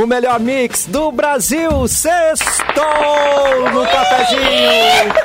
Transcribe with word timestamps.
O 0.00 0.06
melhor 0.06 0.40
mix 0.40 0.86
do 0.86 1.12
Brasil, 1.12 1.86
sextou 1.86 3.70
no 3.70 3.82
cafezinho. 3.82 4.40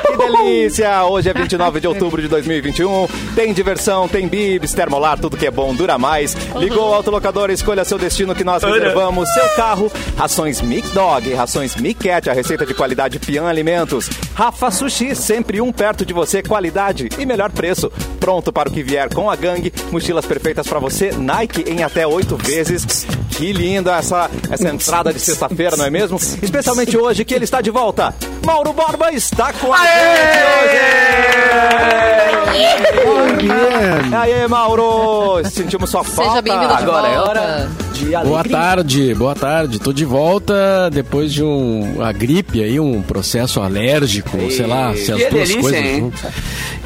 Que 0.06 0.18
delícia! 0.18 1.06
Hoje 1.06 1.30
é 1.30 1.34
29 1.34 1.80
de 1.80 1.88
outubro 1.88 2.22
de 2.22 2.28
2021. 2.28 3.08
Tem 3.34 3.54
diversão, 3.54 4.06
tem 4.10 4.28
bibs, 4.28 4.74
termolar, 4.74 5.18
tudo 5.18 5.38
que 5.38 5.48
é 5.48 5.52
bom 5.52 5.74
dura 5.74 5.98
mais. 5.98 6.36
Ligou 6.58 6.90
o 6.90 6.94
autolocador, 6.94 7.50
escolha 7.52 7.86
seu 7.86 7.98
destino 7.98 8.36
que 8.36 8.44
nós 8.44 8.64
reservamos. 8.64 9.30
Seu 9.30 9.48
carro, 9.56 9.90
rações 10.18 10.60
Mic 10.60 10.90
Dog, 10.90 11.34
rações 11.34 11.78
Mic 11.78 12.04
Cat, 12.10 12.30
a 12.30 12.34
receita 12.34 12.66
de 12.66 12.74
qualidade 12.74 13.18
Pian 13.18 13.46
Alimentos. 13.46 14.10
Rafa 14.34 14.70
Sushi, 14.72 15.16
sempre 15.16 15.62
um 15.62 15.72
perto 15.72 16.06
de 16.06 16.12
você, 16.14 16.44
qualidade 16.44 17.08
e 17.18 17.26
melhor 17.26 17.50
preço. 17.50 17.90
Pronto 18.20 18.52
para 18.52 18.68
o 18.68 18.72
que 18.74 18.84
vier 18.84 19.08
com 19.14 19.30
a 19.30 19.38
gangue. 19.38 19.72
Mochilas 19.90 20.26
perfeitas 20.26 20.68
para 20.68 20.80
você, 20.80 21.12
Nike 21.12 21.64
em 21.66 21.82
até 21.82 22.06
oito 22.06 22.36
vezes. 22.36 23.08
Que 23.30 23.52
linda 23.52 23.98
essa, 23.98 24.30
essa 24.50 24.65
entrada 24.70 25.14
de 25.14 25.20
sexta-feira, 25.20 25.76
não 25.76 25.86
é 25.86 25.90
mesmo? 25.90 26.18
Especialmente 26.18 26.98
hoje 26.98 27.24
que 27.26 27.34
ele 27.34 27.46
está 27.46 27.62
de 27.62 27.72
volta. 27.72 28.14
Mauro 28.46 28.74
Borba 28.74 29.12
está 29.12 29.54
com 29.54 29.74
a 29.74 29.78
gente 29.78 30.44
hoje! 30.46 31.06
Aê, 34.16 34.48
Mauro! 34.48 35.44
Sentimos 35.50 35.90
sua 35.90 36.04
falta. 36.04 36.30
Seja 36.32 36.42
bem-vindo 36.42 36.76
de 36.76 36.84
Agora 36.84 37.08
é 37.08 37.16
volta. 37.18 37.85
Hora 38.04 38.24
de 38.24 38.30
Boa 38.30 38.44
tarde, 38.44 39.14
boa 39.16 39.36
tarde. 39.36 39.80
Tô 39.80 39.94
de 39.94 40.06
volta 40.06 40.90
depois 40.92 41.32
de 41.32 41.44
um, 41.44 41.96
uma 41.96 42.12
gripe 42.12 42.62
aí, 42.62 42.80
um 42.80 43.02
processo 43.02 43.62
alérgico, 43.62 44.38
sei 44.52 44.66
lá, 44.66 44.94
se 44.96 45.12
as 45.12 45.20
duas 45.20 45.32
delícia, 45.32 45.62
coisas 45.62 45.82
hein? 45.82 46.00
juntas. 46.00 46.34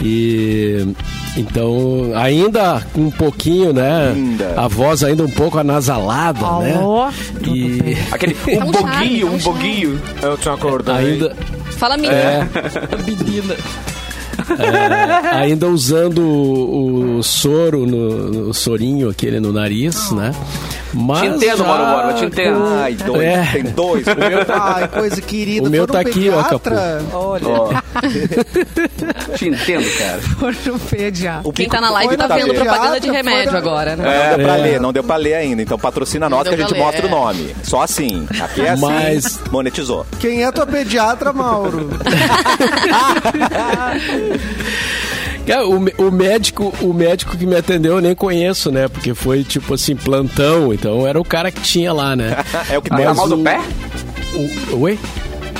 E 0.01 0.87
então, 1.35 2.11
ainda 2.15 2.81
com 2.93 3.01
um 3.01 3.11
pouquinho, 3.11 3.73
né? 3.73 4.11
Ainda. 4.13 4.53
A 4.55 4.67
voz 4.67 5.03
ainda 5.03 5.23
um 5.23 5.29
pouco 5.29 5.57
anasalada, 5.57 6.39
né? 6.59 6.79
E 7.47 7.97
Aquele 8.11 8.35
um 8.47 8.71
Dá 8.71 8.79
um 8.79 8.81
charme, 8.81 8.99
boguinho, 8.99 9.27
dá 9.27 9.33
um 9.33 9.37
boguinho. 9.37 10.01
Eu 10.21 10.37
tinha 10.37 10.53
acordado. 10.53 10.97
ainda 10.97 11.35
Fala, 11.71 11.95
menina. 11.95 12.13
É. 12.13 12.47
É, 14.57 15.35
ainda 15.35 15.67
usando 15.67 16.21
o, 16.21 17.17
o 17.17 17.23
soro, 17.23 17.85
no, 17.85 18.49
o 18.49 18.53
sorinho 18.53 19.09
aquele 19.09 19.39
no 19.39 19.51
nariz, 19.51 20.11
né? 20.11 20.33
Mas 20.93 21.19
Te 21.19 21.27
entendo, 21.27 21.57
já 21.57 21.63
Mauro 21.63 21.85
Borba, 21.85 22.13
te 22.13 22.25
entendo. 22.25 22.63
Ai, 22.81 22.93
dois. 22.93 23.21
É. 23.27 23.45
Tem 23.53 23.63
dois. 23.63 24.05
O 24.07 24.15
meu 24.15 24.45
tá... 24.45 24.73
Ai, 24.77 24.87
coisa 24.87 25.21
querida. 25.21 25.67
O 25.67 25.71
meu 25.71 25.85
tá 25.87 26.01
no 26.01 26.09
aqui, 26.09 26.29
ó, 26.29 26.41
pediatra. 26.43 27.01
Olha. 27.13 27.83
Te 29.35 29.47
entendo, 29.49 29.97
cara. 29.97 30.19
Ortopedia. 30.47 31.41
O 31.43 31.53
Quem 31.53 31.65
bico 31.65 31.75
tá 31.75 31.81
na 31.81 31.89
live 31.91 32.17
tá 32.17 32.27
vendo 32.27 32.47
pediatra, 32.47 32.65
propaganda 32.65 32.99
de 32.99 33.09
remédio 33.11 33.51
na- 33.51 33.57
agora, 33.57 33.95
né? 33.95 34.03
Não 34.03 34.37
deu 34.37 34.45
pra 34.45 34.57
É. 34.57 34.61
ler, 34.61 34.79
não 34.81 34.93
deu 34.93 35.03
pra 35.03 35.15
ler 35.15 35.33
ainda. 35.35 35.61
Então 35.61 35.77
patrocina 35.77 36.27
nós 36.29 36.47
que 36.47 36.53
a 36.55 36.57
gente 36.57 36.73
mostra 36.75 37.05
o 37.05 37.07
é. 37.07 37.11
nome. 37.11 37.55
Só 37.63 37.81
assim. 37.83 38.27
Aqui 38.39 38.61
é 38.61 38.69
assim. 38.71 38.81
Mas- 38.81 39.39
Monetizou. 39.51 40.05
Quem 40.19 40.43
é 40.43 40.51
tua 40.51 40.65
pediatra, 40.65 41.31
Mauro? 41.31 41.89
É, 45.51 45.61
o, 45.63 45.77
o 46.07 46.11
médico, 46.11 46.73
o 46.81 46.93
médico 46.93 47.35
que 47.37 47.45
me 47.45 47.55
atendeu 47.55 47.95
eu 47.95 48.01
nem 48.01 48.15
conheço, 48.15 48.71
né? 48.71 48.87
Porque 48.87 49.13
foi 49.13 49.43
tipo 49.43 49.73
assim, 49.73 49.95
plantão, 49.95 50.73
então 50.73 51.05
era 51.07 51.19
o 51.19 51.23
cara 51.25 51.51
que 51.51 51.61
tinha 51.61 51.91
lá, 51.93 52.15
né? 52.15 52.35
É 52.69 52.77
o 52.77 52.81
que 52.81 52.89
Tá 52.89 53.13
mal 53.13 53.27
do 53.27 53.35
o- 53.39 53.43
pé? 53.43 53.59
O, 54.71 54.77
oi? 54.81 54.99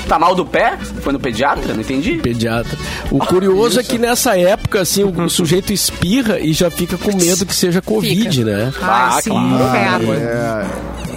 Tá 0.08 0.18
mal 0.18 0.34
do 0.34 0.44
pé? 0.46 0.76
Foi 1.02 1.14
no 1.14 1.20
pediatra? 1.20 1.72
Não 1.74 1.82
entendi. 1.82 2.14
Pediatra. 2.16 2.76
O 3.12 3.20
curioso 3.20 3.80
é 3.80 3.84
que 3.84 4.00
nessa 4.00 4.36
época, 4.38 4.82
assim, 4.82 5.04
o, 5.04 5.10
o 5.26 5.30
sujeito 5.30 5.72
espirra 5.72 6.40
e 6.40 6.52
já 6.52 6.72
fica 6.72 6.98
com 6.98 7.16
medo 7.16 7.46
que 7.46 7.54
seja 7.54 7.80
Covid, 7.82 8.44
né? 8.44 8.72
Ai, 8.82 9.18
Ah, 9.18 9.20
sim, 9.22 9.30
claro. 9.30 9.56
inferno. 10.04 10.14
É, 10.14 10.66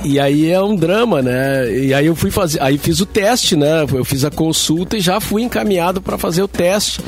E 0.05 0.20
aí 0.20 0.50
é 0.50 0.61
um 0.61 0.77
drama, 0.77 1.23
né? 1.23 1.72
E 1.72 1.94
aí 1.94 2.04
eu 2.06 2.15
fui 2.15 2.31
fazer, 2.31 2.60
aí 2.62 2.77
fiz 2.77 3.00
o 3.00 3.06
teste, 3.06 3.56
né? 3.56 3.87
Eu 3.94 4.04
fiz 4.04 4.25
a 4.27 4.31
consulta 4.31 4.97
e 4.97 5.00
já 5.00 5.21
fui 5.21 5.43
encaminhado 5.43 6.03
para 6.03 6.19
fazer 6.19 6.43
o 6.43 6.49
teste. 6.49 7.00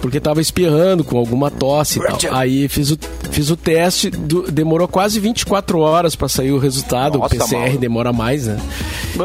Porque 0.00 0.20
tava 0.20 0.40
espirrando 0.40 1.02
com 1.02 1.18
alguma 1.18 1.50
tosse 1.50 1.98
e 1.98 2.02
tal. 2.02 2.18
Aí 2.36 2.68
fiz 2.68 2.90
o, 2.92 2.98
fiz 3.30 3.50
o 3.50 3.56
teste, 3.56 4.10
do- 4.10 4.50
demorou 4.50 4.86
quase 4.86 5.18
24 5.18 5.80
horas 5.80 6.14
para 6.14 6.28
sair 6.28 6.52
o 6.52 6.58
resultado. 6.58 7.18
Nossa, 7.18 7.34
o 7.34 7.38
PCR 7.38 7.58
Mauro. 7.64 7.78
demora 7.78 8.12
mais, 8.12 8.46
né? 8.46 8.58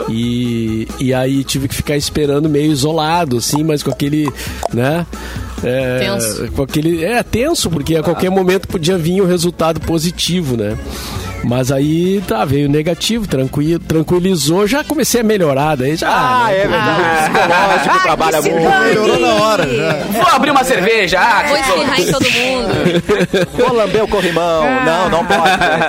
E, 0.09 0.87
e 0.99 1.13
aí 1.13 1.43
tive 1.43 1.67
que 1.67 1.75
ficar 1.75 1.95
esperando 1.95 2.49
meio 2.49 2.71
isolado, 2.71 3.37
assim, 3.37 3.63
mas 3.63 3.83
com 3.83 3.91
aquele, 3.91 4.27
né? 4.73 5.05
É, 5.63 5.99
Tenso. 5.99 6.51
Com 6.53 6.63
aquele, 6.63 7.03
é 7.05 7.21
tenso, 7.23 7.69
porque 7.69 7.95
a 7.95 8.03
qualquer 8.03 8.29
momento 8.31 8.67
podia 8.67 8.97
vir 8.97 9.21
o 9.21 9.25
resultado 9.25 9.79
positivo, 9.79 10.57
né? 10.57 10.77
Mas 11.43 11.71
aí 11.71 12.21
tá, 12.27 12.45
veio 12.45 12.69
negativo, 12.69 13.27
tranquilo, 13.27 13.79
tranquilizou, 13.79 14.65
já 14.65 14.83
comecei 14.83 15.21
a 15.21 15.23
melhorar, 15.23 15.75
daí 15.75 15.95
já. 15.95 16.09
Ah, 16.09 16.47
né? 16.47 16.57
é 16.61 16.67
verdade. 16.67 17.01
O 17.01 17.33
psicológico 17.33 17.99
trabalha 18.03 18.41
muito. 18.41 18.55
melhorou 18.55 19.19
na 19.19 19.33
hora. 19.33 19.67
Já. 19.67 19.93
Vou 20.11 20.27
abrir 20.35 20.51
uma 20.51 20.63
cerveja. 20.63 21.19
Ah, 21.19 21.43
Vou 21.47 21.57
espirrar 21.57 21.99
em 22.01 22.11
todo 22.11 22.23
mundo. 22.31 23.53
Vou 23.57 23.73
lamber 23.73 24.03
o 24.03 24.07
corrimão. 24.07 24.63
Não, 24.85 25.09
não 25.09 25.25
pode. 25.25 25.41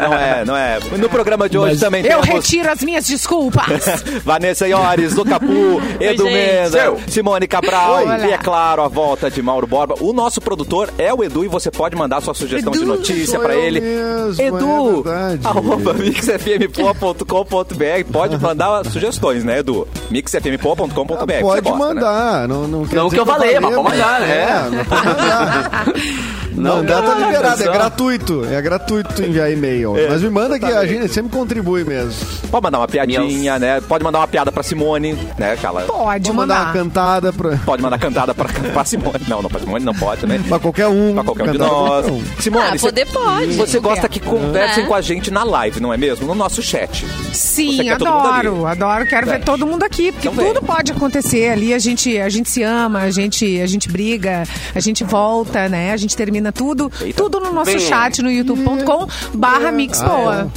Não 0.03 0.15
é, 0.15 0.45
não 0.45 0.57
é. 0.57 0.79
No 0.99 1.09
programa 1.09 1.49
de 1.49 1.57
hoje 1.57 1.73
Mas- 1.73 1.81
também 1.81 2.03
Eu 2.05 2.21
temos 2.21 2.27
retiro 2.29 2.71
as 2.71 2.83
minhas 2.83 3.07
desculpas. 3.07 3.65
Vanessa 4.25 4.67
Iores, 4.67 5.15
do 5.15 5.25
Capu, 5.25 5.81
Edu. 6.01 6.25
Menda, 6.25 6.71
Seu. 6.71 7.01
Simone 7.09 7.47
Cabral 7.47 8.03
Olá. 8.03 8.19
e, 8.27 8.33
é 8.33 8.39
claro, 8.39 8.83
a 8.83 8.89
volta 8.89 9.31
de 9.31 9.41
Mauro 9.41 9.67
Borba. 9.67 9.95
O 10.01 10.13
nosso 10.13 10.41
produtor 10.41 10.91
é 10.99 11.13
o 11.15 11.23
Edu 11.23 11.45
e 11.45 11.49
você 11.49 11.71
pode 11.71 11.95
mandar 11.95 12.21
sua 12.21 12.35
sugestão 12.35 12.73
de 12.73 12.79
Edu, 12.79 12.87
notícia 12.87 13.27
sou 13.37 13.41
pra 13.41 13.55
eu 13.55 13.61
ele. 13.63 13.81
mesmo, 13.81 14.43
Edu, 14.43 15.01
é 15.01 15.13
verdade. 15.13 15.44
arroba 15.49 15.93
mixfmpoa.com.br. 15.95 18.13
Pode 18.13 18.37
mandar 18.39 18.85
sugestões, 18.87 19.45
né, 19.45 19.59
Edu? 19.61 19.87
mixfmpoa.com.br. 20.11 21.17
Você 21.17 21.41
Pode 21.43 21.61
gosta, 21.63 21.71
né? 21.71 21.79
mandar. 21.95 22.49
Não, 22.49 22.67
não, 22.69 22.87
quer 22.87 22.97
Não 22.97 23.05
dizer 23.05 23.17
que 23.17 23.21
eu 23.21 23.27
falei, 23.27 23.59
mas 23.61 23.75
pode 23.75 23.89
mandar, 23.91 24.21
né? 24.21 24.35
É, 24.35 24.71
não 24.71 24.85
pode 24.85 25.07
mandar. 25.07 25.85
Não, 26.55 26.77
mandar 26.77 27.03
tá 27.03 27.15
não, 27.17 27.27
liberado, 27.27 27.63
é 27.65 27.67
gratuito. 27.67 28.45
É 28.49 28.63
gratuito 28.63 29.21
enviar 29.23 29.51
e-mail. 29.51 29.95
Mas 30.09 30.23
me 30.23 30.31
manda 30.31 30.57
que 30.57 30.65
a 30.65 30.87
gente 30.87 31.13
sempre 31.13 31.37
contribui 31.37 31.83
mesmo. 31.83 32.15
Pode 32.49 32.63
mandar 32.63 32.79
uma 32.79 32.87
piadinha, 32.87 33.59
né? 33.59 33.81
Pode 33.81 34.05
mandar 34.05 34.21
uma 34.21 34.29
piada 34.29 34.53
pra 34.53 34.63
Simone, 34.63 35.15
né, 35.37 35.55
aquela... 35.55 35.81
Pode 35.83 36.27
Vou 36.27 36.35
mandar 36.37 36.67
uma 36.67 36.73
cantada 36.73 37.33
pra, 37.33 37.57
Pode 37.57 37.83
mandar 37.83 37.99
cantada 37.99 38.33
pra, 38.33 38.49
pra 38.49 38.85
Simone. 38.85 39.19
Não, 39.27 39.43
não, 39.43 39.51
pra 39.51 39.59
Simone 39.59 39.85
não 39.85 39.95
pode, 39.95 40.25
né? 40.27 40.41
pra 40.49 40.61
qualquer 40.61 40.87
um. 40.87 41.15
Pra 41.15 41.25
qualquer 41.25 41.49
um 41.49 41.53
de 41.53 41.59
nós. 41.59 42.07
um. 42.07 42.23
Simone, 42.39 42.77
Ah, 42.77 42.81
poder 42.81 43.07
pode. 43.07 43.53
Você 43.55 43.81
gosta 43.81 44.09
que 44.09 44.21
conversem 44.21 44.85
É. 44.85 44.87
com 44.87 44.95
a 44.95 45.01
gente 45.01 45.33
na 45.35 45.45
live, 45.45 45.81
não 45.81 45.93
é 45.93 45.97
mesmo? 45.97 46.27
No 46.27 46.35
nosso 46.35 46.63
chat. 46.63 47.05
Sim, 47.33 47.79
todo 47.99 48.07
adoro, 48.09 48.67
adoro. 48.67 49.07
Quero 49.07 49.27
ver 49.27 49.43
todo 49.45 49.67
mundo 49.67 49.83
aqui, 49.83 50.13
porque 50.13 50.29
Então 50.29 50.43
vem. 50.45 50.55
tudo 50.55 50.65
pode 50.65 50.93
acontecer 50.93 51.49
ali. 51.51 51.75
A 51.75 51.79
gente, 51.79 52.17
a 52.19 52.29
gente 52.29 52.49
se 52.49 52.63
ama, 52.63 53.01
a 53.01 53.11
gente, 53.11 53.61
a 53.61 53.67
gente 53.67 53.89
briga, 53.91 54.45
a 54.75 54.81
gente 54.81 55.05
volta, 55.05 55.69
né? 55.69 55.93
A 55.93 55.97
gente 55.97 56.17
termina 56.17 56.53
tudo, 56.53 56.91
Eita. 57.03 57.23
tudo 57.23 57.41
no 57.41 57.53
nosso 57.53 57.73
Vem. 57.73 57.81
chat 57.81 58.23
no 58.23 58.31
youtube.com 58.31 59.07
barra 59.35 59.71
mixpoa. 59.73 60.51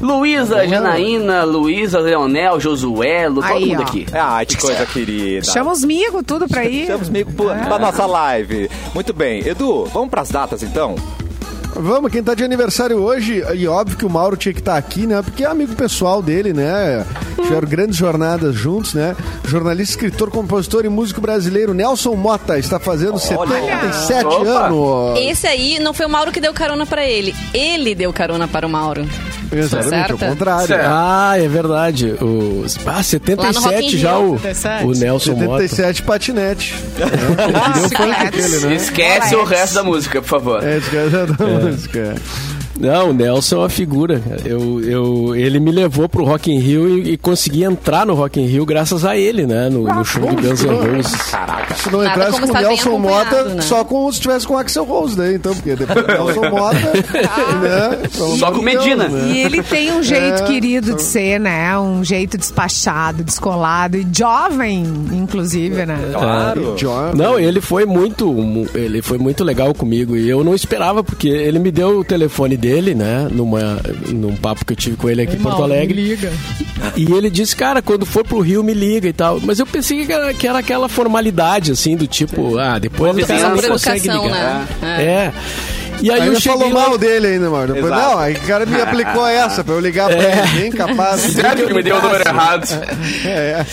Luísa, 0.00 0.66
Janaína, 0.66 1.44
Luísa, 1.44 1.98
Leonel, 1.98 2.58
Josuelo, 2.60 3.42
todo 3.42 3.52
Aí, 3.52 3.66
mundo 3.66 3.80
ó. 3.80 3.82
aqui. 3.82 4.06
Ai, 4.12 4.46
que 4.46 4.56
coisa 4.56 4.86
querida. 4.86 5.44
Chama 5.44 5.72
os 5.72 5.84
migos, 5.84 6.22
tudo 6.26 6.46
pra 6.48 6.64
ir. 6.68 6.86
Chama 6.86 7.02
os 7.02 7.08
amigos 7.08 7.34
pra, 7.34 7.54
pra 7.54 7.78
nossa 7.78 8.06
live. 8.06 8.70
Muito 8.94 9.12
bem. 9.12 9.46
Edu, 9.46 9.84
vamos 9.92 10.08
pras 10.10 10.30
datas 10.30 10.62
então? 10.62 10.94
Vamos, 11.74 12.10
quem 12.10 12.22
tá 12.22 12.34
de 12.34 12.44
aniversário 12.44 12.98
hoje, 12.98 13.42
e 13.54 13.66
óbvio 13.66 13.96
que 13.96 14.04
o 14.04 14.10
Mauro 14.10 14.36
tinha 14.36 14.52
que 14.52 14.60
estar 14.60 14.76
aqui, 14.76 15.06
né? 15.06 15.22
Porque 15.22 15.44
é 15.44 15.46
amigo 15.46 15.74
pessoal 15.74 16.20
dele, 16.22 16.52
né? 16.52 17.04
Tiveram 17.36 17.68
grandes 17.68 17.96
jornadas 17.96 18.54
juntos, 18.54 18.94
né? 18.94 19.16
Jornalista, 19.46 19.94
escritor, 19.94 20.30
compositor 20.30 20.84
e 20.84 20.88
músico 20.88 21.20
brasileiro 21.20 21.72
Nelson 21.74 22.14
Mota 22.14 22.58
está 22.58 22.78
fazendo 22.78 23.18
77 23.18 24.24
Opa. 24.24 24.66
anos. 24.66 25.18
Esse 25.20 25.46
aí 25.46 25.78
não 25.78 25.92
foi 25.92 26.06
o 26.06 26.10
Mauro 26.10 26.30
que 26.32 26.40
deu 26.40 26.52
carona 26.52 26.86
pra 26.86 27.04
ele. 27.04 27.34
Ele 27.54 27.94
deu 27.94 28.12
carona 28.12 28.46
para 28.46 28.66
o 28.66 28.70
Mauro. 28.70 29.06
Exatamente, 29.52 30.12
ao 30.12 30.18
contrário. 30.18 30.66
Certo. 30.68 30.86
Ah, 30.86 31.34
é 31.36 31.48
verdade. 31.48 32.14
O, 32.20 32.64
ah, 32.86 33.00
Lá 33.36 33.52
no 33.52 33.60
Rock 33.60 33.84
in 33.84 33.90
77 33.90 33.98
já 33.98 34.16
Rio, 34.16 34.34
o, 34.34 34.38
77. 34.38 34.84
o 34.84 34.90
Nelson 34.92 35.32
Mota. 35.32 35.68
77 35.68 36.02
patinete. 36.02 36.74
Ah, 37.52 37.68
Deu 37.70 37.88
funk 37.90 38.30
dele, 38.30 38.66
né? 38.66 38.74
Esquece 38.74 39.34
o 39.34 39.44
resto 39.44 39.74
da 39.74 39.82
música, 39.82 40.20
por 40.20 40.28
favor. 40.28 40.62
É, 40.62 40.78
esquece 40.78 41.16
da 41.60 41.70
música. 41.70 42.14
Não, 42.80 43.10
o 43.10 43.12
Nelson 43.12 43.56
é 43.56 43.58
uma 43.60 43.68
figura. 43.68 44.22
Eu, 44.44 44.80
eu, 44.82 45.36
ele 45.36 45.60
me 45.60 45.70
levou 45.70 46.08
pro 46.08 46.24
Rock 46.24 46.50
in 46.50 46.58
Rio 46.58 46.88
e, 46.98 47.12
e 47.12 47.16
consegui 47.16 47.62
entrar 47.62 48.06
no 48.06 48.14
Rock 48.14 48.40
in 48.40 48.46
Rio 48.46 48.64
graças 48.64 49.04
a 49.04 49.16
ele, 49.16 49.46
né? 49.46 49.68
No, 49.68 49.82
no 49.84 50.04
show 50.04 50.22
do 50.26 50.34
Guns 50.42 50.62
N' 50.64 50.68
Roses. 50.96 51.16
Caraca. 51.30 51.74
Se 51.74 51.90
não 51.92 52.04
entrasse 52.04 52.40
com 52.40 52.48
o 52.48 52.52
Nelson 52.52 52.98
Mota, 52.98 53.44
né? 53.44 53.60
só 53.62 53.84
com, 53.84 54.10
se 54.10 54.20
tivesse 54.20 54.46
com 54.46 54.54
o 54.54 54.58
Axel 54.58 54.84
Rose, 54.84 55.18
né? 55.18 55.34
Então, 55.34 55.54
porque 55.54 55.76
depois 55.76 56.04
do 56.06 56.12
Nelson 56.12 56.48
Mota, 56.50 56.76
né? 57.62 57.98
Então, 58.04 58.36
Só 58.36 58.50
com 58.50 58.62
Medina. 58.62 59.08
né? 59.08 59.30
E 59.32 59.38
ele 59.40 59.62
tem 59.62 59.92
um 59.92 60.02
jeito 60.02 60.42
É. 60.42 60.46
querido 60.46 60.94
de 60.94 61.02
ser, 61.02 61.38
né? 61.38 61.78
Um 61.78 62.02
jeito 62.02 62.38
despachado, 62.38 63.22
descolado 63.22 63.96
e 63.98 64.06
jovem, 64.12 64.82
inclusive, 65.12 65.84
né? 65.84 65.98
Claro. 66.12 66.74
John- 66.76 67.12
Não, 67.14 67.38
ele 67.38 67.60
foi 67.60 67.84
muito, 67.84 68.26
mu- 68.32 68.66
ele 68.74 69.02
foi 69.02 69.18
muito 69.18 69.44
legal 69.44 69.74
comigo 69.74 70.16
e 70.16 70.28
eu 70.28 70.42
não 70.42 70.54
esperava 70.54 71.04
porque 71.04 71.28
ele 71.28 71.58
me 71.58 71.70
deu 71.70 71.98
o 71.98 72.04
telefone 72.04 72.56
dele 72.56 72.69
ele, 72.70 72.94
né? 72.94 73.28
Numa, 73.30 73.80
num 74.08 74.36
papo 74.36 74.64
que 74.64 74.72
eu 74.72 74.76
tive 74.76 74.96
com 74.96 75.08
ele 75.08 75.22
aqui 75.22 75.36
em 75.36 75.40
Porto 75.40 75.62
Alegre. 75.62 76.00
Liga. 76.02 76.32
E 76.96 77.12
ele 77.12 77.28
disse, 77.28 77.54
cara, 77.54 77.82
quando 77.82 78.06
for 78.06 78.24
pro 78.24 78.40
Rio, 78.40 78.62
me 78.62 78.72
liga 78.72 79.08
e 79.08 79.12
tal. 79.12 79.40
Mas 79.40 79.58
eu 79.58 79.66
pensei 79.66 80.06
que 80.06 80.12
era, 80.12 80.32
que 80.32 80.46
era 80.46 80.58
aquela 80.58 80.88
formalidade, 80.88 81.72
assim, 81.72 81.96
do 81.96 82.06
tipo, 82.06 82.56
ah, 82.58 82.78
depois 82.78 83.12
o 83.16 83.20
Confiança. 83.20 83.42
cara 83.42 83.62
não 83.62 83.68
consegue 83.68 84.08
ligar. 84.08 84.68
né? 84.80 85.02
É. 85.02 85.32
E 86.02 86.10
aí 86.10 86.20
Ainda 86.20 86.34
eu 86.36 86.40
cheguei 86.40 86.58
falou 86.58 86.74
lá- 86.74 86.88
mal 86.88 86.98
dele 86.98 87.26
ainda, 87.28 87.50
mano. 87.50 87.74
Depois, 87.74 87.92
não, 87.92 88.18
aí 88.18 88.34
o 88.34 88.40
cara 88.40 88.64
me 88.66 88.80
aplicou 88.80 89.26
essa 89.26 89.62
pra 89.62 89.74
eu 89.74 89.80
ligar 89.80 90.08
pra 90.08 90.16
É. 90.22 90.38
ele. 90.48 90.60
Bem 90.60 90.70
capaz. 90.72 91.20
Sério 91.20 91.66
que 91.66 91.74
me 91.74 91.82
deu 91.82 91.96
o 91.96 92.02
número 92.02 92.22
errado. 92.26 92.66
É, 93.24 93.64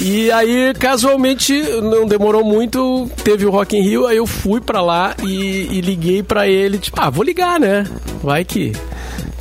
E 0.00 0.30
aí, 0.30 0.72
casualmente, 0.78 1.52
não 1.82 2.06
demorou 2.06 2.44
muito, 2.44 3.10
teve 3.24 3.44
o 3.46 3.50
Rock 3.50 3.76
in 3.76 3.82
Rio, 3.82 4.06
aí 4.06 4.16
eu 4.16 4.26
fui 4.26 4.60
pra 4.60 4.80
lá 4.80 5.14
e, 5.22 5.68
e 5.70 5.80
liguei 5.80 6.22
pra 6.22 6.46
ele, 6.46 6.78
tipo, 6.78 7.00
ah, 7.00 7.10
vou 7.10 7.24
ligar, 7.24 7.58
né? 7.58 7.84
Vai 8.22 8.44
que 8.44 8.72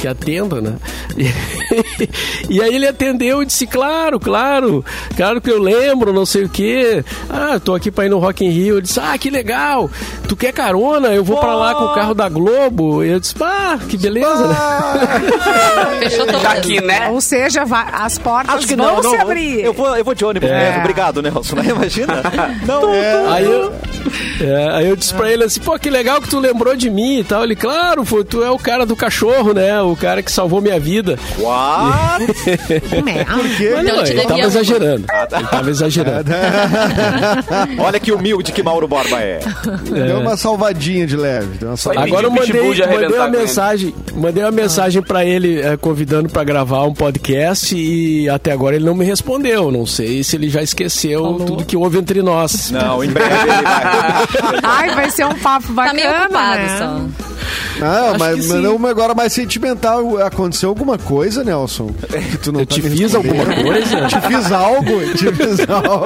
que 0.02 0.08
atenda, 0.08 0.60
né? 0.62 0.74
E, 1.18 1.30
e 2.56 2.62
aí 2.62 2.74
ele 2.76 2.88
atendeu 2.88 3.42
e 3.44 3.46
disse, 3.46 3.68
claro, 3.68 4.20
claro, 4.20 4.84
claro 5.16 5.40
que 5.40 5.50
eu 5.50 5.62
lembro, 5.62 6.12
não 6.12 6.26
sei 6.26 6.46
o 6.46 6.50
quê. 6.50 7.04
Ah, 7.30 7.60
tô 7.64 7.76
aqui 7.76 7.92
pra 7.92 8.06
ir 8.06 8.10
no 8.10 8.18
Rock 8.20 8.44
in 8.44 8.50
Rio. 8.50 8.76
Eu 8.78 8.82
disse, 8.82 9.00
ah, 9.00 9.18
que 9.18 9.30
legal. 9.30 9.90
Tu 10.28 10.36
quer 10.36 10.52
carona? 10.54 11.10
Eu 11.10 11.24
vou 11.24 11.38
pra 11.38 11.54
lá 11.56 11.76
com 11.76 11.86
o 11.86 11.94
carro 11.94 12.14
da 12.14 12.28
Globo. 12.28 13.04
E 13.04 13.10
eu 13.10 13.20
disse, 13.20 13.36
ah, 13.42 13.78
que 13.88 13.98
beleza, 13.98 14.48
né? 14.48 14.56
Fechou 16.00 16.26
todas. 16.26 16.42
Já 16.42 16.56
que, 16.62 16.82
né? 16.82 17.10
Ou 17.10 17.22
seja, 17.22 17.64
vai- 17.66 17.88
as 17.94 18.18
portas 18.18 18.56
Acho 18.56 18.68
que 18.68 18.76
vão 18.76 18.96
não, 18.96 19.02
não. 19.04 19.10
se 19.12 19.18
abrir. 19.18 19.64
Eu 19.64 19.74
vou, 19.74 19.96
eu 19.96 20.04
vou 20.04 20.16
de 20.16 20.26
ônibus 20.26 20.50
É. 20.50 20.66
mesmo. 20.66 20.80
Obrigado, 20.80 21.22
Nelson. 21.22 21.56
né? 21.58 21.66
Imagina. 21.70 22.22
Não, 22.66 22.82
Aí 23.32 23.46
eu, 23.46 23.72
é, 24.42 24.70
aí 24.78 24.88
eu 24.90 24.96
disse 24.96 25.14
pra 25.14 25.32
ele 25.32 25.44
assim, 25.44 25.60
pô, 25.60 25.78
que 25.78 25.90
legal 25.90 26.20
que 26.22 26.28
tu 26.30 26.40
lembrou 26.40 26.76
de 26.76 26.90
mim 26.90 27.20
e 27.20 27.24
tal. 27.24 27.44
Ele, 27.44 27.56
claro, 27.56 28.04
pô, 28.04 28.24
tu 28.24 28.44
é 28.44 28.50
o 28.50 28.58
cara 28.58 28.86
do 28.86 28.96
cachorro, 28.96 29.54
né? 29.54 29.80
O 29.82 29.91
cara 29.96 30.22
que 30.22 30.32
salvou 30.32 30.62
minha 30.62 30.80
vida. 30.80 31.18
What? 31.38 32.26
Por 32.28 33.56
quê? 33.58 33.72
Mas 33.74 33.82
Então 33.82 33.84
não, 33.84 33.96
ele 33.96 34.04
te 34.04 34.12
ele 34.12 34.22
tava 34.26 34.42
exagerando. 34.42 35.06
Ele 35.34 35.48
tava 35.48 35.70
exagerando. 35.70 36.32
Olha 37.80 38.00
que 38.00 38.12
humilde 38.12 38.52
que 38.52 38.64
Mauro 38.64 38.88
Borba 38.88 39.20
é. 39.20 39.40
Deu 39.84 40.20
uma 40.20 40.38
salvadinha 40.38 41.06
de 41.08 41.16
leve. 41.16 41.58
Deu 41.58 41.70
uma 41.70 41.78
salvadinha. 41.78 42.14
Agora 42.14 42.28
eu 42.28 42.32
mandei, 42.32 42.88
mandei 43.02 43.18
uma 43.18 43.30
mensagem, 43.30 43.96
mandei 44.16 44.44
uma 44.44 44.52
mensagem 44.52 45.02
pra 45.02 45.26
ele 45.26 45.62
eh, 45.62 45.78
convidando 45.78 46.30
pra 46.30 46.44
gravar 46.44 46.84
um 46.86 46.94
podcast 46.94 47.76
e 47.76 48.30
até 48.30 48.52
agora 48.52 48.76
ele 48.76 48.86
não 48.86 48.96
me 48.96 49.06
respondeu. 49.06 49.72
Não 49.72 49.86
sei 49.86 50.24
se 50.24 50.36
ele 50.36 50.50
já 50.50 50.62
esqueceu 50.62 51.36
tudo 51.46 51.66
que 51.66 51.76
houve 51.76 51.98
entre 51.98 52.22
nós. 52.22 52.72
Não, 52.72 53.04
em 53.04 53.10
breve 53.10 53.34
ele 53.34 53.62
vai. 53.64 54.62
Ai, 54.64 54.96
vai 54.96 55.10
ser 55.10 55.26
um 55.26 55.36
papo 55.36 55.68
Tá 55.68 55.74
bacana, 55.74 55.94
meio 55.94 56.12
ocupado 56.12 56.62
né? 56.62 56.78
só. 56.78 57.32
Acho 57.84 58.20
mas, 58.20 58.48
mas 58.48 58.62
não, 58.62 58.86
agora 58.88 59.14
mais 59.14 59.34
sentimental. 59.34 59.81
Aconteceu 60.26 60.70
alguma 60.70 60.98
coisa, 60.98 61.44
Nelson? 61.44 61.88
Que 62.32 62.38
tu 62.38 62.52
não 62.52 62.60
Eu 62.62 62.66
tá 62.66 62.76
te 62.76 62.82
fiz 62.82 63.16
alguma 63.16 63.46
coisa? 63.46 64.08
Te 64.08 64.22
fiz 64.22 64.52
algo? 64.52 65.02
Te 65.16 65.32
fiz 65.34 65.60
algo? 65.70 66.06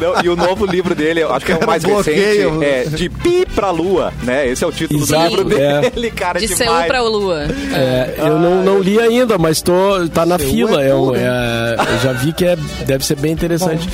Não, 0.00 0.24
e 0.24 0.28
o 0.28 0.36
novo 0.36 0.66
livro 0.66 0.94
dele, 0.94 1.20
eu 1.22 1.32
acho 1.32 1.46
que 1.46 1.52
é 1.52 1.56
o 1.56 1.66
mais 1.66 1.82
bloqueio. 1.84 2.58
recente, 2.60 2.64
é 2.64 2.84
De 2.96 3.08
Pi 3.08 3.46
pra 3.54 3.70
Lua, 3.70 4.12
né? 4.22 4.48
Esse 4.48 4.64
é 4.64 4.66
o 4.66 4.72
título 4.72 5.02
Exato, 5.02 5.36
do 5.36 5.48
livro 5.48 5.58
é. 5.62 5.90
dele, 5.90 6.10
cara. 6.10 6.38
De 6.40 6.46
demais. 6.48 6.70
Seul 6.70 6.84
pra 6.86 7.02
Lua. 7.02 7.42
É, 7.72 8.14
eu 8.18 8.38
não, 8.38 8.62
não 8.62 8.78
li 8.80 8.98
ainda, 9.00 9.38
mas 9.38 9.62
tô, 9.62 9.72
tá 10.12 10.26
na 10.26 10.38
Seu 10.38 10.48
fila. 10.48 10.82
é 10.82 10.88
É 10.90 10.94
um- 10.94 11.06
tudo. 11.06 11.16
é- 11.16 11.76
eu 11.94 11.98
já 12.00 12.12
vi 12.12 12.32
que 12.32 12.44
é, 12.44 12.56
deve 12.86 13.04
ser 13.04 13.16
bem 13.16 13.32
interessante. 13.32 13.88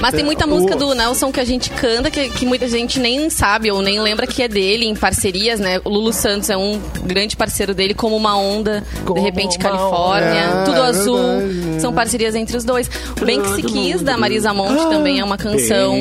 Mas 0.00 0.14
tem 0.14 0.24
muita 0.24 0.46
música 0.46 0.76
do 0.76 0.94
Nelson 0.94 1.32
que 1.32 1.40
a 1.40 1.44
gente 1.44 1.70
canta 1.70 2.10
que, 2.10 2.28
que 2.28 2.44
muita 2.46 2.68
gente 2.68 2.98
nem 3.00 3.30
sabe 3.30 3.70
ou 3.70 3.80
nem 3.80 4.00
lembra 4.00 4.26
que 4.26 4.42
é 4.42 4.48
dele, 4.48 4.86
em 4.86 4.94
parcerias, 4.94 5.58
né? 5.58 5.80
O 5.84 5.88
Lulu 5.88 6.12
Santos 6.12 6.50
é 6.50 6.56
um 6.56 6.80
grande 7.04 7.36
parceiro 7.36 7.74
dele, 7.74 7.94
como 7.94 8.14
uma 8.16 8.36
onda, 8.36 8.65
de 9.14 9.20
repente 9.20 9.58
Califórnia, 9.58 10.62
tudo 10.64 10.76
É, 10.76 10.80
é 10.80 10.82
azul. 10.86 11.16
verdade, 11.18 11.76
é. 11.76 11.80
São 11.80 11.92
parcerias 11.92 12.34
entre 12.34 12.56
os 12.56 12.64
dois. 12.64 12.90
O 13.20 13.24
Bem 13.24 13.40
Que 13.40 13.48
Se 13.56 13.62
Quis, 13.62 14.02
da 14.02 14.16
Marisa 14.16 14.52
Monte, 14.52 14.88
também 14.88 15.20
é 15.20 15.24
uma 15.24 15.36
canção 15.36 15.94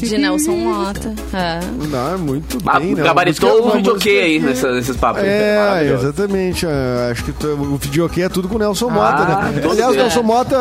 de 0.00 0.18
Nelson 0.18 0.52
Mota. 0.56 1.12
É. 1.32 1.60
Não, 1.88 2.14
é 2.14 2.16
muito 2.16 2.58
Ah, 2.66 2.78
bem, 2.80 2.94
né? 2.94 3.02
Gabaritou 3.02 3.50
Música- 3.50 3.68
o 3.68 3.76
videokê 3.76 4.10
aí 4.10 4.38
nessa- 4.40 4.72
nesses 4.72 4.96
papos. 4.96 5.22
É, 5.24 5.58
Maravilhoso. 5.58 6.04
exatamente. 6.06 6.66
é, 6.66 7.10
Acho 7.10 7.24
que 7.24 7.46
o 7.46 7.76
videokê 7.76 8.22
é 8.22 8.28
tudo 8.28 8.48
com 8.48 8.54
o 8.56 8.58
Nelson 8.58 8.88
Ah, 8.90 8.92
Mota, 8.92 9.24
né? 9.24 9.62
Aliás, 9.70 9.90
bem. 9.90 9.98
Nelson 10.04 10.22
Mota, 10.22 10.56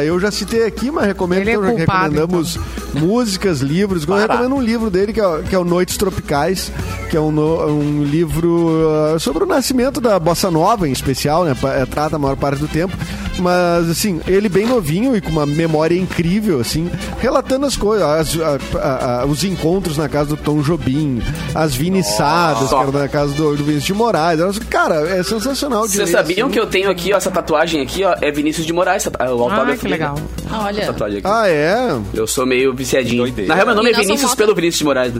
é, 0.00 0.08
eu 0.08 0.18
já 0.20 0.30
citei 0.30 0.64
aqui, 0.64 0.90
mas 0.90 1.06
recomendo 1.06 1.40
Ele 1.42 1.50
é 1.50 1.54
então, 1.54 1.70
culpado, 1.76 2.02
recomendamos 2.14 2.58
músicas, 2.94 3.60
livros. 3.60 4.06
Eu 4.06 4.14
recomendo 4.16 4.54
um 4.54 4.60
livro 4.60 4.90
dele 4.90 5.12
que 5.12 5.20
é, 5.20 5.42
que 5.48 5.54
é 5.54 5.58
o 5.58 5.64
Noites 5.64 5.96
Tropicais, 5.96 6.72
que 7.10 7.16
é 7.16 7.20
um, 7.20 7.30
no- 7.30 7.66
um 7.66 8.02
livro 8.02 8.88
ah, 9.14 9.18
sobre 9.18 9.44
o 9.44 9.46
nascimento 9.46 10.00
da 10.00 10.18
bossa 10.18 10.50
nova, 10.50 10.57
em 10.86 10.92
especial, 10.92 11.44
né? 11.44 11.54
É, 11.80 11.86
Trata 11.86 12.16
a 12.16 12.18
maior 12.18 12.36
parte 12.36 12.58
do 12.60 12.68
tempo. 12.68 12.96
Mas, 13.40 13.88
assim, 13.88 14.20
ele 14.26 14.48
bem 14.48 14.66
novinho 14.66 15.14
e 15.16 15.20
com 15.20 15.30
uma 15.30 15.46
memória 15.46 15.94
incrível, 15.96 16.58
assim, 16.60 16.90
relatando 17.20 17.66
as 17.66 17.76
coisas, 17.76 18.04
as- 18.04 18.40
a- 18.40 18.58
a- 18.80 19.20
a- 19.22 19.26
os 19.26 19.44
encontros 19.44 19.96
na 19.96 20.08
casa 20.08 20.30
do 20.30 20.36
Tom 20.36 20.60
Jobim, 20.60 21.22
as 21.54 21.72
viniçadas, 21.72 22.68
que 22.68 22.74
era 22.74 22.90
na 22.90 23.06
casa 23.08 23.32
do, 23.34 23.50
do 23.56 23.58
Vinícius 23.62 23.84
de 23.84 23.94
Moraes. 23.94 24.40
Cara, 24.68 25.08
é 25.08 25.22
sensacional 25.22 25.86
de 25.86 25.92
Vocês 25.94 26.10
sabiam 26.10 26.48
assim. 26.48 26.52
que 26.54 26.58
eu 26.60 26.66
tenho 26.66 26.90
aqui, 26.90 27.12
ó, 27.14 27.16
essa 27.16 27.30
tatuagem 27.30 27.80
aqui, 27.80 28.02
ó, 28.02 28.16
é 28.20 28.28
Vinícius 28.32 28.66
de 28.66 28.72
Moraes, 28.72 29.06
o 29.06 29.08
autógrafo 29.22 29.70
Ah, 29.70 29.76
que 29.76 29.86
legal. 29.88 30.16
Olha. 30.50 30.80
Essa 30.80 30.92
tatuagem 30.92 31.18
aqui. 31.18 31.26
Ah, 31.28 31.48
é? 31.48 31.96
Eu 32.12 32.26
sou 32.26 32.44
meio 32.44 32.74
viciadinho. 32.74 33.22
Doideira. 33.22 33.48
Na 33.50 33.54
real, 33.54 33.66
meu 33.68 33.76
nome 33.76 33.90
E 33.90 33.92
é 33.94 33.98
Vinícius 34.00 34.34
pelo 34.34 34.52
Vinícius 34.52 34.78
de 34.80 34.84
Moraes. 34.84 35.12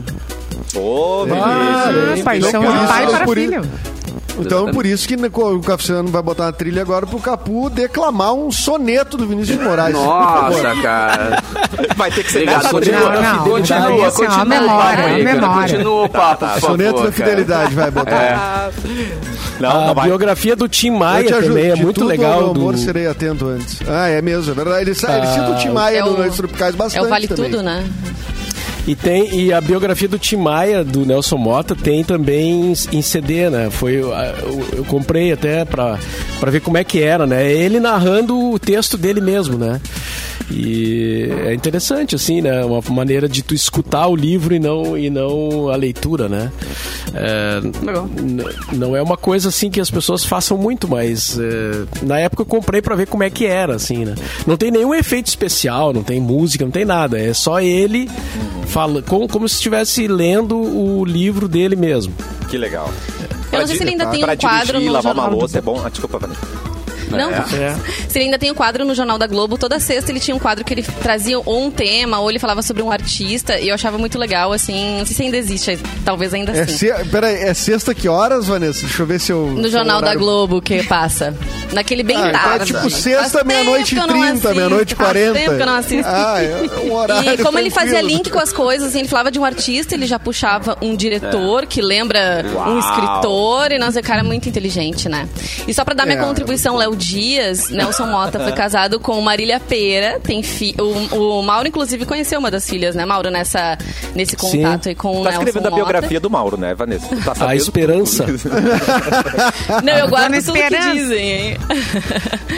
Ô, 0.75 1.25
Ah, 1.31 1.89
Vinícius. 1.89 2.21
paixão 2.25 2.49
Então, 2.63 2.81
de 2.81 2.87
pai 2.87 3.07
para 3.07 3.27
filho. 3.27 3.61
Então, 4.39 4.71
por 4.71 4.85
isso 4.85 5.07
que 5.07 5.15
o 5.15 5.59
Cassiano 5.61 6.09
vai 6.09 6.21
botar 6.21 6.43
uma 6.45 6.53
trilha 6.53 6.81
agora 6.81 7.05
pro 7.05 7.19
Capu 7.19 7.69
declamar 7.69 8.33
um 8.33 8.51
soneto 8.51 9.17
do 9.17 9.27
Vinícius 9.27 9.57
de 9.57 9.63
Moraes. 9.63 9.93
Nossa, 9.93 10.75
cara. 10.81 11.43
Vai 11.95 12.11
ter 12.11 12.23
que 12.23 12.31
ser 12.31 12.39
Obrigado. 12.39 12.63
nessa 12.63 12.69
Continua, 12.69 12.99
Não, 13.21 13.21
não. 13.35 13.43
continua, 13.43 14.07
ó, 14.07 14.11
continua. 14.11 14.35
a 14.41 14.45
memória, 14.45 15.05
aí, 15.05 15.21
a 15.21 15.25
cara. 15.25 15.35
memória. 15.41 15.61
Continua 15.75 16.05
o 16.05 16.09
papo, 16.09 16.45
por 16.47 16.59
Soneto 16.61 16.91
favor, 16.93 17.05
da 17.05 17.11
Fidelidade 17.11 17.75
vai 17.75 17.91
botar. 17.91 18.69
Não, 19.59 19.69
a 19.69 19.85
não 19.87 19.93
vai. 19.93 20.05
biografia 20.07 20.55
do 20.55 20.67
Tim 20.69 20.87
Eu 20.93 20.99
Maia 20.99 21.23
te 21.25 21.33
ajudo. 21.33 21.47
também 21.49 21.71
é 21.71 21.75
muito 21.75 21.95
tudo, 21.99 22.07
legal. 22.07 22.39
Ao 22.45 22.51
amor, 22.51 22.73
do- 22.73 22.79
serei 22.79 23.07
atento 23.07 23.45
antes. 23.47 23.79
Ah, 23.87 24.07
é 24.07 24.21
mesmo, 24.21 24.51
é 24.51 24.55
verdade. 24.55 24.81
Ele, 24.83 24.95
sa- 24.95 25.11
ele 25.17 25.27
Ah, 25.27 25.33
cita 25.33 25.49
o 25.51 25.55
Tim 25.57 25.69
Maia 25.69 25.97
É 25.97 26.01
no 26.01 26.15
Noites 26.17 26.37
Tropicais 26.37 26.73
É 26.73 26.77
bastante 26.77 27.05
o 27.05 27.09
Vale 27.09 27.27
também. 27.27 27.51
Tudo, 27.51 27.61
né? 27.63 27.83
E 28.87 28.95
tem 28.95 29.39
e 29.39 29.53
a 29.53 29.61
biografia 29.61 30.07
do 30.07 30.17
Tim 30.17 30.37
Maia, 30.37 30.83
do 30.83 31.05
Nelson 31.05 31.37
Mota, 31.37 31.75
tem 31.75 32.03
também 32.03 32.73
em 32.91 33.01
CD, 33.01 33.49
né? 33.49 33.69
Foi 33.69 33.93
eu, 33.93 34.09
eu- 34.11 34.85
comprei 34.85 35.31
até 35.31 35.63
pra, 35.65 35.99
pra 36.39 36.49
ver 36.49 36.61
como 36.61 36.77
é 36.77 36.83
que 36.83 36.99
era, 37.01 37.27
né? 37.27 37.51
Ele 37.51 37.79
narrando 37.79 38.51
o 38.51 38.57
texto 38.57 38.97
dele 38.97 39.21
mesmo, 39.21 39.57
né? 39.57 39.79
E 40.51 41.29
é 41.45 41.53
interessante, 41.53 42.15
assim, 42.15 42.41
né? 42.41 42.63
Uma 42.65 42.81
maneira 42.89 43.29
de 43.29 43.43
tu 43.43 43.53
escutar 43.53 44.07
o 44.07 44.15
livro 44.15 44.53
e 44.55 44.59
não, 44.59 44.97
e 44.97 45.09
não 45.09 45.69
a 45.69 45.75
leitura, 45.75 46.27
né? 46.27 46.51
É, 47.13 47.61
não 48.73 48.95
é 48.95 49.01
uma 49.01 49.17
coisa 49.17 49.49
assim 49.49 49.69
que 49.69 49.79
as 49.79 49.91
pessoas 49.91 50.25
façam 50.25 50.57
muito, 50.57 50.87
mas 50.87 51.37
é, 51.39 52.05
na 52.05 52.19
época 52.19 52.41
eu 52.41 52.45
comprei 52.45 52.81
pra 52.81 52.95
ver 52.95 53.07
como 53.07 53.23
é 53.23 53.29
que 53.29 53.45
era, 53.45 53.75
assim, 53.75 54.05
né? 54.05 54.15
Não 54.47 54.57
tem 54.57 54.71
nenhum 54.71 54.93
efeito 54.93 55.27
especial, 55.27 55.93
não 55.93 56.03
tem 56.03 56.19
música, 56.19 56.65
não 56.65 56.71
tem 56.71 56.85
nada. 56.85 57.19
É 57.19 57.33
só 57.33 57.59
ele 57.59 58.09
fala, 58.67 59.01
como, 59.01 59.27
como 59.27 59.47
se 59.47 59.55
estivesse 59.55 60.07
lendo 60.07 60.57
o 60.57 61.05
livro 61.05 61.47
dele 61.47 61.75
mesmo. 61.75 62.13
Que 62.49 62.57
legal. 62.57 62.91
Eu 63.51 63.59
não 63.59 63.67
sei 63.67 63.77
se 63.77 63.83
ele 63.83 63.91
ainda 63.91 64.07
tem 64.07 64.21
pra 64.21 64.33
um 64.33 64.37
quadro 64.37 64.65
dirigir, 64.67 64.87
no 64.87 64.93
lavar 64.93 65.13
uma 65.13 65.27
louça 65.27 65.57
é 65.57 65.61
bom. 65.61 65.81
Ah, 65.83 65.89
desculpa, 65.89 66.19
Vanessa. 66.19 66.68
Não, 67.17 67.31
É. 67.31 67.75
se 68.07 68.17
ele 68.17 68.25
ainda 68.25 68.37
tem 68.39 68.51
um 68.51 68.55
quadro 68.55 68.85
no 68.85 68.93
Jornal 68.95 69.17
da 69.17 69.27
Globo, 69.27 69.57
toda 69.57 69.79
sexta 69.79 70.11
ele 70.11 70.19
tinha 70.19 70.35
um 70.35 70.39
quadro 70.39 70.63
que 70.63 70.73
ele 70.73 70.83
trazia 70.83 71.39
ou 71.39 71.65
um 71.65 71.71
tema, 71.71 72.19
ou 72.19 72.29
ele 72.29 72.39
falava 72.39 72.61
sobre 72.61 72.81
um 72.83 72.91
artista, 72.91 73.59
e 73.59 73.69
eu 73.69 73.75
achava 73.75 73.97
muito 73.97 74.17
legal, 74.17 74.51
assim, 74.53 74.99
não 74.99 75.05
sei 75.05 75.15
se 75.15 75.23
ainda 75.23 75.37
existe, 75.37 75.79
talvez 76.05 76.33
ainda 76.33 76.51
É, 76.51 76.61
assim. 76.61 76.77
se... 76.77 76.93
Peraí, 77.11 77.35
é 77.35 77.53
sexta 77.53 77.93
que 77.93 78.07
horas, 78.07 78.47
Vanessa? 78.47 78.81
Deixa 78.81 79.01
eu 79.01 79.05
ver 79.07 79.19
se 79.19 79.31
eu. 79.31 79.47
No 79.47 79.69
Jornal 79.69 79.99
da 80.01 80.07
horário- 80.07 80.19
Globo 80.19 80.61
que 80.61 80.83
passa. 80.83 81.33
Naquele 81.73 82.03
bem 82.03 82.17
Ah, 82.17 82.29
então 82.29 82.29
é 82.29 82.43
tarde. 82.43 82.65
tipo 82.65 82.79
Faz 82.79 82.93
sexta, 82.95 83.43
meia-noite 83.43 83.95
e 83.95 84.01
trinta, 84.01 84.53
meia-noite 84.53 84.93
e 84.93 84.95
quarenta. 84.95 85.33
tempo 85.39 85.55
que 85.55 85.61
eu 85.61 85.65
não 85.65 85.75
assisto. 85.75 86.09
Ah, 86.11 86.41
é 86.41 86.69
um 86.85 86.93
horário 86.93 87.33
E 87.33 87.37
como 87.37 87.57
ele 87.59 87.69
fazia 87.69 87.91
tranquilo. 87.99 88.17
link 88.17 88.29
com 88.29 88.39
as 88.39 88.51
coisas, 88.51 88.89
assim, 88.89 88.99
ele 88.99 89.07
falava 89.07 89.31
de 89.31 89.39
um 89.39 89.45
artista, 89.45 89.93
ele 89.95 90.05
já 90.07 90.17
puxava 90.19 90.77
um 90.81 90.95
diretor 90.95 91.65
que 91.67 91.81
lembra 91.81 92.43
um 92.45 92.55
Uau. 92.55 92.79
escritor, 92.79 93.71
e 93.71 93.77
nossa, 93.79 93.99
o 93.99 94.03
cara 94.03 94.21
é 94.21 94.23
muito 94.23 94.49
inteligente, 94.49 95.07
né? 95.07 95.27
E 95.67 95.73
só 95.73 95.83
pra 95.83 95.93
dar 95.93 96.05
minha 96.05 96.17
É, 96.19 96.21
contribuição, 96.23 96.75
Léo 96.75 96.95
Dias, 96.99 97.69
Nelson 97.69 98.05
Mota 98.07 98.39
foi 98.39 98.51
casado 98.51 98.99
com 98.99 99.19
Marília 99.21 99.59
Pera, 99.59 100.19
tem 100.19 100.43
fi... 100.43 100.75
o, 100.79 101.39
o 101.39 101.41
Mauro, 101.41 101.67
inclusive, 101.67 102.05
conheceu 102.05 102.39
uma 102.39 102.51
das 102.51 102.69
filhas, 102.69 102.93
né, 102.95 103.05
Mauro, 103.05 103.29
nessa, 103.31 103.77
nesse 104.13 104.35
contato 104.35 104.89
aí 104.89 104.95
com 104.95 105.09
o 105.21 105.23
Tá 105.23 105.29
Nelson 105.31 105.37
escrevendo 105.39 105.67
a 105.67 105.69
Mota. 105.71 105.83
biografia 105.83 106.19
do 106.19 106.29
Mauro, 106.29 106.57
né, 106.57 106.75
Vanessa? 106.75 107.07
Tá 107.23 107.47
A 107.47 107.55
Esperança, 107.55 108.25
Não, 109.83 109.93
eu 109.93 110.07
guardo 110.09 110.33
tudo 110.43 110.53
que 110.53 110.91
dizem, 110.93 111.31
hein? 111.31 111.57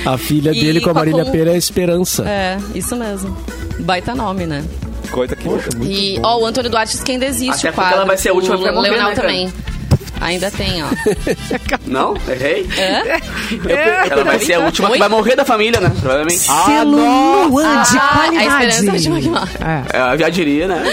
a 0.05 0.17
filha 0.17 0.51
E 0.51 0.59
dele 0.59 0.81
com 0.81 0.89
a 0.89 0.93
Marília 0.93 1.25
com- 1.25 1.31
Pera 1.31 1.51
é 1.51 1.53
a 1.53 1.57
Esperança. 1.57 2.27
É, 2.27 2.57
isso 2.75 2.95
mesmo. 2.95 3.35
Baita 3.79 4.15
nome, 4.15 4.45
né? 4.45 4.63
Coisa 5.11 5.35
que... 5.35 5.47
E, 5.83 6.19
ó, 6.23 6.39
o 6.39 6.45
Antônio 6.45 6.69
Duarte 6.69 6.93
diz 6.93 7.03
que 7.03 7.11
ainda 7.11 7.25
existe 7.25 7.67
Até 7.67 7.69
o 7.69 7.73
porque 7.73 7.81
quadro. 7.81 7.95
ela 7.97 8.05
vai 8.05 8.17
ser 8.17 8.29
a 8.29 8.33
última 8.33 8.55
o 8.55 8.57
que 8.59 8.63
vai 8.63 8.73
morrer, 8.73 8.89
Leonel 8.91 9.09
né, 9.09 9.15
cara? 9.15 9.27
Ainda 10.21 10.51
tem, 10.51 10.83
ó. 10.83 10.87
Não? 11.87 12.13
Errei? 12.29 12.67
É? 12.77 14.07
Ela 14.11 14.23
vai 14.23 14.39
ser 14.39 14.53
a 14.53 14.59
última 14.59 14.87
que 14.89 14.93
Oi? 14.93 14.99
vai 14.99 15.09
morrer 15.09 15.35
da 15.35 15.43
família, 15.43 15.79
né? 15.81 15.91
Provavelmente. 15.99 16.39
Selo 16.39 17.47
Luan 17.49 17.81
de 17.83 17.97
Ah, 17.97 18.05
a 18.05 18.17
qualidade. 18.17 18.67
esperança 18.69 18.99
de 18.99 19.09
Magmar. 19.09 19.49
É. 19.59 20.13
É, 20.13 20.17
já 20.17 20.29
diria, 20.29 20.67
né? 20.67 20.83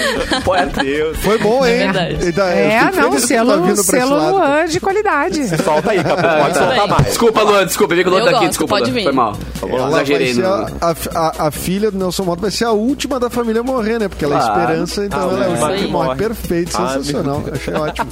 Poeta. 0.45 0.81
Foi 1.21 1.39
bom, 1.39 1.65
hein? 1.67 1.79
verdade. 1.93 2.15
É, 2.41 2.81
fico 2.91 2.97
não, 3.03 3.11
que 3.11 3.21
tá 3.21 3.27
selo, 3.27 3.75
selo. 3.85 4.31
Luan 4.31 4.65
de 4.67 4.81
qualidade. 4.81 5.63
Solta 5.63 5.91
aí, 5.91 6.03
Capu. 6.03 6.23
Pode 6.23 6.51
isso 6.51 6.59
soltar 6.59 6.89
mais. 6.89 7.07
Desculpa, 7.07 7.43
Luan, 7.43 7.67
desculpa. 7.67 7.95
Vi 7.95 8.03
que 8.03 8.09
o 8.09 8.13
Luan 8.13 8.21
Eu 8.23 8.31
tá 8.31 8.37
aqui, 8.39 8.49
desculpa. 8.49 8.79
pode 8.79 8.91
vir. 8.91 9.03
Foi 9.05 9.13
mal. 9.13 9.37
Ela 9.63 9.89
Exagerei. 9.89 10.33
vai 10.35 10.35
ser 10.35 10.43
no- 10.43 10.77
a, 10.81 10.95
a- 11.15 11.47
a 11.49 11.51
filha 11.51 11.91
do 11.91 11.99
Nelson 11.99 12.25
Mota 12.25 12.41
vai 12.43 12.51
ser 12.51 12.65
a 12.65 12.73
última 12.73 13.21
da 13.21 13.29
família 13.29 13.61
a 13.61 13.65
morrer, 13.65 13.99
né? 13.99 14.09
Porque 14.09 14.25
ela 14.25 14.37
é 14.37 14.39
Claro. 14.39 14.61
esperança, 14.61 15.05
então 15.05 15.19
Ah, 15.21 15.45
ela 15.45 15.73
é 15.73 15.75
a 15.75 15.79
que 15.79 15.87
morre. 15.89 16.17
Perfeito, 16.17 16.77
Ah, 16.77 16.89
sensacional. 16.95 17.45
Achei 17.53 17.75
ótimo. 17.75 18.07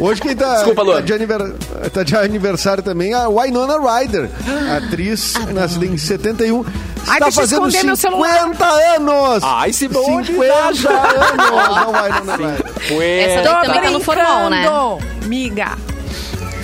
Hoje 0.00 0.20
quem 0.20 0.36
tá, 0.36 0.57
Desculpa, 0.58 0.82
tá, 0.82 0.90
Luan. 0.90 1.02
de 1.02 1.12
aniver- 1.12 1.54
tá 1.92 2.02
de 2.02 2.16
aniversário 2.16 2.82
também, 2.82 3.14
a 3.14 3.28
Winona 3.28 3.74
Ryder, 3.78 4.28
atriz 4.76 5.34
nascida 5.52 5.86
em 5.86 5.96
71. 5.96 6.64
Ai, 7.06 7.18
está 7.18 7.30
fazendo 7.32 7.68
esconder 7.68 7.86
meu 7.86 7.96
50 7.96 8.64
anos! 8.96 9.42
Ai, 9.42 9.72
Simone, 9.72 10.26
50 10.26 10.54
anos! 10.54 10.86
A 10.86 11.86
Winona 11.86 12.36
Ryder. 12.36 12.66
Essa 13.20 13.42
daí 13.42 13.66
também 13.66 13.82
tá 13.82 13.90
no 13.90 14.00
formal, 14.00 14.50
né? 14.50 14.64
Miga. 15.26 15.72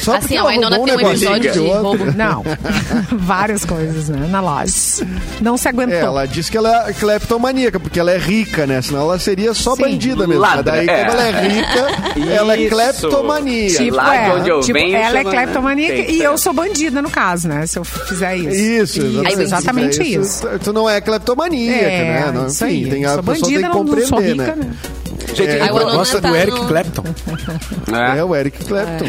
Só 0.04 0.12
Assim, 0.16 0.20
porque 0.20 0.36
a 0.36 0.42
roubou 0.42 0.84
tem 0.84 0.94
um 0.96 1.00
episódio 1.10 1.52
de 1.52 1.58
outro. 1.60 1.82
roubo. 1.82 2.04
Não. 2.16 2.42
Várias 3.12 3.64
coisas, 3.64 4.08
né? 4.08 4.26
Na 4.30 4.40
loja. 4.40 5.06
Não 5.40 5.56
se 5.56 5.68
aguentou. 5.68 5.94
É, 5.96 6.00
ela 6.00 6.26
diz 6.26 6.50
que 6.50 6.56
ela 6.56 6.88
é 6.88 6.92
cleptomaníaca, 6.92 7.80
porque 7.80 7.98
ela 7.98 8.10
é 8.10 8.18
rica, 8.18 8.66
né? 8.66 8.82
Senão 8.82 9.00
ela 9.02 9.18
seria 9.18 9.54
só 9.54 9.74
Sim. 9.74 9.82
bandida 9.82 10.26
mesmo. 10.26 10.42
Ladra, 10.42 10.62
daí, 10.62 10.88
é. 10.88 11.04
quando 11.04 11.18
ela 11.20 11.22
é 11.28 11.48
rica, 11.48 12.30
ela 12.34 12.54
é 12.54 12.60
Isso. 12.60 12.68
cleptomania. 12.74 13.68
Tipo, 13.70 13.96
Lá 13.96 14.14
é, 14.16 14.32
onde 14.34 14.48
eu 14.50 14.60
tipo 14.60 14.78
venho, 14.78 14.96
ela 14.96 15.18
é 15.18 15.22
chama- 15.22 15.30
cleptomaníaca 15.30 15.94
Tem 15.94 16.04
que 16.04 16.12
e 16.12 16.22
eu 16.22 16.36
sou 16.38 16.52
bandida, 16.52 17.00
no 17.02 17.10
caso, 17.10 17.48
né? 17.48 17.66
Se 17.66 17.78
eu 17.78 17.84
fizer 17.84 18.36
isso. 18.36 18.50
Isso, 18.50 19.00
exatamente. 19.00 19.42
exatamente 19.42 20.00
É 20.00 20.04
isso. 20.04 20.46
Tu- 20.46 20.58
Tu 20.64 20.72
não 20.72 20.88
é 20.88 21.00
cleptomaníaca, 21.00 21.80
É, 21.80 22.04
né? 22.26 22.32
Não, 22.34 22.46
isso 22.46 22.64
enfim, 22.66 22.84
aí. 22.84 22.90
tem 22.90 23.04
a 23.04 23.14
sou 23.14 23.22
pessoa 23.22 23.34
tem 23.34 23.42
bandida, 23.42 23.60
que 23.60 23.68
não, 23.68 23.84
não 23.84 24.00
sou 24.02 24.08
compreender, 24.18 24.42
rica, 24.44 24.56
né? 24.56 24.64
né? 24.64 24.74
Gente, 25.34 25.50
É, 25.50 25.68
Gosta 25.68 26.20
do 26.20 26.34
Eric 26.36 26.58
no- 26.58 26.68
Clapton. 26.68 27.04
É, 27.92 28.18
É. 28.18 28.24
o 28.24 28.34
Eric 28.34 28.64
Clapton. 28.64 29.06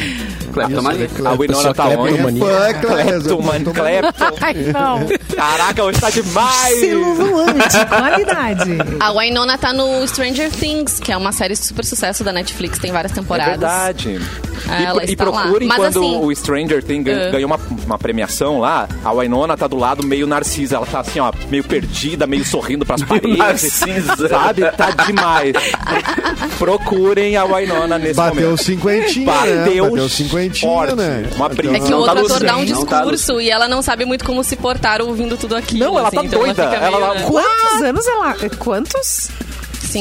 Cleptomania. 0.53 1.05
Isso, 1.05 1.27
a 1.27 1.31
Winona 1.33 1.73
tá 1.73 1.83
Clapton 1.85 2.01
onde? 2.03 2.21
mania. 2.21 2.43
É 2.45 2.69
é 2.69 2.73
Clepton, 2.73 3.41
mano, 3.41 3.73
Clepton. 3.73 4.35
Ai, 4.41 4.53
não. 4.73 5.35
Caraca, 5.35 5.83
hoje 5.83 5.99
tá 6.01 6.09
demais. 6.09 6.79
De 6.79 7.85
qualidade. 7.87 8.69
A 8.99 9.11
Winona 9.11 9.57
tá 9.57 9.73
no 9.73 10.07
Stranger 10.07 10.49
Things, 10.51 10.99
que 10.99 11.11
é 11.11 11.17
uma 11.17 11.31
série 11.31 11.55
super 11.55 11.83
sucesso 11.85 12.23
da 12.23 12.31
Netflix, 12.31 12.77
tem 12.79 12.91
várias 12.91 13.11
É 13.11 13.15
temporadas. 13.15 13.51
verdade. 13.59 14.19
Ah, 14.67 14.81
E, 14.81 14.85
ela 14.85 15.03
e 15.05 15.11
está 15.13 15.25
lá. 15.25 15.41
procurem 15.43 15.67
Mas 15.67 15.77
quando 15.77 15.99
assim- 15.99 16.19
o 16.21 16.35
Stranger 16.35 16.83
Things 16.83 17.03
ganha- 17.05 17.17
É. 17.23 17.31
ganhou 17.31 17.47
uma, 17.47 17.59
uma 17.85 17.97
premiação 17.99 18.59
lá, 18.59 18.87
a 19.03 19.11
Winona 19.13 19.55
tá 19.57 19.67
do 19.67 19.77
lado 19.77 20.03
meio 20.05 20.25
narcisa. 20.27 20.75
Ela 20.77 20.85
tá 20.85 20.99
assim, 21.01 21.19
ó, 21.19 21.31
meio 21.49 21.63
perdida, 21.63 22.25
meio 22.27 22.43
sorrindo 22.45 22.85
pras 22.85 23.01
paredes. 23.03 23.37
Narcisa. 23.37 24.27
Sabe? 24.27 24.61
Tá 24.71 24.91
demais. 24.91 25.53
Procurem 26.57 27.37
a 27.37 27.45
Winona 27.45 27.97
nesse 27.97 28.13
Bateu 28.15 28.41
momento. 28.47 28.63
cinquentinha, 28.63 29.25
né? 29.31 29.55
Bateu 29.65 29.89
Bateu 29.89 30.09
cinquentinha, 30.09 30.71
forte. 30.71 30.95
né? 30.95 31.29
Uma 31.35 31.49
Bateu- 31.49 31.55
brisa. 31.71 31.75
É 31.75 31.79
que 31.79 31.93
o 31.93 32.05
tá 32.05 32.13
outro 32.13 32.25
ator 32.25 32.43
dá 32.45 32.55
um 32.57 32.65
tá 32.65 32.73
discurso 33.01 33.41
e 33.41 33.49
ela 33.49 33.67
não 33.67 33.81
sabe 33.81 34.05
muito 34.05 34.23
como 34.25 34.43
se 34.43 34.55
portar 34.55 35.01
ouvindo 35.01 35.37
tudo 35.37 35.55
aquilo. 35.55 35.85
Não, 35.85 35.97
ela 35.99 36.07
assim, 36.07 36.17
tá 36.17 36.23
então 36.25 36.39
doida. 36.39 36.63
Ela- 36.63 36.79
meio, 36.89 36.95
ela- 37.03 37.13
né? 37.15 37.23
Quantos 37.27 37.81
anos 37.81 38.07
ela... 38.07 38.35
Quantos? 38.57 39.29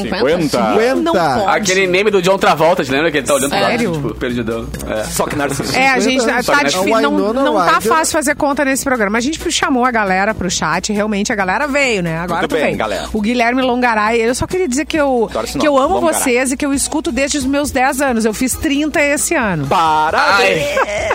50? 0.03 0.17
50? 0.41 0.95
Não 1.01 1.13
50. 1.13 1.39
pode. 1.45 1.57
Aquele 1.57 1.87
meme 1.87 2.11
do 2.11 2.21
John 2.21 2.37
Travolta, 2.37 2.83
te 2.83 2.91
lembra 2.91 3.11
que 3.11 3.17
ele 3.17 3.27
tá 3.27 3.33
olhando 3.33 3.49
pro 3.49 3.59
lado, 3.59 3.71
Sério? 3.71 3.91
tipo, 3.93 4.15
perdidão. 4.15 4.67
É. 4.87 5.03
Só 5.05 5.25
que 5.25 5.35
narcisa. 5.35 5.77
É, 5.77 5.89
a 5.89 5.99
gente 5.99 6.25
tá 6.25 6.41
que 6.41 6.65
difícil, 6.65 6.95
a 6.95 7.01
não, 7.01 7.33
não 7.33 7.55
tá 7.55 7.81
fácil 7.81 8.13
fazer 8.13 8.35
conta 8.35 8.63
nesse 8.65 8.83
programa. 8.83 9.17
A 9.17 9.21
gente 9.21 9.39
chamou 9.51 9.85
a 9.85 9.91
galera 9.91 10.33
pro 10.33 10.49
chat, 10.49 10.91
realmente 10.91 11.31
a 11.31 11.35
galera 11.35 11.67
veio, 11.67 12.01
né? 12.03 12.17
Agora 12.17 12.39
Muito 12.41 12.51
tu 12.51 12.55
bem, 12.55 12.65
veio. 12.65 12.77
galera. 12.77 13.09
O 13.13 13.21
Guilherme 13.21 13.61
Longaray, 13.61 14.21
eu 14.21 14.35
só 14.35 14.45
queria 14.47 14.67
dizer 14.67 14.85
que 14.85 14.97
eu, 14.97 15.29
que 15.59 15.67
eu 15.67 15.77
amo 15.77 15.95
Longaray. 15.95 16.19
vocês 16.21 16.51
e 16.51 16.57
que 16.57 16.65
eu 16.65 16.73
escuto 16.73 17.11
desde 17.11 17.37
os 17.37 17.45
meus 17.45 17.71
10 17.71 18.01
anos. 18.01 18.25
Eu 18.25 18.33
fiz 18.33 18.53
30 18.55 19.01
esse 19.01 19.35
ano. 19.35 19.67
Parabéns! 19.67 20.65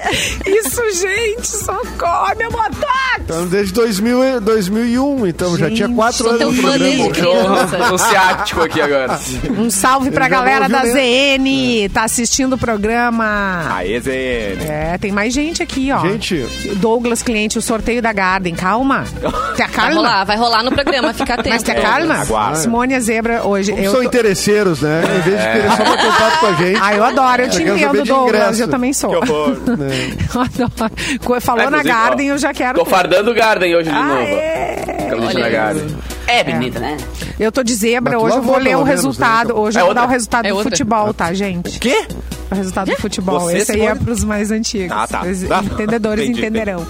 Isso, 0.46 0.82
gente, 1.00 1.46
socorro, 1.46 2.34
meu 2.36 2.50
motoque! 2.50 3.20
Então, 3.20 3.46
desde 3.46 3.72
2000, 3.72 4.24
e- 4.36 4.40
2001, 4.40 5.26
então 5.26 5.56
já 5.56 5.68
Gente, 5.68 5.76
tinha 5.76 5.88
4 5.88 6.16
sou 6.18 6.30
anos 6.32 6.54
de 6.54 6.60
fã 6.62 6.68
programa. 6.70 6.90
desde 6.96 7.10
criança. 7.10 7.92
Um 7.94 7.98
ciático 7.98 8.62
aqui 8.62 8.69
agora. 8.78 9.18
Um 9.58 9.70
salve 9.70 10.10
pra 10.10 10.28
galera 10.28 10.68
da 10.68 10.84
ZN, 10.84 11.88
tá 11.94 12.04
assistindo 12.04 12.52
o 12.54 12.58
programa. 12.58 13.64
Aê, 13.74 13.98
Zene. 14.00 14.64
É, 14.68 14.98
tem 14.98 15.10
mais 15.10 15.32
gente 15.32 15.62
aqui, 15.62 15.90
ó. 15.90 16.00
Gente, 16.00 16.36
Douglas, 16.76 17.22
cliente, 17.22 17.56
o 17.58 17.62
sorteio 17.62 18.02
da 18.02 18.12
Garden. 18.12 18.54
Calma. 18.54 19.04
Te 19.56 19.62
Vai 19.62 19.66
acalma. 19.66 19.94
rolar, 19.94 20.24
vai 20.24 20.36
rolar 20.36 20.62
no 20.62 20.70
programa, 20.72 21.12
fica 21.14 21.34
atento. 21.34 21.48
Mas 21.50 21.62
te 21.62 21.70
acalma. 21.70 22.14
aguarda. 22.16 22.56
Simone 22.56 22.94
a 22.94 23.00
Zebra 23.00 23.46
hoje. 23.46 23.70
como 23.72 23.82
Eu 23.82 23.90
são 23.92 24.00
tô- 24.00 24.06
interesseiros, 24.06 24.80
né? 24.82 25.02
Em 25.04 25.20
vez 25.22 25.40
de 25.40 25.46
É. 25.46 25.52
querer 25.52 25.70
só 25.70 25.76
bater 25.84 26.04
contato 26.06 26.38
com 26.40 26.46
a 26.46 26.52
gente. 26.54 26.80
Ah, 26.82 26.94
eu 26.94 27.04
adoro, 27.04 27.42
eu 27.42 27.48
te 27.50 27.58
Eu 27.62 27.64
quero 27.64 27.68
saber 27.78 27.88
entendo, 27.88 28.02
de 28.02 28.08
Douglas. 28.10 28.28
ingresso. 28.40 28.62
Eu 28.62 28.68
também 28.68 28.92
sou. 28.92 29.10
Que 29.10 29.16
horror. 29.16 29.56
Eu 30.34 30.40
adoro. 30.40 30.92
Co- 31.24 31.40
Falou 31.40 31.62
É, 31.62 31.70
na 31.70 31.78
inclusive, 31.78 31.88
Garden, 32.04 32.30
ó, 32.30 32.34
eu 32.34 32.38
já 32.38 32.52
quero. 32.52 32.78
Tô 32.78 32.84
ter. 32.84 32.90
fardando 32.90 33.30
o 33.30 33.34
Garden 33.34 33.74
hoje 33.76 33.88
de 33.90 33.96
Ah, 33.96 34.02
novo. 34.02 34.20
é. 34.20 35.06
Camiseta 35.10 35.40
da. 35.40 35.48
Garden. 35.48 35.86
É 36.30 36.44
bonita, 36.44 36.78
né? 36.78 36.96
Eu 37.38 37.50
tô 37.50 37.62
de 37.62 37.74
zebra, 37.74 38.12
Mas 38.12 38.20
tu 38.20 38.26
hoje 38.26 38.36
eu 38.36 38.42
vou 38.42 38.52
lavou, 38.52 38.64
ler 38.64 38.70
o 38.70 38.78
pelo 38.78 38.84
menos, 38.86 39.00
resultado. 39.00 39.58
Hoje 39.58 39.78
É 39.78 39.80
eu 39.80 39.86
vou 39.86 39.94
dar 39.94 40.04
o 40.04 40.08
resultado 40.08 40.46
É 40.46 40.48
do 40.50 40.54
outra. 40.56 40.70
futebol, 40.70 41.12
tá, 41.14 41.32
gente? 41.32 41.78
Quê? 41.78 42.06
O 42.50 42.54
resultado 42.54 42.90
do 42.90 42.96
futebol. 42.96 43.40
Você, 43.40 43.58
Esse 43.58 43.72
aí 43.72 43.80
é 43.82 43.94
pros 43.94 44.24
mais 44.24 44.50
antigos. 44.50 44.90
Ah, 44.96 45.06
tá. 45.06 45.22
Os 45.22 45.42
Tá. 45.42 45.62
entendedores 45.62 46.24
Entendi, 46.24 46.40
entenderão. 46.40 46.86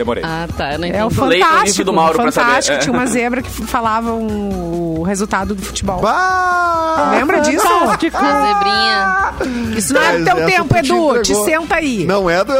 Demorei. 0.00 0.22
Ah, 0.24 0.46
tá, 0.56 0.72
eu 0.72 0.78
não 0.78 0.86
É 0.88 1.04
o 1.04 1.08
entendi. 1.08 1.20
Leia 1.28 1.44
o 1.44 1.48
Fantástico. 1.48 1.84
do 1.84 1.92
Mauro 1.92 2.14
pra 2.14 2.32
saber. 2.32 2.46
Fantástico. 2.48 2.76
É. 2.76 2.80
Tinha 2.80 2.92
uma 2.92 3.06
zebra 3.06 3.42
que 3.42 3.50
falava 3.50 4.12
um- 4.12 4.98
o 5.00 5.02
resultado 5.02 5.54
do 5.54 5.62
futebol. 5.62 6.00
Bah! 6.00 7.10
Lembra 7.12 7.40
disso? 7.40 7.66
A 7.66 7.96
zebrinha. 7.96 9.76
Isso 9.76 9.92
não 9.94 10.02
é 10.02 10.18
do 10.18 10.24
teu 10.24 10.46
tempo, 10.46 10.74
te 10.74 10.78
Edu. 10.80 11.12
Te 11.22 11.32
entregou. 11.32 11.44
senta 11.44 11.74
aí. 11.76 12.04
Não 12.06 12.28
é 12.30 12.42
do, 12.44 12.52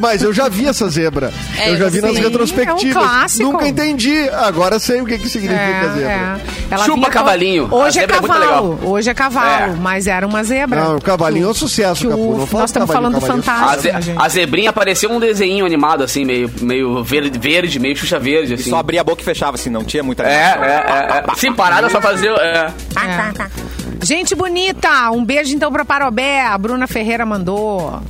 Mas 0.00 0.22
eu 0.22 0.32
já 0.32 0.48
vi 0.48 0.66
essa 0.66 0.88
zebra. 0.88 1.32
É, 1.58 1.70
eu 1.70 1.76
já 1.76 1.88
vi 1.88 2.00
sim. 2.00 2.06
nas 2.06 2.16
É 2.16 2.20
um 2.20 2.22
retrospectivas. 2.22 2.92
clássico. 2.94 3.52
Nunca 3.52 3.66
entendi. 3.68 4.28
Agora 4.30 4.78
sei 4.78 5.00
o 5.00 5.04
que, 5.06 5.18
que 5.18 5.28
significa 5.28 5.88
zebra. 5.94 6.12
é. 6.12 6.36
Ela 6.70 6.84
Chupa 6.84 7.10
cavalinho. 7.10 7.68
Hoje 7.70 7.98
A 7.98 8.02
é 8.02 8.04
é 8.04 8.08
muito 8.08 8.26
cavalo. 8.28 8.40
legal. 8.74 8.78
Hoje 8.90 9.10
é 9.10 9.14
cavalo, 9.14 9.72
É. 9.72 9.76
mas 9.80 10.06
era 10.06 10.26
uma 10.26 10.42
zebra. 10.42 10.80
Não, 10.82 10.96
o 10.96 11.00
cavalinho 11.00 11.46
é 11.46 11.50
um 11.50 11.54
sucesso, 11.54 12.08
Capu. 12.08 12.48
Nós 12.52 12.70
estamos 12.70 12.90
falando 12.90 13.18
do 13.18 13.24
é 13.24 13.28
fantástico. 13.28 13.68
A, 13.96 14.00
ze- 14.00 14.02
gente? 14.02 14.18
a 14.22 14.28
zebrinha 14.28 14.72
parecia 14.72 15.08
um 15.08 15.20
desenho 15.20 15.64
animado, 15.66 16.02
assim, 16.02 16.24
meio, 16.24 16.50
meio 16.60 16.83
verde, 17.02 17.38
verde, 17.38 17.78
meio 17.78 17.96
xuxa 17.96 18.18
verde, 18.18 18.52
E 18.52 18.54
assim. 18.54 18.70
só 18.70 18.78
abria 18.78 19.00
a 19.00 19.04
boca 19.04 19.22
e 19.22 19.24
fechava, 19.24 19.54
assim, 19.56 19.70
não 19.70 19.84
tinha 19.84 20.02
muita 20.02 20.22
É, 20.24 20.26
é, 20.26 20.84
é, 21.18 21.24
é. 21.30 21.34
Sim, 21.36 21.52
parada 21.52 21.88
só 21.88 22.00
fazia. 22.00 22.30
É. 22.30 22.66
É. 22.96 24.04
Gente 24.04 24.34
bonita, 24.34 25.10
um 25.10 25.24
beijo 25.24 25.54
então 25.54 25.72
pra 25.72 25.84
Parobé. 25.84 26.44
A 26.44 26.56
Bruna 26.58 26.86
Ferreira 26.86 27.24
mandou. 27.24 28.00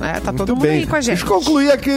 É, 0.00 0.20
tá 0.20 0.32
todo 0.32 0.38
Muito 0.38 0.54
mundo 0.54 0.62
bem. 0.62 0.78
aí 0.80 0.86
com 0.86 0.96
a 0.96 1.00
gente. 1.00 1.16
Deixa 1.18 1.24
eu 1.24 1.38
concluir 1.38 1.70
aqui 1.70 1.90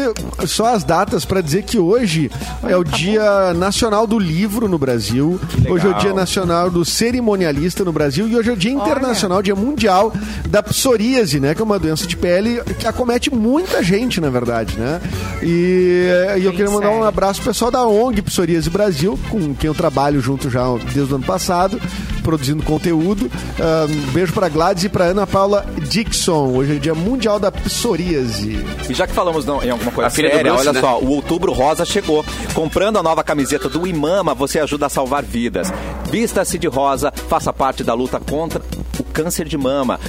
só 0.45 0.73
as 0.73 0.83
datas 0.83 1.25
para 1.25 1.41
dizer 1.41 1.63
que 1.63 1.79
hoje 1.79 2.29
é 2.63 2.75
o 2.75 2.83
Dia 2.83 3.53
Nacional 3.53 4.05
do 4.05 4.19
Livro 4.19 4.67
no 4.67 4.77
Brasil. 4.77 5.39
Hoje 5.69 5.87
é 5.87 5.89
o 5.89 5.93
Dia 5.93 6.13
Nacional 6.13 6.69
do 6.69 6.83
Cerimonialista 6.83 7.83
no 7.85 7.93
Brasil 7.93 8.27
e 8.27 8.35
hoje 8.35 8.49
é 8.49 8.53
o 8.53 8.57
Dia 8.57 8.71
Internacional, 8.71 9.41
Dia 9.41 9.55
Mundial 9.55 10.13
da 10.49 10.61
Psoríase, 10.61 11.39
né? 11.39 11.55
Que 11.55 11.61
é 11.61 11.63
uma 11.63 11.79
doença 11.79 12.05
de 12.05 12.17
pele 12.17 12.61
que 12.77 12.87
acomete 12.87 13.33
muita 13.33 13.81
gente, 13.81 14.19
na 14.19 14.29
verdade, 14.29 14.77
né? 14.77 14.99
E, 15.41 16.07
e 16.39 16.45
eu 16.45 16.51
queria 16.51 16.71
mandar 16.71 16.89
um 16.89 16.93
sério. 16.93 17.05
abraço 17.05 17.41
pro 17.41 17.51
pessoal 17.51 17.71
da 17.71 17.85
ONG 17.85 18.21
Psoríase 18.21 18.69
Brasil, 18.69 19.17
com 19.29 19.53
quem 19.53 19.67
eu 19.67 19.73
trabalho 19.73 20.19
junto 20.19 20.49
já 20.49 20.63
desde 20.93 21.13
o 21.13 21.15
ano 21.15 21.25
passado, 21.25 21.79
produzindo 22.23 22.63
conteúdo. 22.63 23.29
Ah, 23.59 23.85
um 23.89 24.11
beijo 24.11 24.33
para 24.33 24.49
Gladys 24.49 24.85
e 24.85 24.89
para 24.89 25.05
Ana 25.05 25.27
Paula 25.27 25.65
Dixon. 25.87 26.55
Hoje 26.55 26.77
é 26.77 26.79
Dia 26.79 26.95
Mundial 26.95 27.39
da 27.39 27.51
Psoríase. 27.51 28.65
E 28.89 28.93
já 28.93 29.05
que 29.05 29.13
falamos 29.13 29.45
não, 29.45 29.61
em 29.63 29.69
alguma 29.69 29.91
coisa 29.91 30.07
A 30.07 30.09
filha 30.09 30.29
do 30.29 30.35
séria, 30.35 30.51
Bruce, 30.53 30.67
olha 30.67 30.73
né? 30.73 30.81
só, 30.81 30.99
o 30.99 31.09
Outubro 31.09 31.51
Rosa 31.51 31.85
chegou. 31.85 32.25
Comprando 32.53 32.97
a 32.97 33.03
nova 33.03 33.23
camiseta 33.23 33.69
do 33.69 33.85
Imama, 33.85 34.33
você 34.33 34.59
ajuda 34.59 34.85
a 34.85 34.89
salvar 34.89 35.23
vidas. 35.23 35.71
Vista-se 36.09 36.57
de 36.57 36.67
rosa, 36.67 37.11
faça 37.29 37.51
parte 37.51 37.83
da 37.83 37.93
luta 37.93 38.19
contra 38.19 38.61
o 38.99 39.03
câncer 39.03 39.47
de 39.47 39.57
mama. 39.57 39.99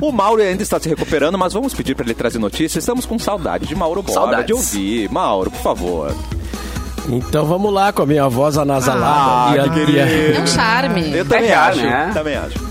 O 0.00 0.12
Mauro 0.12 0.42
ainda 0.42 0.62
está 0.62 0.78
se 0.80 0.88
recuperando, 0.88 1.36
mas 1.38 1.52
vamos 1.52 1.74
pedir 1.74 1.94
para 1.94 2.04
ele 2.04 2.14
trazer 2.14 2.38
notícias. 2.38 2.82
Estamos 2.84 3.04
com 3.06 3.18
saudade 3.18 3.66
de 3.66 3.74
Mauro 3.74 4.02
Borba, 4.02 4.20
Saudades. 4.20 4.46
de 4.46 4.52
ouvir. 4.52 5.10
Mauro, 5.10 5.50
por 5.50 5.60
favor. 5.60 6.14
Então 7.08 7.44
vamos 7.46 7.72
lá 7.72 7.92
com 7.92 8.02
a 8.02 8.06
minha 8.06 8.28
voz 8.28 8.56
anasalada. 8.56 9.50
Ah, 9.50 9.56
e, 9.56 9.58
a- 9.60 9.68
que 9.68 9.90
e 9.90 10.00
a- 10.00 10.06
É 10.38 10.40
um 10.40 10.46
charme. 10.46 11.16
Eu 11.16 11.24
também 11.24 11.48
É, 11.50 11.54
acho. 11.54 11.80
né? 11.82 12.10
Também 12.14 12.36
acho. 12.36 12.69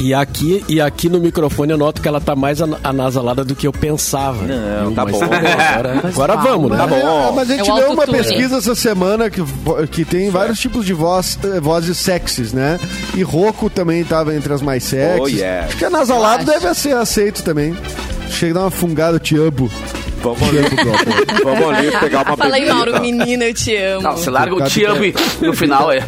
E 0.00 0.14
aqui, 0.14 0.64
e 0.66 0.80
aqui 0.80 1.10
no 1.10 1.20
microfone 1.20 1.72
eu 1.72 1.76
noto 1.78 2.00
que 2.00 2.08
ela 2.08 2.20
tá 2.22 2.34
mais 2.34 2.60
ana- 2.62 2.80
anasalada 2.82 3.44
do 3.44 3.54
que 3.54 3.66
eu 3.66 3.72
pensava. 3.72 4.42
Não, 4.46 4.94
tá 4.94 5.04
Mas 5.04 5.12
bom. 5.12 5.24
Agora, 5.24 6.00
agora 6.08 6.36
vamos, 6.36 6.70
né? 6.70 6.76
Tá 6.78 6.86
bom. 6.86 7.28
Ah, 7.28 7.32
Mas 7.36 7.50
a 7.50 7.56
gente 7.56 7.70
É 7.70 7.74
leu 7.74 7.92
uma 7.92 8.06
pesquisa 8.06 8.56
essa 8.56 8.74
semana 8.74 9.28
que, 9.28 9.42
que 9.92 10.04
tem 10.06 10.30
vários 10.30 10.58
tipos 10.58 10.86
de 10.86 10.94
voz, 10.94 11.38
eh, 11.44 11.60
vozes 11.60 11.98
sexys, 11.98 12.52
né? 12.54 12.80
E 13.14 13.22
rouco 13.22 13.68
também 13.68 14.00
estava 14.00 14.34
entre 14.34 14.52
as 14.54 14.62
mais 14.62 14.84
sexys. 14.84 15.20
Oh, 15.20 15.28
yeah. 15.28 15.66
Acho 15.66 15.76
que 15.76 15.84
anasalado 15.84 16.44
deve 16.46 16.74
ser 16.74 16.96
aceito 16.96 17.42
também. 17.42 17.76
Chega 18.30 18.52
a 18.52 18.54
dar 18.54 18.60
uma 18.62 18.70
fungada, 18.70 19.16
eu 19.16 19.20
te 19.20 19.36
amo. 19.36 19.70
Vamos 20.22 20.42
ali, 20.42 20.58
vamos 21.42 21.68
ali 21.78 21.90
pegar 21.98 22.22
uma 22.26 22.36
Fala 22.36 22.54
aí, 22.54 22.60
bebida. 22.62 22.74
Mauro, 22.74 23.00
menina, 23.00 23.44
eu 23.46 23.54
te 23.54 23.74
amo. 23.76 24.02
Não, 24.02 24.12
você 24.12 24.30
larga 24.30 24.54
o 24.54 24.62
te 24.64 24.84
amo 24.84 25.04
e 25.04 25.14
no 25.40 25.52
final 25.54 25.90
é. 25.90 26.00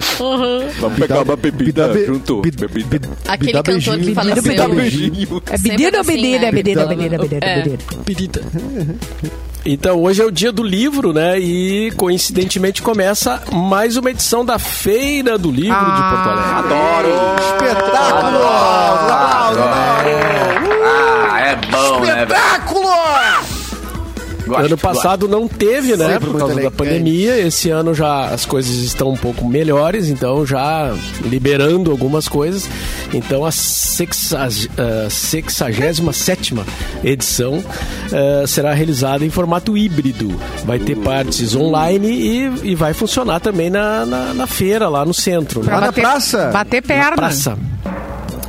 Vamos 0.78 0.98
pegar 0.98 1.22
uma 1.22 1.36
bebida 1.36 1.88
be- 1.88 2.04
junto. 2.06 2.40
Bebida. 2.42 2.68
bi- 2.68 3.00
Aquele 3.26 3.52
cantor 3.52 3.74
que 3.80 3.90
beijinho. 3.90 4.14
faleceu. 4.14 4.42
Bebida 4.42 4.62
Sempre 4.62 4.76
beijinho. 4.76 5.42
É 5.50 5.56
bedida 5.58 5.96
ou 5.96 6.00
assim, 6.02 6.12
bedida? 6.12 6.38
né? 6.38 6.46
É 7.40 7.50
É. 7.50 7.62
bedida. 7.62 7.78
Pedida. 8.04 8.42
Então, 9.64 10.02
hoje 10.02 10.20
é 10.20 10.24
o 10.24 10.30
dia 10.30 10.50
do 10.50 10.62
livro, 10.62 11.12
né? 11.12 11.38
E 11.38 11.92
coincidentemente 11.96 12.82
começa 12.82 13.40
mais 13.52 13.96
uma 13.96 14.10
edição 14.10 14.44
da 14.44 14.58
Feira 14.58 15.38
do 15.38 15.50
Livro 15.52 15.78
de 15.78 16.02
Porto 16.02 16.28
Alegre. 16.28 16.52
Adoro. 16.58 17.08
Espetáculo! 17.38 18.42
Ah, 21.30 21.40
é 21.40 21.56
bom, 21.70 22.00
né, 22.00 22.26
ano 24.56 24.76
passado 24.78 25.28
não 25.28 25.46
teve, 25.48 25.96
né? 25.96 26.18
Por 26.18 26.36
causa 26.38 26.60
da 26.60 26.70
pandemia. 26.70 27.38
Esse 27.38 27.70
ano 27.70 27.94
já 27.94 28.26
as 28.26 28.44
coisas 28.46 28.72
estão 28.76 29.10
um 29.10 29.16
pouco 29.16 29.44
melhores, 29.46 30.08
então 30.08 30.44
já 30.46 30.94
liberando 31.24 31.90
algumas 31.90 32.28
coisas. 32.28 32.68
Então 33.12 33.44
a 33.44 33.50
sexag- 33.52 34.68
ah, 34.78 35.08
67 35.10 36.54
edição 37.04 37.62
ah, 38.12 38.46
será 38.46 38.72
realizada 38.72 39.24
em 39.24 39.30
formato 39.30 39.76
híbrido. 39.76 40.34
Vai 40.64 40.78
ter 40.78 40.96
partes 40.96 41.54
online 41.54 42.08
e, 42.08 42.70
e 42.70 42.74
vai 42.74 42.92
funcionar 42.94 43.40
também 43.40 43.70
na, 43.70 44.04
na, 44.06 44.34
na 44.34 44.46
feira, 44.46 44.88
lá 44.88 45.04
no 45.04 45.14
centro. 45.14 45.62
Né? 45.62 45.72
Lá 45.72 45.80
na 45.80 45.86
bater- 45.86 46.00
praça? 46.02 46.50
Bater 46.52 46.82
Na 46.82 46.88
perna. 46.88 47.16
praça. 47.16 47.58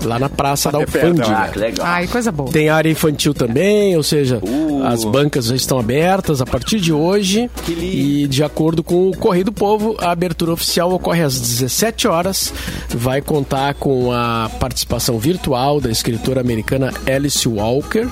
Lá 0.03 0.19
na 0.19 0.29
praça 0.29 0.71
da 0.71 0.79
Alfândega. 0.79 1.27
Ah, 1.37 1.47
que 1.47 1.59
legal. 1.59 1.85
Ai, 1.87 2.07
coisa 2.07 2.31
boa. 2.31 2.51
Tem 2.51 2.69
área 2.69 2.89
infantil 2.89 3.33
também, 3.33 3.95
ou 3.95 4.03
seja, 4.03 4.39
Uh. 4.43 4.83
as 4.85 5.03
bancas 5.03 5.45
já 5.45 5.55
estão 5.55 5.79
abertas 5.79 6.41
a 6.41 6.45
partir 6.45 6.79
de 6.79 6.91
hoje. 6.91 7.49
Que 7.65 7.73
lindo. 7.73 7.95
E 7.95 8.27
de 8.27 8.43
acordo 8.43 8.83
com 8.83 9.09
o 9.09 9.17
Correio 9.17 9.45
do 9.45 9.51
Povo, 9.51 9.95
a 9.99 10.11
abertura 10.11 10.51
oficial 10.53 10.91
ocorre 10.93 11.21
às 11.23 11.39
17 11.39 12.07
horas. 12.07 12.53
Vai 12.89 13.21
contar 13.21 13.73
com 13.75 14.11
a 14.11 14.49
participação 14.59 15.17
virtual 15.17 15.79
da 15.79 15.89
escritora 15.89 16.41
americana 16.41 16.91
Alice 17.07 17.47
Walker. 17.47 18.07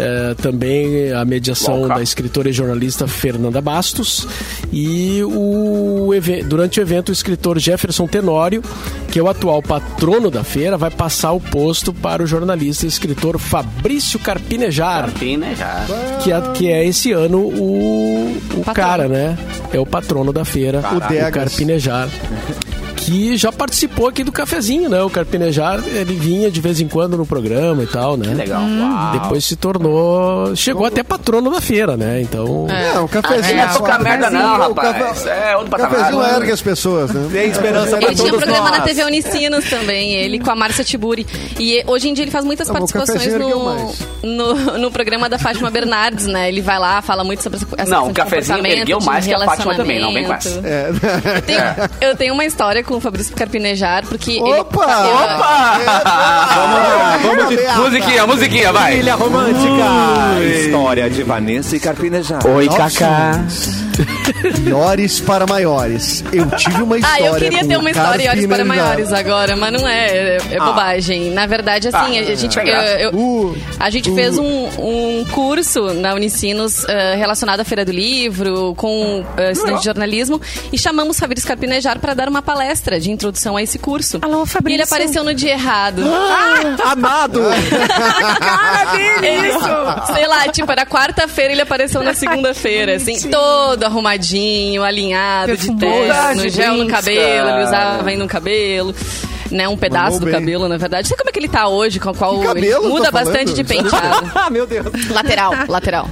Eh, 0.00 0.34
também 0.40 1.12
a 1.12 1.24
mediação 1.24 1.80
Walker. 1.80 1.94
da 1.96 2.02
escritora 2.02 2.48
e 2.48 2.52
jornalista 2.52 3.06
Fernanda 3.08 3.60
Bastos. 3.60 4.26
E 4.72 5.22
o 5.24 6.10
durante 6.46 6.80
o 6.80 6.82
evento, 6.82 7.08
o 7.08 7.12
escritor 7.12 7.58
Jefferson 7.58 8.06
Tenório, 8.06 8.62
que 9.10 9.18
é 9.18 9.22
o 9.22 9.28
atual 9.28 9.60
patrono 9.62 10.30
da 10.30 10.44
feira, 10.44 10.76
vai 10.76 10.90
passar 10.90 11.17
o 11.32 11.40
posto 11.40 11.92
para 11.92 12.22
o 12.22 12.26
jornalista 12.26 12.84
e 12.84 12.88
escritor 12.88 13.38
Fabrício 13.38 14.18
Carpinejar. 14.18 15.10
Já. 15.56 15.86
Que 16.22 16.32
é, 16.32 16.40
que 16.52 16.72
é 16.72 16.86
esse 16.86 17.12
ano 17.12 17.38
o, 17.38 18.36
o 18.54 18.64
Patrono. 18.64 18.74
cara, 18.74 19.08
né? 19.08 19.38
É 19.72 19.78
o 19.78 19.84
patrono 19.84 20.32
da 20.32 20.44
feira, 20.44 20.82
O 20.92 20.96
o 20.96 21.00
Degas. 21.00 21.32
Carpinejar. 21.32 22.08
Que 23.08 23.38
já 23.38 23.50
participou 23.50 24.06
aqui 24.06 24.22
do 24.22 24.30
cafezinho, 24.30 24.90
né? 24.90 25.02
O 25.02 25.08
Carpinejar, 25.08 25.80
ele 25.86 26.14
vinha 26.14 26.50
de 26.50 26.60
vez 26.60 26.78
em 26.78 26.86
quando 26.86 27.16
no 27.16 27.24
programa 27.24 27.82
e 27.82 27.86
tal, 27.86 28.18
né? 28.18 28.34
Legal. 28.34 28.60
Depois 29.14 29.46
se 29.46 29.56
tornou. 29.56 30.54
Chegou 30.54 30.84
até 30.84 31.02
patrono 31.02 31.50
da 31.50 31.58
feira, 31.58 31.96
né? 31.96 32.20
Então. 32.20 32.66
É, 32.68 32.98
um 32.98 33.08
cafezinho. 33.08 33.60
É, 33.60 33.64
Não 33.64 33.70
é 33.72 33.78
pouca 33.78 33.98
o 33.98 34.02
merda, 34.02 34.28
não, 34.30 34.54
O 34.56 34.58
rapaz. 34.58 34.98
cafe- 34.98 35.28
É 35.30 35.56
outro 35.56 35.70
Cafezinho 35.74 36.18
patamar. 36.18 36.40
ergue 36.40 36.52
as 36.52 36.60
pessoas, 36.60 37.10
né? 37.10 37.28
Tem 37.32 37.48
esperança 37.50 37.96
pra 37.96 38.08
Ele 38.08 38.14
tinha 38.14 38.26
um 38.34 38.36
programa 38.36 38.68
nós. 38.68 38.78
na 38.78 38.84
TV 38.84 39.04
Unicinos 39.04 39.64
também, 39.70 40.12
ele 40.12 40.38
com 40.38 40.50
a 40.50 40.54
Márcia 40.54 40.84
Tiburi. 40.84 41.26
E 41.58 41.82
hoje 41.86 42.10
em 42.10 42.12
dia 42.12 42.24
ele 42.24 42.30
faz 42.30 42.44
muitas 42.44 42.68
Ah, 42.68 42.72
o 42.72 42.74
participações 42.74 43.24
cafezinho 43.24 43.48
no, 44.22 44.54
no, 44.54 44.78
no 44.78 44.90
programa 44.90 45.30
da 45.30 45.38
Fátima 45.38 45.70
Bernardes, 45.70 46.26
né? 46.26 46.48
Ele 46.50 46.60
vai 46.60 46.78
lá, 46.78 47.00
fala 47.00 47.24
muito 47.24 47.42
sobre 47.42 47.58
essa 47.78 47.90
Não, 47.90 48.08
o 48.08 48.12
cafezinho 48.12 48.66
ergueu 48.66 49.00
mais 49.00 49.26
que 49.26 49.32
a 49.32 49.38
Fátima 49.46 49.74
também, 49.74 49.98
não 49.98 50.12
vem 50.12 50.26
com 50.26 50.34
essa. 50.34 50.60
É. 50.62 50.90
Eu 51.38 51.42
tenho, 51.42 51.60
eu 52.10 52.16
tenho 52.16 52.34
uma 52.34 52.44
história 52.44 52.84
com 52.84 52.97
o 52.98 53.00
Fabrício 53.00 53.34
Carpinejar, 53.34 54.04
porque 54.06 54.32
ele... 54.32 54.40
Opa! 54.42 54.82
eu- 54.82 55.14
Opa! 55.14 55.78
Vamos 56.54 56.78
lá, 56.88 57.18
vamos 57.22 57.48
de 57.48 57.78
musiquinha, 57.80 58.26
musiquinha, 58.26 58.72
vai. 58.72 58.92
Trilha 58.94 59.14
romântica. 59.14 59.84
História 60.64 61.10
de 61.10 61.22
Vanessa 61.22 61.76
e 61.76 61.80
Carpinejar. 61.80 62.46
Oi, 62.46 62.68
Kaká. 62.68 63.44
Maiores 64.64 65.20
para 65.20 65.46
maiores. 65.46 66.22
Eu 66.32 66.46
tive 66.56 66.82
uma 66.82 66.98
história. 66.98 67.08
Ah, 67.08 67.20
eu 67.20 67.34
queria 67.36 67.60
com 67.62 67.68
ter 67.68 67.76
uma 67.78 67.90
história 67.90 68.30
olhos 68.30 68.46
para 68.46 68.56
Carpinejar. 68.58 68.86
maiores 68.86 69.12
agora, 69.12 69.56
mas 69.56 69.72
não 69.72 69.88
é, 69.88 70.06
é, 70.08 70.38
é 70.52 70.58
bobagem. 70.58 71.30
Na 71.30 71.46
verdade, 71.46 71.88
assim, 71.88 72.18
Ah, 72.18 72.20
a 72.20 72.34
gente, 72.36 72.58
eu- 72.58 72.64
eu- 72.64 73.10
Uh, 73.18 73.56
a 73.80 73.88
gente 73.90 74.14
fez 74.14 74.36
um, 74.38 74.68
um 74.78 75.24
curso 75.32 75.94
na 75.94 76.14
Unicinos 76.14 76.84
eh, 76.88 77.14
relacionado 77.16 77.60
à 77.60 77.64
Feira 77.64 77.84
do 77.84 77.90
Livro, 77.92 78.74
com 78.76 79.20
uh, 79.20 79.50
estudantes 79.50 79.80
de 79.80 79.86
jornalismo, 79.86 80.40
e 80.72 80.78
chamamos 80.78 81.18
Fabrício 81.18 81.48
Carpinejar 81.48 81.98
para 81.98 82.12
dar 82.14 82.28
uma 82.28 82.42
palestra 82.42 82.87
de 82.96 83.10
introdução 83.10 83.56
a 83.56 83.62
esse 83.62 83.78
curso. 83.78 84.18
Alô, 84.22 84.44
E 84.44 84.46
Fabrício. 84.46 84.76
ele 84.76 84.82
apareceu 84.84 85.24
no 85.24 85.34
dia 85.34 85.52
errado. 85.52 86.02
Amado! 86.84 87.40
Cara 88.38 88.84
dele, 89.20 89.48
Isso! 89.48 90.14
Sei 90.14 90.26
lá, 90.26 90.48
tipo, 90.48 90.70
era 90.70 90.86
quarta-feira 90.86 91.52
ele 91.52 91.62
apareceu 91.62 92.02
na 92.02 92.14
segunda-feira, 92.14 92.96
assim, 92.96 93.28
todo 93.28 93.82
arrumadinho, 93.84 94.82
alinhado, 94.84 95.56
de 95.56 95.66
Perfumoso. 95.72 96.08
terno, 96.12 96.42
de 96.42 96.48
gel 96.50 96.74
no 96.76 96.86
cabelo, 96.88 97.48
ele 97.50 97.64
usava 97.64 98.08
ainda 98.08 98.22
no 98.22 98.28
cabelo. 98.28 98.94
Né, 99.50 99.66
um 99.68 99.76
pedaço 99.76 100.12
Mandou 100.12 100.20
do 100.20 100.24
bem. 100.26 100.34
cabelo, 100.34 100.68
na 100.68 100.76
verdade. 100.76 101.08
Sei 101.08 101.16
como 101.16 101.30
é 101.30 101.32
que 101.32 101.38
ele 101.38 101.48
tá 101.48 101.68
hoje, 101.68 101.98
com 101.98 102.12
qual 102.14 102.32
Que 102.34 102.46
ele 102.46 102.46
cabelo 102.70 102.88
muda 102.90 103.04
tá 103.06 103.10
bastante 103.10 103.52
falando? 103.52 103.54
de 103.54 103.64
penteado. 103.64 104.30
ah, 104.36 104.50
meu 104.50 104.66
Deus. 104.66 104.86
lateral, 105.10 105.52
lateral. 105.68 106.08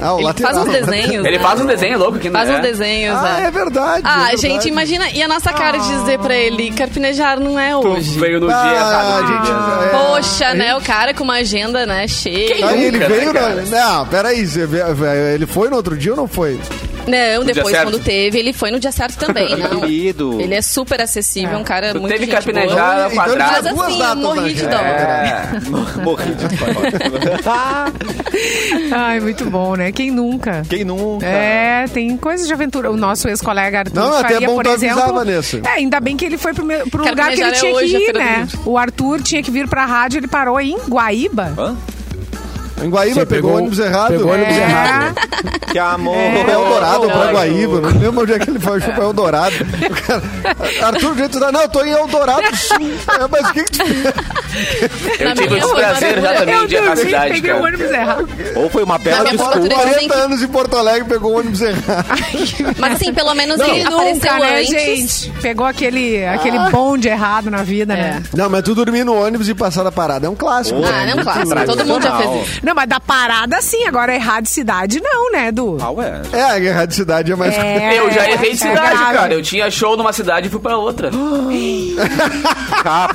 Ah, 0.00 0.14
o 0.14 0.18
Ele 0.18 0.24
lateral. 0.26 0.52
faz 0.54 0.66
uns 0.66 0.72
desenhos. 0.72 1.24
Ele 1.26 1.36
né? 1.38 1.42
faz 1.44 1.60
um 1.60 1.66
desenho 1.66 1.98
louco 1.98 2.16
aqui, 2.16 2.28
Faz 2.30 2.48
né? 2.48 2.56
uns 2.56 2.62
desenhos, 2.62 3.16
Ah, 3.16 3.22
né? 3.22 3.44
é 3.46 3.50
verdade. 3.50 4.02
Ah, 4.04 4.12
é 4.12 4.36
verdade. 4.36 4.40
gente, 4.42 4.68
imagina. 4.68 5.08
E 5.10 5.22
a 5.22 5.28
nossa 5.28 5.52
cara 5.52 5.78
de 5.78 5.86
dizer 5.88 6.18
pra 6.18 6.34
ele, 6.34 6.70
carpinejar 6.72 7.38
não 7.38 7.58
é 7.58 7.76
hoje. 7.76 8.18
Veio 8.18 8.40
no 8.40 8.50
Ah, 8.50 8.62
dia, 8.62 8.80
sabe? 8.80 9.28
gente, 9.28 9.50
é. 9.84 9.88
Poxa, 10.06 10.54
né? 10.54 10.74
O 10.76 10.80
cara 10.80 11.14
com 11.14 11.22
uma 11.24 11.34
agenda, 11.34 11.86
né, 11.86 12.08
cheia. 12.08 12.66
Aí 12.68 12.84
ele 12.86 12.98
Nunca, 12.98 13.08
né, 13.08 13.16
veio. 13.20 13.32
cara? 13.32 13.54
no... 13.62 13.70
Não, 13.70 14.06
peraí. 14.06 14.46
Ele 15.34 15.46
foi 15.46 15.68
no 15.70 15.76
outro 15.76 15.96
dia 15.96 16.12
ou 16.12 16.16
não 16.16 16.26
foi? 16.28 16.58
Não, 17.06 17.44
depois, 17.44 17.76
quando 17.76 17.98
teve, 17.98 18.38
ele 18.38 18.52
foi 18.52 18.70
no 18.70 18.78
dia 18.78 18.92
certo 18.92 19.16
também, 19.18 19.48
não. 19.56 19.80
Querido. 19.80 20.40
Ele 20.40 20.54
é 20.54 20.62
super 20.62 21.00
acessível, 21.00 21.58
um 21.58 21.64
cara 21.64 21.92
Tu 21.92 22.00
muito 22.00 22.12
teve 22.12 22.26
boa. 22.26 22.36
ao 23.04 23.10
Então, 23.12 23.24
quadrado. 23.24 23.52
Mas 23.64 23.74
duas 23.74 23.86
assim, 23.88 23.98
datas 23.98 24.22
morri 24.22 24.40
na 24.40 24.48
de 24.48 24.66
dó. 24.66 24.76
É. 24.76 25.48
Morri 26.02 26.34
de 26.34 26.46
Ai, 28.94 29.20
muito 29.20 29.44
bom, 29.50 29.74
né? 29.76 29.92
Quem 29.92 30.10
nunca? 30.10 30.62
Quem 30.68 30.84
nunca? 30.84 31.26
É, 31.26 31.86
tem 31.92 32.16
coisas 32.16 32.46
de 32.46 32.52
aventura. 32.52 32.90
O 32.90 32.96
nosso 32.96 33.28
ex-colega 33.28 33.80
Arthur 33.80 33.94
Não, 34.00 34.16
até 34.16 34.28
é 34.28 34.32
faria, 34.34 34.48
bom 34.48 34.54
por 34.56 34.68
avisar, 34.68 34.90
exemplo... 34.96 35.14
Vanessa. 35.14 35.60
É, 35.64 35.68
ainda 35.70 36.00
bem 36.00 36.16
que 36.16 36.24
ele 36.24 36.38
foi 36.38 36.54
pro, 36.54 36.64
meu- 36.64 36.86
pro 36.88 37.04
lugar 37.04 37.32
que 37.32 37.40
ele 37.40 37.52
tinha 37.52 37.70
que 37.72 37.76
hoje 37.76 37.96
a 37.96 38.00
ir, 38.00 38.14
né? 38.14 38.48
O 38.64 38.78
Arthur 38.78 39.22
tinha 39.22 39.42
que 39.42 39.50
vir 39.50 39.68
pra 39.68 39.84
rádio, 39.86 40.18
ele 40.18 40.28
parou 40.28 40.60
em 40.60 40.76
Guaíba. 40.88 41.52
Hã? 41.58 41.76
Em 42.82 42.90
Guaíba, 42.90 43.26
pegou 43.26 43.26
o 43.26 43.26
pegou- 43.26 43.56
ônibus 43.56 43.78
errado. 43.78 44.08
pegou 44.10 44.26
o 44.26 44.34
ônibus 44.34 44.54
É. 44.56 44.60
errado. 44.62 45.14
Que 45.72 45.78
amor. 45.78 46.14
Foi 46.44 46.52
Eldorado 46.54 47.06
pra 47.06 47.32
Guaíba, 47.32 47.80
não 47.80 48.00
lembro 48.00 48.22
onde 48.22 48.32
é 48.34 48.38
que 48.38 48.50
ele 48.50 48.60
foi, 48.60 48.80
foi 48.80 48.92
pra 48.92 49.04
Eldorado. 49.04 49.54
O 49.56 50.02
cara, 50.06 50.22
Arthur, 50.86 51.16
gente, 51.16 51.38
não, 51.38 51.60
eu 51.62 51.68
tô 51.68 51.82
em 51.84 51.90
Eldorado 51.90 52.42
do 52.50 52.56
Sul. 52.56 52.76
É, 53.08 53.26
mas 53.30 53.48
o 53.48 53.52
que 53.52 53.64
que 53.64 53.70
tu 53.72 53.82
Eu 55.22 55.34
tive 55.34 55.54
o 55.54 55.60
desprazer 55.60 56.20
já 56.20 56.34
também 56.34 56.54
Eu 56.54 56.66
de 56.66 56.74
ir 56.76 56.80
na 56.82 56.96
cidade, 56.96 57.34
peguei 57.34 57.50
o 57.50 57.54
cara. 57.54 57.66
ônibus 57.66 57.90
errado. 57.90 58.28
Ou 58.56 58.70
foi 58.70 58.82
uma 58.84 58.98
bela 58.98 59.24
desculpa. 59.24 59.52
formatura- 59.52 59.68
Dizem 59.86 60.08
40 60.08 60.14
que- 60.14 60.20
anos 60.20 60.42
em 60.42 60.48
Porto 60.48 60.76
Alegre 60.76 61.08
pegou 61.08 61.32
o 61.32 61.38
ônibus 61.38 61.60
errado. 61.62 62.06
Mas 62.78 62.92
assim, 62.94 63.14
pelo 63.14 63.34
menos 63.34 63.58
ele 63.60 63.82
apareceu 63.82 64.14
nunca, 64.14 64.38
né, 64.38 64.58
antes. 64.60 64.68
gente? 64.68 65.32
Pegou 65.40 65.66
aquele, 65.66 66.24
aquele 66.26 66.58
bonde 66.70 67.08
errado 67.08 67.50
na 67.50 67.62
vida, 67.62 67.94
né? 67.94 68.22
Não, 68.36 68.48
mas 68.50 68.62
tu 68.62 68.74
dormir 68.74 69.04
no 69.04 69.14
ônibus 69.14 69.48
e 69.48 69.54
passar 69.54 69.82
da 69.82 69.92
parada 69.92 70.26
é 70.26 70.30
um 70.30 70.36
clássico. 70.36 70.80
Ah, 70.84 71.06
não, 71.14 71.22
claro. 71.22 71.66
Todo 71.66 71.84
mundo 71.86 72.02
já 72.02 72.16
fez 72.18 72.42
isso. 72.48 72.60
Não, 72.72 72.76
mas 72.76 72.88
da 72.88 72.98
parada 72.98 73.60
sim, 73.60 73.84
agora 73.84 74.14
errar 74.14 74.40
de 74.40 74.48
cidade 74.48 74.98
não, 75.02 75.30
né, 75.30 75.52
Du? 75.52 75.76
Ah, 75.78 75.90
ué. 75.90 76.22
É, 76.32 76.42
a 76.42 76.58
guerra 76.58 76.86
de 76.86 76.94
cidade 76.94 77.30
é 77.30 77.36
mais... 77.36 77.54
É, 77.54 77.98
Eu 77.98 78.10
já 78.10 78.26
errei 78.30 78.54
de 78.54 78.64
é 78.64 78.68
cidade, 78.70 78.96
grave. 78.96 79.14
cara. 79.14 79.34
Eu 79.34 79.42
tinha 79.42 79.70
show 79.70 79.94
numa 79.94 80.10
cidade 80.10 80.46
e 80.46 80.50
fui 80.50 80.58
pra 80.58 80.78
outra. 80.78 81.10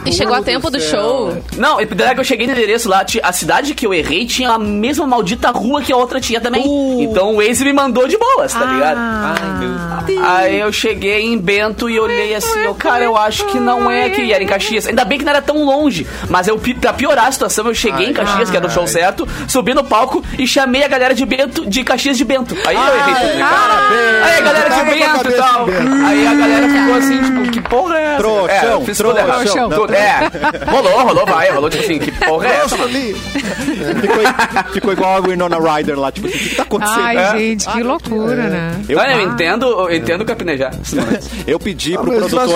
E 0.05 0.13
chegou 0.13 0.35
a 0.35 0.41
tempo 0.41 0.69
do 0.69 0.79
show. 0.79 1.35
Não, 1.57 1.81
e 1.81 1.85
daí 1.85 2.13
que 2.13 2.19
eu 2.21 2.23
cheguei 2.23 2.47
no 2.47 2.53
endereço 2.53 2.87
lá, 2.87 3.05
a 3.23 3.33
cidade 3.33 3.73
que 3.73 3.85
eu 3.85 3.93
errei 3.93 4.25
tinha 4.25 4.51
a 4.51 4.59
mesma 4.59 5.05
maldita 5.05 5.49
rua 5.51 5.81
que 5.81 5.91
a 5.91 5.97
outra 5.97 6.21
tinha 6.21 6.39
também. 6.39 6.63
Então 7.01 7.33
o 7.33 7.37
Waze 7.37 7.65
me 7.65 7.73
mandou 7.73 8.07
de 8.07 8.17
boas, 8.17 8.53
tá 8.53 8.65
ligado? 8.65 8.97
Ai, 8.97 9.59
meu 9.59 10.23
Aí 10.23 10.59
eu 10.59 10.71
cheguei 10.71 11.21
em 11.25 11.37
Bento 11.37 11.89
e 11.89 11.99
olhei 11.99 12.33
assim, 12.35 12.59
eu, 12.59 12.73
cara, 12.75 13.03
eu 13.03 13.17
acho 13.17 13.45
que 13.47 13.59
não 13.59 13.89
é 13.91 14.05
aqui. 14.05 14.21
E 14.21 14.31
era 14.31 14.43
em 14.43 14.47
Caxias. 14.47 14.87
Ainda 14.87 15.03
bem 15.03 15.17
que 15.17 15.25
não 15.25 15.31
era 15.31 15.41
tão 15.41 15.63
longe. 15.65 16.07
Mas 16.29 16.47
eu, 16.47 16.57
pra 16.79 16.93
piorar 16.93 17.27
a 17.27 17.31
situação, 17.31 17.67
eu 17.67 17.73
cheguei 17.73 18.07
em 18.09 18.13
Caxias, 18.13 18.49
que 18.49 18.55
era 18.55 18.67
o 18.67 18.69
show 18.69 18.87
certo, 18.87 19.27
subi 19.47 19.73
no 19.73 19.83
palco 19.83 20.23
e 20.38 20.45
chamei 20.47 20.83
a 20.83 20.88
galera 20.88 21.13
de 21.13 21.25
Bento, 21.25 21.65
de 21.69 21.83
Caxias 21.83 22.17
de 22.17 22.25
Bento. 22.25 22.55
Aí 22.65 22.75
eu 22.75 22.81
errei 22.81 23.13
tudo? 23.31 23.43
Aí 24.23 24.38
a 24.38 24.41
galera 24.41 24.69
de 24.69 24.83
Bento 24.91 25.29
e 25.29 25.33
tal. 25.33 25.65
Aí 26.05 26.27
a 26.27 26.33
galera 26.33 26.69
ficou 26.69 26.95
assim, 26.95 27.21
tipo, 27.23 27.51
que 27.51 27.62
porra 27.62 27.97
é 27.97 28.03
essa? 28.03 28.17
Trouxão, 28.17 28.49
é, 28.69 28.73
eu 28.73 28.81
fiz 28.81 28.97
tudo 28.97 29.17
errado. 29.17 29.69
Tudo- 29.75 29.93
É, 29.93 30.29
rolou, 30.71 30.99
rolou, 31.07 31.25
vai, 31.25 31.49
rolou 31.51 31.69
tipo 31.69 31.83
assim, 31.83 31.99
que 31.99 32.12
porra 32.12 32.47
é 32.47 32.55
essa. 32.63 32.77
Ficou, 32.77 34.73
ficou 34.73 34.93
igual 34.93 35.17
a 35.17 35.21
Winona 35.21 35.57
Ryder 35.60 35.99
lá, 35.99 36.12
tipo, 36.12 36.27
o 36.27 36.31
que, 36.31 36.55
tá 36.55 36.63
acontecendo? 36.63 36.99
Ai, 36.99 37.17
É. 37.17 37.38
gente, 37.38 37.67
que 37.69 37.83
loucura, 37.83 38.36
né? 38.47 38.71
Eu, 38.89 38.99
eu 38.99 39.21
entendo, 39.21 39.65
eu 39.65 39.95
entendo 39.95 40.25
capinejar. 40.25 40.71
eu 41.45 41.60
pedi 41.60 41.95
Ah, 41.95 41.99
pro 41.99 42.12
produtor... 42.12 42.47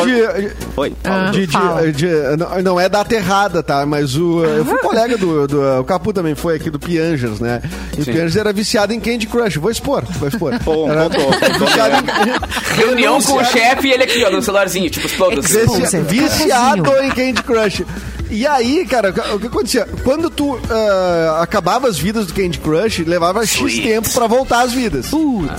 Oi. 0.78 0.94
de, 1.32 1.48
de- 1.48 1.54
fala. 1.54 1.92
de- 1.92 2.38
não, 2.38 2.62
não 2.62 2.80
é 2.80 2.88
data 2.90 3.14
errada, 3.14 3.62
tá? 3.62 3.86
Mas 3.86 4.16
o. 4.16 4.44
Eu 4.44 4.66
fui 4.66 4.78
colega 4.80 5.18
do, 5.18 5.48
do- 5.48 5.80
O 5.80 5.84
Capu 5.84 6.12
também 6.14 6.34
foi 6.36 6.56
aqui 6.56 6.70
do 6.72 6.80
Piangers, 6.80 7.40
né? 7.40 7.62
E 7.98 8.02
o 8.02 8.06
Piangers 8.06 8.36
era 8.36 8.52
viciado 8.54 8.94
em 8.94 9.00
Candy 9.00 9.28
Crush. 9.28 9.58
Vou 9.58 9.70
expor, 9.70 10.04
vou 10.18 10.28
expor. 10.30 10.58
Pô, 10.64 10.90
Era 10.90 11.04
contou, 11.10 11.32
viciado 11.68 11.96
em, 11.96 12.76
Reunião 12.78 13.22
com 13.22 13.34
o 13.34 13.44
chefe 13.46 13.88
e 13.88 13.92
ele 13.92 14.04
aqui, 14.04 14.24
ó, 14.24 14.30
no 14.32 14.42
celularzinho, 14.42 14.90
tipo, 14.90 15.06
explode. 15.06 15.42
vicia- 15.42 15.62
Exposer. 15.62 16.04
viciado 16.04 16.90
em 17.04 17.10
Candy 17.12 17.44
Crush. 17.44 17.86
E 18.30 18.48
aí, 18.48 18.86
cara, 18.86 19.14
o 19.36 19.40
que 19.40 19.48
acontecia? 19.48 19.86
Quando 20.06 20.30
tu 20.30 20.58
ah, 20.70 21.40
acabava 21.42 21.88
as 21.90 21.98
vidas 22.00 22.28
do 22.28 22.34
Candy 22.34 22.60
Crush, 22.60 23.00
levava 23.04 23.46
X 23.46 23.56
Sweet. 23.58 23.82
tempo 23.82 24.10
pra 24.12 24.26
voltar 24.26 24.62
as 24.62 24.72
vidas. 24.72 25.08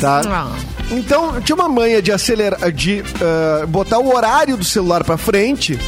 Tá? 0.01 0.23
Ah. 0.27 0.51
Então, 0.91 1.39
tinha 1.43 1.55
uma 1.55 1.69
manha 1.69 2.01
de 2.01 2.11
acelerar, 2.11 2.73
de 2.73 3.03
ah, 3.21 3.67
botar 3.67 3.99
o 3.99 4.15
horário 4.15 4.57
do 4.57 4.65
celular 4.65 5.05
pra 5.05 5.19
frente 5.19 5.79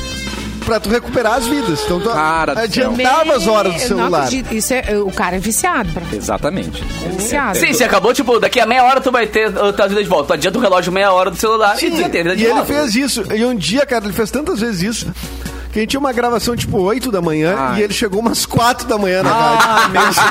pra 0.64 0.80
tu 0.80 0.88
recuperar 0.88 1.34
as 1.34 1.46
vidas. 1.46 1.80
Então, 1.84 2.00
tu 2.00 2.10
Cara 2.10 2.54
do 2.54 2.60
adiantava 2.60 3.34
as 3.34 3.46
horas 3.46 3.74
do 3.74 3.80
celular. 3.80 4.28
Isso 4.32 4.74
é, 4.74 4.98
o 4.98 5.10
cara 5.10 5.36
é 5.36 5.38
viciado. 5.38 5.90
Pra... 5.92 6.02
Exatamente. 6.16 6.82
Viciado. 7.16 7.58
Sim, 7.58 7.72
se 7.72 7.84
acabou, 7.84 8.12
tipo, 8.12 8.38
daqui 8.38 8.60
a 8.60 8.66
meia 8.66 8.84
hora 8.84 9.00
tu 9.00 9.12
vai 9.12 9.26
ter 9.26 9.48
uh, 9.48 9.72
tua 9.72 9.86
vida 9.88 10.02
de 10.02 10.08
volta. 10.08 10.28
Tu 10.28 10.32
adianta 10.34 10.58
o 10.58 10.60
relógio 10.60 10.92
meia 10.92 11.12
hora 11.12 11.30
do 11.30 11.36
celular 11.36 11.76
Sim, 11.76 11.86
e 11.86 11.90
tu 11.90 11.96
já 11.98 12.08
tem 12.08 12.20
a 12.20 12.24
vida 12.24 12.34
e 12.34 12.38
de 12.38 12.44
ele 12.44 12.52
volta. 12.54 12.66
fez 12.66 12.94
isso. 12.94 13.24
E 13.34 13.44
um 13.44 13.54
dia, 13.54 13.84
cara, 13.86 14.04
ele 14.04 14.14
fez 14.14 14.30
tantas 14.30 14.60
vezes 14.60 14.82
isso 14.82 15.06
que 15.74 15.80
a 15.80 15.82
gente 15.82 15.90
tinha 15.90 15.98
uma 15.98 16.12
gravação 16.12 16.54
tipo 16.54 16.78
8 16.80 17.10
da 17.10 17.20
manhã 17.20 17.56
Ai. 17.58 17.80
e 17.80 17.82
ele 17.82 17.92
chegou 17.92 18.20
umas 18.20 18.46
4 18.46 18.86
da 18.86 18.96
manhã 18.96 19.24
na 19.24 19.30
Ah, 19.32 19.90
rádio. 19.92 20.22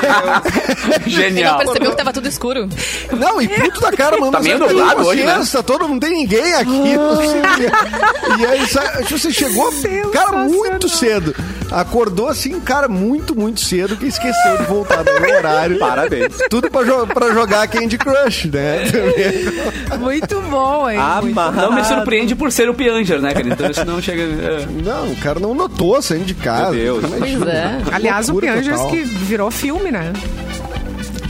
Ele 1.04 1.04
não 1.04 1.10
Genial. 1.10 1.58
percebeu 1.58 1.90
que 1.90 1.96
tava 1.98 2.12
tudo 2.14 2.26
escuro. 2.28 2.66
Não, 3.12 3.42
e 3.42 3.48
puto 3.48 3.78
da 3.78 3.92
cara, 3.92 4.16
mano. 4.18 4.32
Tá 4.32 4.40
meio 4.40 4.58
nublado 4.58 5.02
hoje, 5.04 5.22
né? 5.22 5.44
Todo, 5.66 5.86
não 5.86 6.00
tem 6.00 6.10
ninguém 6.12 6.54
aqui. 6.54 6.96
não 6.96 7.16
sei 7.16 7.40
o 7.40 7.54
quê. 7.56 7.68
e 8.40 8.46
aí, 8.46 8.66
você 9.10 9.30
chegou, 9.30 9.70
cara, 10.14 10.32
muito 10.48 10.88
cedo. 10.88 11.34
Acordou 11.70 12.28
assim, 12.28 12.60
cara, 12.60 12.88
muito, 12.88 13.34
muito 13.34 13.60
cedo, 13.60 13.96
que 13.96 14.06
esqueceu 14.06 14.58
de 14.58 14.64
voltar 14.64 15.02
no 15.04 15.10
horário. 15.36 15.78
Parabéns. 15.78 16.36
Tudo 16.48 16.70
pra, 16.70 16.84
jo 16.84 17.06
pra 17.06 17.32
jogar 17.32 17.66
Candy 17.68 17.98
Crush, 17.98 18.46
né? 18.46 18.84
Muito 19.98 20.40
bom, 20.42 20.88
hein? 20.88 20.98
Ah. 20.98 21.20
Não 21.52 21.72
me 21.72 21.84
surpreende 21.84 22.34
por 22.34 22.52
ser 22.52 22.68
o 22.68 22.74
Pianger, 22.74 23.20
né, 23.20 23.32
cara? 23.32 23.48
Então 23.48 23.70
isso 23.70 23.84
não 23.84 24.00
chega. 24.00 24.22
é. 24.22 24.66
Não, 24.82 25.12
o 25.12 25.16
cara 25.16 25.40
não 25.40 25.54
notou 25.54 26.00
saindo 26.02 26.24
de 26.24 26.34
casa. 26.34 26.72
Meu 26.72 27.00
Deus. 27.00 27.12
Pois 27.18 27.42
é. 27.42 27.78
Aliás, 27.92 28.28
o 28.28 28.34
Piangers 28.36 28.76
total. 28.76 28.90
que 28.90 29.02
virou 29.02 29.50
filme, 29.50 29.90
né? 29.90 30.12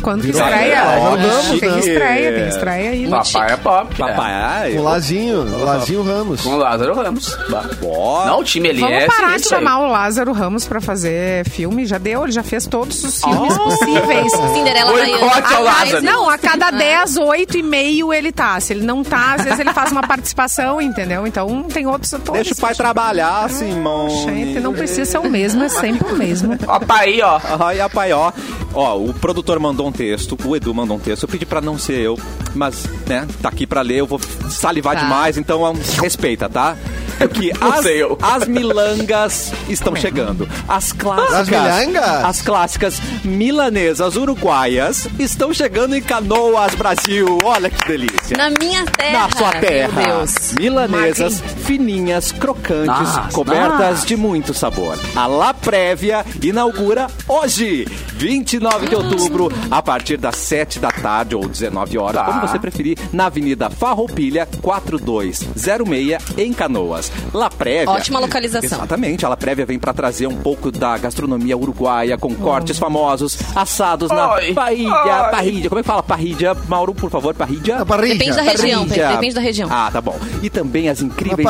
Quando 0.05 0.21
que 0.23 0.31
estreia? 0.33 0.83
Ó, 0.85 1.17
vamos, 1.17 1.61
tem 1.61 1.71
né? 1.71 1.79
estreia, 1.79 2.33
tem 2.35 2.49
estreia 2.49 2.91
aí. 2.91 3.09
Papai 3.09 3.53
é 3.53 3.57
pop. 3.57 3.95
Papai, 3.97 4.33
ai, 4.35 4.77
O 4.77 4.83
Lazinho, 4.83 5.41
o 5.41 5.65
Lazinho 5.65 6.03
Ramos. 6.03 6.43
Com 6.43 6.51
o 6.51 6.57
Lázaro 6.59 6.95
Ramos. 6.95 7.39
Ó. 7.83 8.27
Não, 8.27 8.41
o 8.41 8.45
time 8.45 8.69
ali 8.69 8.81
Vamos 8.81 9.03
é 9.03 9.07
parar 9.07 9.39
de 9.39 9.49
chamar 9.49 9.79
o 9.81 9.87
Lázaro 9.91 10.33
Ramos 10.33 10.67
pra 10.67 10.79
fazer 10.79 11.49
filme. 11.49 11.87
Já 11.87 11.97
deu, 11.97 12.23
ele 12.25 12.33
já 12.33 12.43
fez 12.43 12.67
todos 12.67 13.03
os 13.03 13.25
filmes 13.25 13.57
possíveis. 13.57 14.31
Cinderela 14.53 14.93
Boicote 14.93 15.55
ao 15.55 15.67
Ah, 15.67 15.73
Lázaro. 15.81 16.03
Não, 16.05 16.29
a 16.29 16.37
cada 16.37 16.71
10, 16.71 17.17
8 17.17 17.57
e 17.57 17.63
meio 17.63 18.13
ele 18.13 18.31
tá. 18.31 18.61
Se 18.61 18.75
ele 18.75 18.85
não 18.85 19.03
tá, 19.03 19.37
às 19.37 19.45
vezes 19.45 19.59
ele 19.59 19.73
faz 19.73 19.91
uma 19.91 20.03
participação, 20.07 20.83
entendeu? 20.83 21.27
Então 21.27 21.63
tem 21.63 21.87
outros 21.87 22.13
atores. 22.13 22.43
Deixa 22.43 22.55
o 22.55 22.61
pai 22.61 22.75
trabalhar, 22.75 23.49
Simão. 23.49 24.11
Gente, 24.11 24.61
não 24.61 24.75
precisa 24.75 25.07
ser 25.07 25.19
o 25.19 25.31
mesmo, 25.31 25.65
é 25.65 25.69
sempre 25.71 26.13
o 26.13 26.17
mesmo. 26.17 26.59
Ó, 26.69 26.79
pai, 26.81 27.23
ó. 27.23 27.41
A 27.83 27.89
pai, 27.89 28.13
ó. 28.13 28.31
Ó, 28.75 28.99
o 28.99 29.15
produtor 29.15 29.59
mandou 29.61 29.87
um 29.87 29.93
texto, 29.97 30.37
o 30.45 30.57
Edu 30.57 30.75
mandou 30.75 30.97
um 30.97 31.01
texto. 31.01 31.23
Eu 31.23 31.29
pedi 31.29 31.47
pra 31.47 31.61
não 31.61 31.79
ser 31.79 31.99
eu, 32.01 32.19
mas, 32.55 32.85
né, 33.07 33.27
tá 33.41 33.49
aqui 33.49 33.67
pra 33.67 33.81
ler, 33.81 34.01
eu 34.01 34.07
vou 34.07 34.21
salivar 34.51 34.95
Tá. 34.95 35.03
demais, 35.03 35.39
então 35.39 35.63
respeita, 36.01 36.49
tá? 36.49 36.77
Porque 37.19 37.53
Não 37.61 37.73
as, 37.73 38.43
as 38.43 38.49
milangas 38.49 39.53
estão 39.69 39.95
chegando. 39.97 40.49
As 40.69 40.93
clássicas. 40.93 41.35
As 41.41 41.49
milangas? 41.49 42.25
As 42.25 42.43
clássicas 42.43 43.01
milanesas 43.25 44.17
uruguaias 44.17 45.07
estão 45.19 45.53
chegando 45.53 45.95
em 45.97 46.03
Canoas, 46.03 46.75
Brasil. 46.75 47.39
Olha 47.45 47.71
que 47.71 47.87
delícia. 47.87 48.37
Na 48.37 48.51
minha 48.51 48.85
terra. 48.87 49.13
Na 49.29 49.31
sua 49.31 49.53
terra. 49.53 50.03
Meu 50.03 50.17
Deus. 50.19 50.53
Milanesas 50.59 51.41
fininhas, 51.65 52.33
crocantes, 52.33 52.87
Nossa, 52.87 53.29
cobertas 53.33 53.91
nossa. 53.91 54.07
de 54.07 54.17
muito 54.17 54.53
sabor. 54.55 54.99
A 55.15 55.27
La 55.27 55.55
Prévia 55.55 56.25
inaugura 56.43 57.07
hoje, 57.29 57.87
29 58.15 58.89
de 58.89 58.95
outubro, 58.95 59.51
a 59.71 59.81
partir 59.83 60.17
das 60.17 60.37
7 60.37 60.79
da 60.79 60.91
tarde 60.91 61.35
ou 61.35 61.49
19 61.49 61.99
horas, 61.99 62.15
Tá. 62.15 62.25
como 62.25 62.41
você 62.47 62.59
preferir, 62.59 62.99
na 63.13 63.27
Avenida 63.27 63.69
Farroupilha 63.71 64.47
4206 64.63 66.19
em 66.39 66.53
Canoas. 66.53 66.94
La 67.33 67.51
Prévia. 67.51 67.91
Ótima 67.91 68.19
localização. 68.19 68.79
Exatamente, 68.79 69.25
a 69.25 69.29
La 69.29 69.37
Prévia 69.37 69.67
vem 69.67 69.79
para 69.79 69.93
trazer 69.93 70.27
um 70.27 70.37
pouco 70.37 70.71
da 70.71 70.97
gastronomia 70.99 71.57
uruguaia 71.57 72.17
com 72.19 72.35
cortes 72.35 72.79
famosos, 72.79 73.39
assados 73.55 74.11
na 74.11 74.29
parrilha. 74.55 75.69
Como 75.69 75.79
é 75.79 75.83
que 75.83 75.87
fala 75.87 76.03
parrilha? 76.03 76.55
Mauro, 76.69 76.95
por 76.95 77.11
favor, 77.11 77.35
parrilha. 77.35 77.79
A 77.79 77.87
parrilha. 77.87 78.15
Depende 78.15 78.37
da 78.37 78.43
região, 78.43 78.87
Parrilha. 78.87 79.09
depende 79.09 79.35
da 79.35 79.41
região. 79.41 79.69
Ah, 79.71 79.91
tá 79.93 80.01
bom. 80.01 80.19
E 80.43 80.51
também 80.51 80.89
as 80.89 81.01
incríveis... 81.01 81.45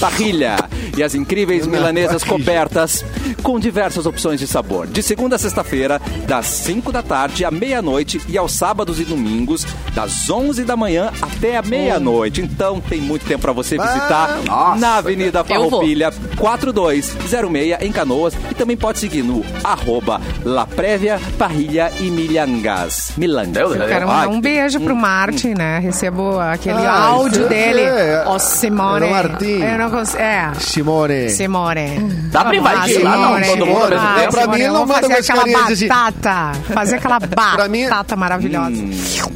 Parrilha. 0.00 0.56
E 0.96 1.02
as 1.02 1.14
incríveis 1.14 1.66
milanesas 1.66 2.24
cobertas 2.24 3.04
com 3.42 3.58
diversas 3.58 4.06
opções 4.06 4.40
de 4.40 4.46
sabor. 4.46 4.86
De 4.86 5.02
segunda 5.02 5.36
a 5.36 5.38
sexta-feira, 5.38 6.00
das 6.26 6.46
5 6.46 6.90
da 6.90 7.02
tarde 7.02 7.44
à 7.44 7.50
meia-noite 7.50 8.20
e 8.28 8.36
aos 8.36 8.52
sábados 8.52 8.98
e 9.00 9.04
domingos, 9.04 9.66
das 9.94 10.28
11 10.28 10.64
da 10.64 10.76
manhã 10.76 11.10
até 11.22 11.56
a 11.56 11.62
meia-noite. 11.62 12.40
Então 12.40 12.80
tem 12.80 13.00
muito 13.00 13.24
tempo 13.26 13.42
para 13.42 13.52
você 13.52 13.78
visitar 13.78 14.38
na 14.78 14.96
Avenida. 14.96 15.44
Farroupilha 15.44 16.10
4206 16.36 17.78
em 17.80 17.92
Canoas 17.92 18.34
e 18.50 18.54
também 18.54 18.76
pode 18.76 18.98
seguir 18.98 19.22
no 19.22 19.44
arroba 19.62 20.20
La 20.44 20.66
Prévia 20.66 21.20
Parrilha 21.38 21.90
e 22.00 22.10
Milhangas. 22.10 23.12
Milangas. 23.16 23.56
Eu 23.74 23.86
Quero 23.86 24.06
mandar 24.06 24.28
um 24.28 24.40
beijo 24.40 24.80
pro 24.80 24.94
Martin, 24.96 25.54
né? 25.56 25.78
Recebo 25.78 26.38
aquele 26.40 26.78
Ah, 26.78 27.06
áudio 27.08 27.40
isso 27.40 27.48
dele. 27.48 27.80
é- 27.82 28.24
Ó, 28.26 28.38
Simone. 28.38 29.06
é 29.06 29.08
o 29.08 29.10
Martim. 29.10 29.62
Eu 29.62 29.78
não 29.78 29.90
consigo. 29.90 30.18
É. 30.22 30.52
Simone. 30.58 31.30
Simone. 31.30 31.98
Dá 32.30 32.44
pra 32.44 32.56
invadir 32.56 33.02
lá, 33.02 33.16
não, 33.16 33.40
todo 33.42 33.66
mundo 33.66 33.82
ao 33.82 33.88
mesmo 33.90 34.06
Ah, 34.06 34.14
tempo. 34.20 34.30
Pra 34.30 34.40
mim, 34.40 34.44
Simone, 34.46 34.60
ele 34.62 34.72
não 34.72 34.86
manda 34.86 35.00
fazer 35.08 35.14
aquela 35.32 35.38
carinhas 35.52 35.78
de 35.78 35.88
batata. 35.88 36.52
Fazer 36.74 36.94
aquela 36.96 37.18
Pra 37.56 37.68
mim- 37.68 37.84
batata 37.88 38.16
maravilhosa. 38.16 38.82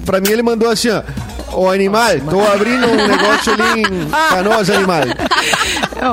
Pra 0.05 0.21
mim, 0.21 0.29
ele 0.31 0.43
mandou 0.43 0.69
assim, 0.71 0.91
ó. 0.91 1.03
Ô, 1.53 1.69
animal, 1.69 2.11
tô 2.31 2.41
abrindo 2.41 2.87
um 2.87 3.07
negócio 3.07 3.53
ali 3.53 3.83
em 3.83 4.09
Canoas, 4.31 4.71
animal. 4.71 5.03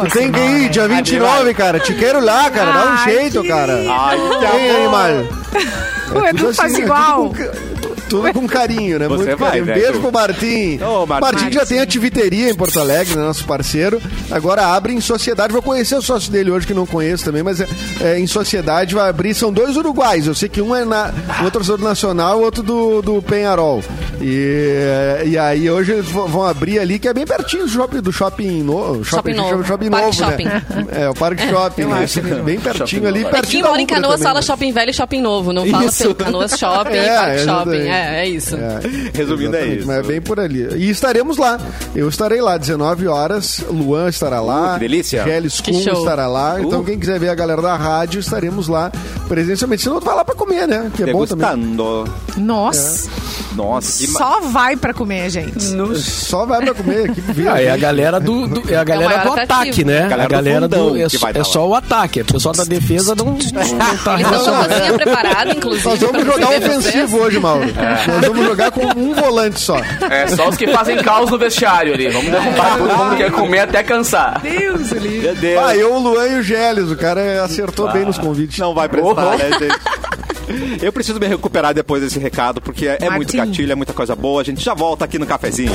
Tu 0.06 0.12
tem 0.18 0.32
que 0.32 0.40
ir, 0.40 0.70
dia 0.70 0.88
29, 0.88 1.54
cara. 1.54 1.80
Te 1.80 1.94
quero 1.94 2.20
lá, 2.24 2.50
cara. 2.50 2.72
Dá 2.72 2.86
um 2.86 2.90
Ai, 2.90 3.04
jeito, 3.06 3.42
que 3.42 3.48
cara. 3.48 3.74
Ai, 3.90 4.18
que 4.18 4.56
Ei, 4.58 4.76
animal. 4.76 5.12
O 6.14 6.26
É 6.26 6.30
Edu 6.30 6.38
tudo 6.46 6.54
faz 6.56 6.72
assim, 6.74 6.82
é 6.82 6.86
igual. 6.86 7.30
Tudo 7.30 7.30
com, 7.30 7.44
ca- 7.44 7.52
tudo 8.10 8.34
com 8.34 8.48
carinho, 8.48 9.00
né? 9.00 9.08
Você 9.08 9.26
Muito 9.26 9.38
vai, 9.38 9.50
carinho. 9.50 9.66
né, 9.66 9.74
Beijo 9.74 9.90
Edu? 9.92 10.00
pro 10.00 10.12
Martim. 10.12 10.80
Ô, 10.82 11.06
Martim. 11.06 11.26
Martim 11.36 11.52
já 11.52 11.66
tem 11.66 11.80
ativiteria 11.80 12.50
em 12.50 12.56
Porto 12.56 12.80
Alegre, 12.80 13.16
né, 13.16 13.22
nosso 13.24 13.46
parceiro. 13.46 14.02
Agora 14.32 14.66
abre 14.68 14.94
em 14.94 15.00
sociedade. 15.02 15.54
Vou 15.54 15.62
conhecer 15.62 15.96
o 15.96 16.02
sócio 16.02 16.32
dele 16.32 16.52
hoje, 16.52 16.68
que 16.68 16.74
não 16.74 16.86
conheço 16.86 17.24
também, 17.24 17.44
mas 17.44 17.62
é, 17.62 17.68
é, 18.02 18.20
em 18.20 18.28
sociedade 18.28 18.96
vai 18.96 19.10
abrir. 19.10 19.34
São 19.34 19.52
dois 19.54 19.78
uruguais. 19.78 20.28
Eu 20.28 20.36
sei 20.36 20.50
que 20.50 20.62
um 20.62 20.76
é 20.76 20.84
na, 20.84 21.14
o 21.42 21.46
outro 21.46 21.62
é 21.62 21.78
do 21.78 21.84
Nacional, 21.84 22.40
o 22.40 22.44
outro 22.44 22.64
do, 22.64 23.02
do 23.02 23.22
Penharol. 23.22 23.82
E, 24.22 25.24
e 25.26 25.38
aí 25.38 25.70
hoje 25.70 25.94
eles 25.94 26.06
vão 26.10 26.44
abrir 26.44 26.80
ali, 26.80 27.00
que 27.00 27.08
é 27.08 27.14
bem 27.14 27.26
pertinho 27.26 27.64
do 27.64 27.70
shopping, 27.70 28.02
do 28.02 28.12
shopping, 28.12 28.64
no, 28.64 29.04
Shopping 29.04 29.34
novo. 29.34 29.64
shopping 29.64 29.90
novo, 29.90 30.14
Shopping. 30.14 30.46
né? 30.46 30.64
É, 30.92 31.10
o 31.10 31.14
Parque 31.14 31.48
Shopping. 31.48 31.82
eu 31.84 31.90
né? 31.90 32.42
bem 32.44 32.60
pertinho 32.60 33.08
ali, 33.08 33.24
É 33.24 33.30
pertinho 33.30 33.50
quem 33.52 33.62
da 33.64 33.70
mora 33.70 33.82
em 33.82 33.86
Canoas 33.86 34.22
fala 34.22 34.36
né? 34.36 34.42
shopping 34.42 34.72
velho 34.72 34.90
e 34.92 34.94
shopping 34.94 35.22
novo. 35.22 35.54
Não 35.54 35.66
fala 35.66 35.86
Isso. 35.86 36.04
pelo 36.04 36.16
Canoas 36.16 36.58
shopping 36.58 36.96
É, 36.98 37.16
parque 37.16 37.40
shopping. 37.40 37.88
É, 37.88 37.99
é 38.00 38.28
isso. 38.28 38.56
É, 38.56 38.80
Resumindo, 39.14 39.56
é 39.56 39.68
isso. 39.68 39.88
Mas 39.88 39.98
é 39.98 40.04
bem 40.04 40.22
por 40.22 40.40
ali. 40.40 40.68
E 40.76 40.90
estaremos 40.90 41.38
lá. 41.38 41.60
Eu 41.96 42.08
estarei 42.10 42.42
lá, 42.42 42.58
19 42.58 43.08
horas. 43.08 43.64
Luan 43.70 44.10
estará 44.10 44.40
lá. 44.42 44.72
Uh, 44.72 44.74
que 44.76 44.80
delícia. 44.82 45.24
Geles 45.24 45.62
Kuhn 45.62 45.78
estará 45.78 46.28
lá. 46.28 46.62
Então, 46.62 46.82
Uh. 46.82 46.84
quem 46.84 47.00
quiser 47.00 47.20
ver 47.20 47.30
a 47.30 47.36
galera 47.36 47.62
da 47.62 47.76
rádio, 47.76 48.20
estaremos 48.20 48.68
lá 48.68 48.92
presencialmente. 49.28 49.84
Senão, 49.84 50.00
tu 50.00 50.06
vai 50.06 50.16
lá 50.16 50.24
pra 50.26 50.36
comer, 50.36 50.68
né? 50.68 50.92
Que 50.96 51.04
é 51.04 51.12
bom 51.12 51.26
também. 51.26 51.48
Degustando. 51.48 52.12
Nossa. 52.38 53.10
Nossa, 53.56 53.98
que 54.00 54.08
Só 54.12 54.40
vai 54.42 54.76
pra 54.76 54.94
comer, 54.94 55.30
gente. 55.30 55.60
Só 56.00 56.46
vai 56.46 56.62
pra 56.62 56.74
comer 56.74 57.10
aqui. 57.10 57.20
Vê, 57.22 57.48
Ah, 57.48 57.62
é 57.62 57.72
a 57.72 57.78
galera 57.78 58.20
do, 58.20 58.48
do- 58.48 58.72
é 58.72 58.76
a 58.78 58.84
galera 58.84 59.10
maior 59.18 59.36
do 59.36 59.42
ataque, 59.42 59.84
né? 59.84 60.08
Galera 60.08 60.24
a 60.24 60.28
do 60.28 60.32
galera 60.32 60.68
do, 60.68 60.76
fundão 60.78 60.96
é, 60.98 61.08
que 61.10 61.18
vai 61.18 61.32
é 61.32 61.34
tá 61.34 61.44
só 61.44 61.68
o 61.68 61.76
ataque. 61.76 62.22
O 62.22 62.26
pessoal 62.26 62.54
da 62.56 62.64
defesa 62.64 63.16
não, 63.16 63.26
não 63.26 63.38
tá 63.38 63.44
Eles 63.62 63.72
estão 63.72 63.98
com 64.04 64.10
a 64.10 64.16
relacionado. 64.18 64.70
cozinha 64.70 64.94
preparada, 64.94 65.52
inclusive. 65.52 65.90
Nós 65.90 66.00
vamos 66.00 66.26
jogar 66.26 66.50
ofensivo 66.50 67.18
hoje, 67.18 67.40
Mauro. 67.40 67.66
Nós 67.66 68.26
vamos 68.28 68.46
jogar 68.46 68.72
com 68.72 68.86
um 68.86 69.14
volante 69.14 69.60
só. 69.60 69.78
É, 69.78 70.28
só 70.28 70.50
os 70.50 70.56
que 70.58 70.68
fazem 70.68 70.98
caos 70.98 71.30
no 71.32 71.38
vestiário 71.38 71.94
ali. 71.94 72.08
Vamos 72.10 72.32
derrubar 72.32 72.78
todo 72.78 72.98
mundo 72.98 73.10
que 73.12 73.24
quer 73.24 73.32
comer 73.32 73.60
até 73.62 73.84
cansar. 73.84 74.40
Deus, 74.42 74.92
ali. 74.94 75.20
Meu 75.20 75.36
Deus. 75.36 75.64
Ah, 75.64 75.76
eu, 75.76 75.94
o 75.94 76.00
Luan 76.00 76.28
e 76.28 76.40
o 76.40 76.44
Geles. 76.44 76.90
O 76.92 76.96
cara 76.96 77.44
acertou 77.44 77.92
bem 77.92 78.06
nos 78.06 78.18
convites. 78.18 78.58
Não 78.60 78.74
vai 78.74 78.88
prestar, 78.88 79.38
né, 79.38 79.50
gente? 79.60 79.80
Eu 80.82 80.92
preciso 80.92 81.20
me 81.20 81.28
recuperar 81.28 81.74
depois 81.74 82.02
desse 82.02 82.20
recado, 82.20 82.62
porque 82.62 82.88
é, 82.88 82.98
é 83.02 83.10
muito 83.10 83.36
gatilho, 83.36 83.72
é 83.72 83.76
muita 83.76 83.94
coisa 83.94 84.16
boa. 84.16 84.42
A 84.42 84.46
gente 84.46 84.64
já 84.64 84.74
volta 84.74 85.06
aqui 85.06 85.20
no 85.20 85.26
cafezinho. 85.26 85.74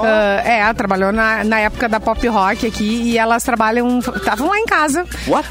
Ah, 0.00 0.42
é, 0.44 0.58
ela 0.60 0.74
trabalhou 0.74 1.10
na, 1.12 1.42
na 1.42 1.58
época 1.60 1.88
da 1.88 1.98
pop 1.98 2.24
rock 2.28 2.66
aqui 2.66 2.84
e 3.04 3.18
elas 3.18 3.42
trabalham. 3.42 3.98
Estavam 3.98 4.48
lá 4.48 4.58
em 4.58 4.66
casa 4.66 5.04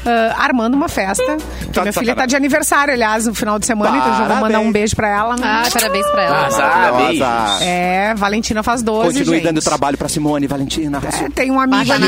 ah, 0.06 0.36
armando 0.44 0.74
uma 0.74 0.88
festa. 0.88 1.36
Que 1.60 1.72
Tá 1.72 1.82
minha 1.82 1.92
de 1.92 1.98
filha 1.98 2.14
tá 2.14 2.22
sacanagem. 2.22 2.28
de 2.28 2.36
aniversário, 2.36 2.94
aliás, 2.94 3.26
no 3.26 3.34
final 3.34 3.58
de 3.58 3.66
semana, 3.66 3.96
então 3.98 4.10
já 4.12 4.18
vou 4.18 4.26
mandar 4.28 4.40
Parabéns. 4.40 4.68
um 4.68 4.72
beijo 4.72 4.96
pra 4.96 5.08
ela. 5.08 5.36
Ah, 5.42 5.62
parabéns 5.70 6.06
pra 6.06 6.22
ela. 6.22 6.46
Ah, 6.46 6.92
Maravilhosa. 6.92 7.64
É, 7.64 8.14
Valentina 8.14 8.62
faz 8.62 8.82
12, 8.82 9.08
Continue 9.18 9.36
gente. 9.36 9.44
dando 9.44 9.60
trabalho 9.60 9.98
pra 9.98 10.08
Simone, 10.08 10.46
Valentina. 10.46 11.00
É, 11.24 11.28
tem 11.28 11.50
um 11.50 11.60
amigo 11.60 11.84
Já 11.84 11.98
na. 11.98 12.06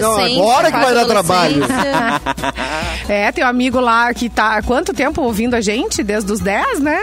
Não, 0.00 0.16
agora 0.40 0.72
que 0.72 0.78
vai 0.78 0.94
dar 0.94 1.04
trabalho. 1.06 1.62
É, 3.08 3.32
tem 3.32 3.44
um 3.44 3.48
amigo 3.48 3.80
lá 3.80 4.12
que 4.14 4.28
tá 4.28 4.56
há 4.56 4.62
quanto 4.62 4.92
tempo 4.94 5.20
ouvindo 5.22 5.54
a 5.54 5.60
gente? 5.60 6.02
Desde 6.02 6.30
os 6.32 6.40
10, 6.40 6.80
né? 6.80 7.02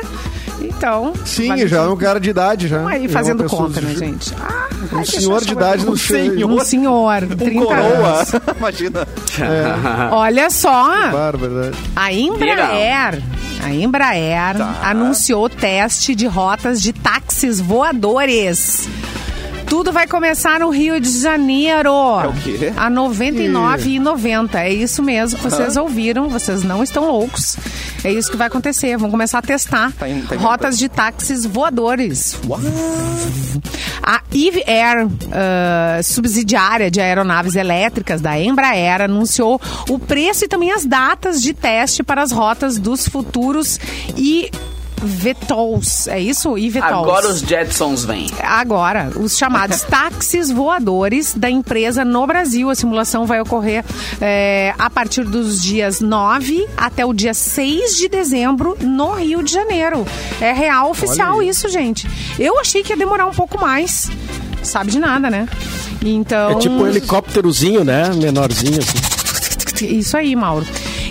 Então. 0.62 1.14
Sim, 1.26 1.68
já 1.68 1.84
é 1.84 1.88
um 1.88 1.96
cara 1.98 2.20
de 2.20 2.30
idade 2.30 2.68
já. 2.68 2.86
Aí 2.88 3.06
É 3.06 3.10
fazendo 3.10 3.44
conta, 3.46 3.80
né, 3.82 3.94
gente? 3.96 4.34
Ah, 4.40 4.68
Um 4.94 5.06
senhor 5.06 5.44
de 5.44 5.54
idade 5.54 5.86
no 5.86 5.98
senhor. 5.98 6.50
Um 6.52 6.60
senhor, 6.64 7.22
30 7.38 7.60
Um 7.60 7.66
coroa. 7.66 7.82
anos. 8.18 8.32
Imagina. 8.58 9.08
Olha 10.12 10.50
só, 10.50 10.86
Bárbara. 11.12 11.72
a 11.96 12.12
Embraer, 12.14 13.22
a 13.64 13.70
Embraer 13.74 14.58
Tá. 14.58 14.76
anunciou 14.84 15.50
teste 15.50 16.16
de 16.16 16.28
rotas 16.28 16.82
de 16.82 16.92
táxis 16.94 17.60
voadores. 17.60 18.88
Tudo 19.70 19.92
vai 19.92 20.08
começar 20.08 20.60
no 20.60 20.70
Rio 20.72 21.00
de 21.00 21.20
Janeiro. 21.22 21.90
É 21.92 22.28
o 22.28 22.34
quê? 22.34 22.74
A 22.76 22.86
R$ 22.90 22.96
99,90. 22.96 24.56
É 24.56 24.74
isso 24.74 25.04
mesmo 25.04 25.38
que 25.40 25.44
vocês 25.50 25.78
ouviram. 25.78 26.28
Vocês 26.28 26.64
não 26.64 26.82
estão 26.82 27.06
loucos. 27.08 27.56
É 28.04 28.12
isso 28.12 28.32
que 28.32 28.38
vai 28.38 28.48
acontecer. 28.48 28.98
Vão 28.98 29.12
começar 29.12 29.38
a 29.38 29.42
testar 29.44 29.92
Tá 29.94 30.10
em- 30.10 30.22
tá 30.24 30.36
em- 30.36 30.40
rotas 30.40 30.78
de 30.78 30.90
táxis 30.90 31.46
voadores. 31.46 32.36
A 34.02 34.22
Eve 34.34 34.64
Air, 34.68 35.08
ah, 35.32 36.02
subsidiária 36.04 36.90
de 36.90 37.00
aeronaves 37.00 37.56
elétricas 37.56 38.22
da 38.22 38.40
Embraer, 38.40 39.02
anunciou 39.04 39.62
o 39.88 40.00
preço 40.00 40.46
e 40.46 40.48
também 40.48 40.72
as 40.72 40.84
datas 40.84 41.42
de 41.42 41.54
teste 41.54 42.02
para 42.02 42.24
as 42.24 42.32
rotas 42.32 42.80
dos 42.80 43.08
futuros 43.08 43.80
e 44.18 44.50
VTOLs. 45.02 46.08
É 46.08 46.20
isso? 46.20 46.58
eVTOLs. 46.58 46.92
Agora 46.92 47.28
os 47.28 47.40
Jetsons 47.40 48.06
vêm. 48.06 48.28
Agora, 48.42 49.12
os 49.16 49.38
chamados 49.38 49.82
táxis 49.90 50.52
voadores 50.52 51.34
da 51.34 51.50
empresa 51.50 52.04
no 52.06 52.26
Brasil. 52.28 52.70
A 52.70 52.76
simulação 52.76 53.26
vai 53.26 53.42
ocorrer 53.42 53.84
é, 54.22 54.74
a 54.78 54.90
partir 54.90 55.24
dos 55.24 55.62
dias 55.62 56.00
9 56.00 56.68
até 56.78 57.06
o 57.06 57.14
dia 57.14 57.34
6 57.34 57.98
de 57.98 58.10
dezembro 58.10 58.78
no 58.82 59.14
Rio 59.14 59.42
de 59.44 59.52
Janeiro. 59.52 60.06
É 60.42 60.52
real 60.52 60.92
oficial 60.92 61.42
isso, 61.42 61.70
gente. 61.70 62.08
Eu 62.38 62.60
achei 62.60 62.84
que 62.84 62.94
ia 62.94 62.98
demorar 62.98 63.26
um 63.26 63.34
pouco 63.34 63.60
mais. 63.60 64.10
Sabe 64.62 64.92
de 64.92 65.00
nada, 65.00 65.30
né? 65.30 65.48
Então. 66.04 66.52
É 66.52 66.56
tipo 66.56 66.76
um 66.76 66.88
helicópterozinho, 66.88 67.84
né? 67.84 68.10
Menorzinho 68.14 68.80
assim. 68.80 69.20
Isso 69.86 70.18
aí, 70.18 70.36
Mauro. 70.36 70.66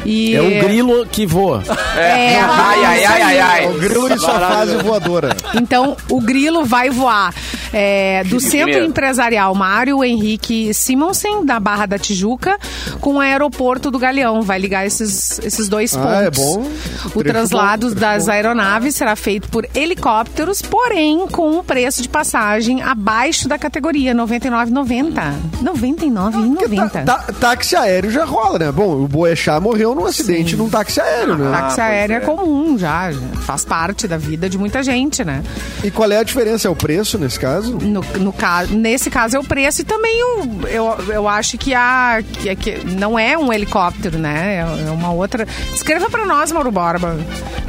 E, 0.08 0.34
É 0.34 0.40
um 0.40 0.58
grilo 0.60 1.06
que 1.06 1.26
voa. 1.26 1.62
É, 1.96 2.38
Ai, 2.40 2.84
ai, 2.84 3.04
ai, 3.04 3.22
ai, 3.22 3.40
ai. 3.40 3.66
O 3.68 3.74
grilo 3.78 4.10
em 4.12 4.18
sua 4.18 4.38
fase 4.40 4.76
voadora. 4.76 5.36
Então, 5.54 5.96
o 6.08 6.20
grilo 6.20 6.64
vai 6.64 6.88
voar 6.88 7.34
é, 7.72 8.24
do 8.24 8.40
Centro 8.40 8.64
Primeiro. 8.64 8.86
Empresarial 8.86 9.54
Mário 9.54 10.02
Henrique 10.04 10.72
Simonsen, 10.72 11.44
da 11.44 11.58
Barra 11.60 11.86
da 11.86 11.98
Tijuca, 11.98 12.58
com 13.00 13.14
o 13.14 13.20
aeroporto 13.20 13.90
do 13.90 13.98
Galeão. 13.98 14.42
Vai 14.42 14.58
ligar 14.58 14.86
esses, 14.86 15.38
esses 15.40 15.68
dois 15.68 15.94
pontos. 15.94 16.10
Ah, 16.10 16.22
é 16.22 16.30
bom. 16.30 16.60
O 17.06 17.10
Trecho 17.10 17.24
traslado 17.24 17.88
bom, 17.88 17.94
trecho 17.94 18.00
das 18.00 18.26
bom. 18.26 18.32
aeronaves 18.32 18.94
será 18.94 19.16
feito 19.16 19.48
por 19.48 19.66
helicópteros, 19.74 20.62
porém 20.62 21.26
com 21.28 21.58
um 21.58 21.62
preço 21.62 22.02
de 22.02 22.08
passagem 22.08 22.82
abaixo 22.82 23.48
da 23.48 23.58
categoria, 23.58 24.12
R$ 24.12 24.18
99,90. 24.18 25.14
R$ 25.60 25.64
99,90. 25.64 27.04
Tá- 27.04 27.18
tá- 27.18 27.32
táxi 27.32 27.76
aéreo 27.76 28.10
já 28.10 28.24
rola, 28.24 28.58
né? 28.58 28.72
Bom, 28.72 29.02
o 29.02 29.08
Boechat 29.08 29.60
morreu 29.60 29.94
num 29.94 30.06
acidente 30.06 30.56
num 30.56 30.68
táxi 30.68 31.00
aéreo, 31.00 31.36
né? 31.36 31.50
Táxi 31.50 31.76
pois 31.76 31.78
aéreo 31.78 32.14
é. 32.14 32.18
é. 32.18 32.20
comum 32.20 32.78
já, 32.78 33.10
já 33.12 33.20
faz 33.42 33.64
parte 33.64 34.06
da 34.06 34.16
vida 34.16 34.48
de 34.48 34.58
muita 34.58 34.82
gente, 34.82 35.24
né? 35.24 35.42
E 35.82 35.90
qual 35.90 36.10
é 36.10 36.18
a 36.18 36.22
diferença? 36.22 36.68
É 36.68 36.70
o 36.70 36.76
preço 36.76 37.18
nesse 37.18 37.38
caso? 37.38 37.57
No, 37.66 38.00
no 38.18 38.32
caso, 38.32 38.74
nesse 38.74 39.10
caso 39.10 39.36
é 39.36 39.40
o 39.40 39.44
preço 39.44 39.82
e 39.82 39.84
também 39.84 40.22
o, 40.24 40.66
eu, 40.68 40.96
eu 41.12 41.28
acho 41.28 41.56
que, 41.58 41.74
a, 41.74 42.22
que, 42.40 42.54
que 42.56 42.86
não 42.86 43.18
é 43.18 43.36
um 43.36 43.52
helicóptero, 43.52 44.18
né? 44.18 44.56
É, 44.56 44.88
é 44.88 44.90
uma 44.90 45.12
outra. 45.12 45.46
Escreva 45.74 46.08
pra 46.10 46.24
nós, 46.24 46.52
Mauro 46.52 46.70
Borba. 46.70 47.16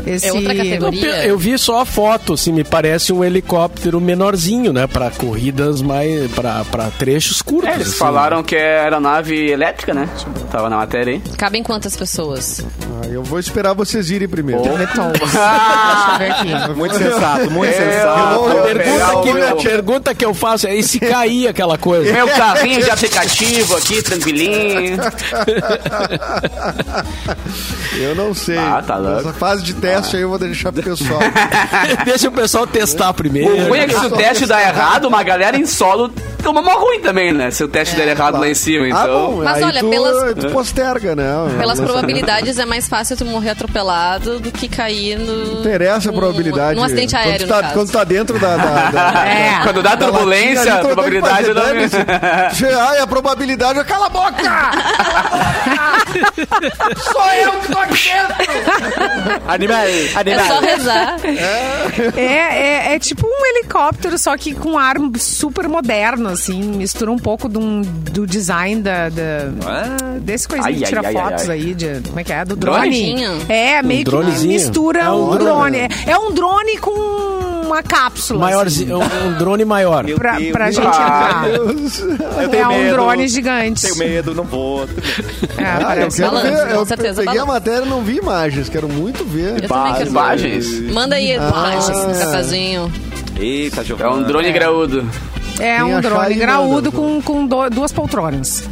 Esse... 0.05 0.27
É 0.27 0.33
outra 0.33 0.55
categoria. 0.55 1.25
Eu 1.25 1.37
vi 1.37 1.57
só 1.57 1.81
a 1.81 1.85
foto, 1.85 2.33
assim, 2.33 2.51
me 2.53 2.63
parece 2.63 3.11
um 3.11 3.23
helicóptero 3.23 3.99
menorzinho, 3.99 4.71
né? 4.71 4.87
Pra 4.87 5.11
corridas 5.11 5.81
mais. 5.81 6.31
pra, 6.31 6.63
pra 6.71 6.89
trechos 6.91 7.41
curtos. 7.41 7.69
É, 7.69 7.75
eles 7.75 7.89
assim. 7.89 7.97
falaram 7.97 8.41
que 8.41 8.55
é 8.55 8.79
aeronave 8.81 9.49
elétrica, 9.51 9.93
né? 9.93 10.07
Tava 10.51 10.69
na 10.69 10.77
matéria 10.77 11.13
aí. 11.13 11.21
Cabem 11.37 11.61
quantas 11.61 11.95
pessoas? 11.97 12.65
Ah, 13.03 13.07
eu 13.07 13.21
vou 13.23 13.39
esperar 13.39 13.73
vocês 13.73 14.09
irem 14.09 14.27
primeiro. 14.27 14.63
Veton. 14.63 15.11
Deixa 15.11 16.11
eu 16.13 16.17
ver 16.17 16.31
aqui. 16.31 16.75
Muito 16.75 16.95
sensato, 16.97 17.51
muito 17.51 17.73
Eu- 17.73 17.79
sensato. 17.91 18.39
pergunta, 18.73 19.21
que, 19.23 19.33
meu- 19.33 19.47
a 19.49 19.55
pergunta 19.81 20.13
que 20.15 20.25
eu 20.25 20.33
faço 20.33 20.67
é: 20.67 20.75
e 20.75 20.83
se 20.83 20.99
cair 20.99 21.47
aquela 21.47 21.77
coisa? 21.77 22.11
Meu 22.11 22.27
carrinho 22.29 22.83
de 22.83 22.89
aplicativo 22.89 23.75
aqui, 23.77 24.01
tranquilinho. 24.01 24.97
Eu 27.99 28.15
não 28.15 28.33
sei. 28.33 28.57
Ah, 28.57 28.83
tá 28.85 28.95
louco. 28.97 29.19
Essa 29.19 29.33
fase 29.33 29.63
de 29.63 29.73
teste 29.73 30.15
aí 30.15 30.21
eu 30.21 30.29
vou 30.29 30.37
deixar 30.39 30.71
pro 30.71 30.83
pessoal. 30.83 31.19
Deixa 32.05 32.27
o 32.27 32.31
pessoal 32.31 32.65
testar 32.67 33.09
O 33.09 33.13
primeiro. 33.13 33.67
ruim 33.67 33.79
é 33.79 33.87
que 33.87 33.97
se 33.99 34.05
o 34.05 34.09
teste 34.11 34.45
dar 34.45 34.61
errado, 34.61 35.05
uma 35.05 35.23
galera 35.23 35.57
em 35.57 35.65
solo 35.65 36.09
toma 36.41 36.61
mó 36.61 36.71
ruim 36.79 37.01
também, 37.01 37.33
né? 37.33 37.51
Se 37.51 37.63
o 37.63 37.67
teste 37.67 37.95
der 37.95 38.07
errado 38.07 38.39
lá 38.39 38.47
em 38.47 38.53
cima, 38.53 38.85
Ah, 38.85 38.89
então... 39.03 39.31
bom, 39.33 39.43
Mas 39.43 39.57
aí 39.57 39.63
olha, 39.63 39.79
tu, 39.81 39.89
pelas- 39.89 40.33
tu 40.35 40.49
posterga, 40.51 41.15
né? 41.15 41.25
Pelas 41.57 41.79
Lança- 41.79 41.83
probabilidades 41.91 42.57
é 42.57 42.65
mais 42.65 42.87
fácil 42.87 43.17
tu 43.17 43.25
morrer 43.25 43.49
atropelado 43.51 44.39
do 44.39 44.49
que 44.51 44.67
cair 44.69 45.19
no. 45.19 45.59
Interessa 45.59 46.09
a 46.09 46.13
probabilidade. 46.13 46.77
Num 46.77 46.83
acidente 46.83 47.13
Quando 47.15 47.25
aéreo, 47.27 47.45
tu 47.47 47.49
tá, 47.49 47.55
no 47.57 47.61
caso. 47.63 47.73
quando 47.73 47.87
tu 47.89 47.91
tá 47.93 48.03
dentro 48.05 48.39
da... 48.39 48.55
da, 48.57 48.91
da- 48.91 49.25
É. 49.29 49.59
Quando 49.69 49.83
dá 49.83 49.93
da 49.95 50.07
turbulência, 50.07 50.55
latinha 50.55 50.73
a 50.73 50.77
que 50.79 50.85
probabilidade 50.87 51.53
dane-se. 51.53 51.95
Ai, 52.89 52.97
a 52.99 53.05
probabilidade 53.07 53.79
é 53.79 53.83
cala 53.83 54.07
a 54.07 54.09
boca! 54.09 54.31
Cala 54.43 54.71
a 55.97 56.05
boca! 56.05 56.95
Sou 57.03 57.31
eu 57.33 57.51
que 57.59 57.71
tô 57.71 57.77
aqui 57.77 57.93
dentro! 57.93 59.41
Animal, 59.47 59.77
É 59.85 60.11
animal. 60.15 60.47
só 60.47 60.59
rezar. 60.59 61.15
É, 62.17 62.89
é, 62.91 62.95
é 62.95 62.99
tipo 62.99 63.27
um 63.27 63.45
helicóptero, 63.45 64.17
só 64.17 64.35
que 64.37 64.53
com 64.55 64.77
ar 64.77 64.95
super 65.19 65.67
moderno, 65.67 66.29
assim. 66.29 66.61
Mistura 66.63 67.11
um 67.11 67.19
pouco 67.19 67.47
um- 67.47 67.81
do 67.81 68.25
design 68.25 68.81
da, 68.81 69.09
da- 69.09 70.17
desse 70.19 70.47
coisinho 70.47 70.73
Ai, 70.73 70.79
que 70.81 70.85
tira 70.87 71.01
ai, 71.05 71.13
fotos 71.13 71.49
ai. 71.49 71.57
aí, 71.57 71.73
de, 71.75 72.01
como 72.07 72.19
é 72.19 72.23
que 72.23 72.33
é? 72.33 72.43
Do 72.45 72.55
Drone? 72.55 73.15
drone. 73.15 73.45
É, 73.49 73.83
meio 73.83 73.99
que 73.99 74.05
dronezinho? 74.05 74.53
mistura 74.53 75.01
É 75.01 75.09
um 75.11 75.31
um 75.31 75.37
drone. 75.37 75.77
É, 75.77 75.89
é 76.07 76.17
um 76.17 76.31
drone 76.33 76.77
com 76.79 77.28
uma 77.69 77.83
cápsula. 77.83 78.45
assim, 78.47 78.55
Maiorzinho, 78.55 78.99
um, 78.99 79.27
um 79.27 79.37
drone 79.37 79.65
maior. 79.65 80.03
Meu 80.03 80.17
pra, 80.17 80.37
Deus. 80.37 80.51
pra 80.51 80.71
gente 80.71 80.85
Ah, 80.87 81.43
entrar. 81.47 82.43
Eu 82.43 82.53
É 82.53 82.67
um 82.67 82.71
medo. 82.77 82.91
drone 82.93 83.27
gigante. 83.27 83.81
Tenho 83.81 83.95
medo, 83.97 84.33
não 84.35 84.43
vou. 84.43 84.83
É, 84.83 85.63
Ah, 85.63 85.95
eu 85.97 86.09
quero 86.09 86.31
balanço, 86.31 86.65
ver. 86.67 86.75
Eu 86.75 86.85
certeza, 86.85 87.23
peguei 87.23 87.39
a 87.39 87.45
matéria 87.45 87.85
e 87.85 87.89
não 87.89 88.01
vi 88.01 88.17
imagens. 88.17 88.69
Quero 88.69 88.87
muito 88.89 89.23
ver. 89.25 89.63
Eu 89.63 89.67
também 89.67 89.93
quero 89.93 90.05
ver. 90.05 90.09
Imagens. 90.11 90.79
Manda 90.91 91.15
aí 91.15 91.33
imagens 91.35 91.89
Ah. 91.89 92.25
cafezinho. 92.25 92.91
Eita, 93.37 93.83
É 93.99 94.07
um 94.09 94.23
drone 94.23 94.51
graúdo. 94.51 95.07
É 95.59 95.75
Quem 95.77 95.83
um 95.83 96.01
drone 96.01 96.35
graúdo 96.35 96.73
manda. 96.73 96.91
com, 96.91 97.21
com 97.21 97.45
do- 97.47 97.69
duas 97.69 97.91
poltronas. 97.91 98.63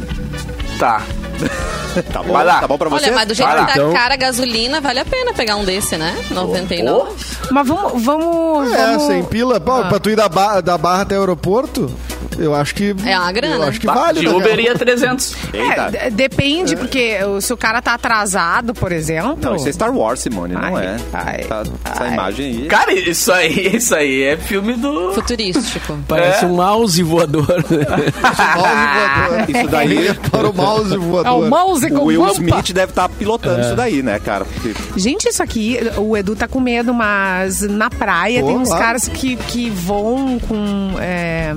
Tá. 0.78 1.02
Tá 2.12 2.22
bom, 2.22 2.32
Vai 2.32 2.44
lá. 2.44 2.60
tá 2.60 2.68
bom 2.68 2.78
pra 2.78 2.88
você? 2.88 3.06
Olha, 3.06 3.14
mas 3.14 3.26
do 3.28 3.34
jeito 3.34 3.48
Vai 3.48 3.56
que 3.56 3.60
lá. 3.62 3.66
tá 3.66 3.72
Então- 3.78 3.92
cara 3.92 4.14
a 4.14 4.16
gasolina, 4.16 4.80
vale 4.80 5.00
a 5.00 5.04
pena 5.04 5.32
pegar 5.32 5.56
um 5.56 5.64
desse, 5.64 5.96
né? 5.96 6.16
99. 6.30 7.10
Mas 7.50 7.66
vamos. 7.66 8.02
vamos, 8.04 8.72
É, 8.72 8.86
vamos... 8.86 9.02
sem 9.04 9.24
pila. 9.24 9.58
Pô, 9.58 9.82
Pra 9.84 9.98
tu 9.98 10.08
ir 10.10 10.14
da, 10.14 10.28
ba- 10.28 10.60
da 10.60 10.78
Barra 10.78 11.02
até 11.02 11.16
o 11.16 11.20
aeroporto, 11.20 11.90
eu 12.38 12.54
acho 12.54 12.74
que... 12.74 12.94
É 13.04 13.18
uma 13.18 13.32
grana. 13.32 13.54
Eu 13.56 13.62
acho 13.64 13.80
que 13.80 13.86
vale. 13.86 14.20
De 14.20 14.26
né? 14.26 14.32
Uber 14.32 14.58
ia 14.60 14.74
300. 14.74 15.36
Eita. 15.52 15.90
É, 15.94 16.10
depende, 16.10 16.76
porque 16.76 17.18
o- 17.24 17.40
se 17.40 17.52
o 17.52 17.56
cara 17.56 17.80
tá 17.82 17.94
atrasado, 17.94 18.74
por 18.74 18.92
exemplo. 18.92 19.38
Não, 19.40 19.56
isso 19.56 19.68
é 19.68 19.72
Star 19.72 19.92
Wars, 19.94 20.20
Simone, 20.20 20.54
não 20.54 20.76
Ai, 20.76 20.86
é. 20.86 20.96
ai, 21.12 21.38
Tá- 21.44 21.62
essa 21.84 22.04
ai. 22.04 22.12
imagem 22.14 22.46
aí. 22.46 22.66
Cara, 22.66 22.92
isso 22.92 23.32
aí, 23.32 23.76
isso 23.76 23.94
aí 23.94 24.22
é 24.22 24.36
filme 24.36 24.74
do... 24.74 25.12
Futurístico. 25.14 25.98
Parece 26.08 26.44
É. 26.44 26.48
um 26.48 26.54
mouse 26.56 27.02
voador. 27.02 27.46
né? 27.70 27.86
Mouse 28.22 29.28
voador. 29.38 29.50
Isso 29.50 29.68
daí, 29.68 30.14
Para 30.30 30.48
o 30.50 30.54
mouse 30.54 30.94
É 30.94 30.98
voador. 30.98 31.44
o 31.44 31.48
mouse 31.50 31.90
com 31.90 31.96
o 31.98 32.04
Will. 32.06 32.26
Smith 32.32 32.72
deve 32.72 32.92
estar 32.92 33.08
pilotando 33.08 33.60
isso 33.62 33.74
daí, 33.74 34.02
né, 34.02 34.18
cara? 34.18 34.44
Porque 34.44 34.74
Gente, 34.96 35.28
isso 35.28 35.42
aqui, 35.42 35.78
o 35.96 36.16
Edu 36.16 36.34
tá 36.36 36.46
com 36.48 36.60
medo, 36.60 36.92
mas 36.94 37.62
na 37.62 37.90
praia 37.90 38.40
Pô, 38.40 38.46
tem 38.48 38.56
uns 38.58 38.70
lá. 38.70 38.78
caras 38.78 39.08
que, 39.08 39.36
que 39.36 39.70
voam 39.70 40.38
com. 40.38 40.94
É, 41.00 41.54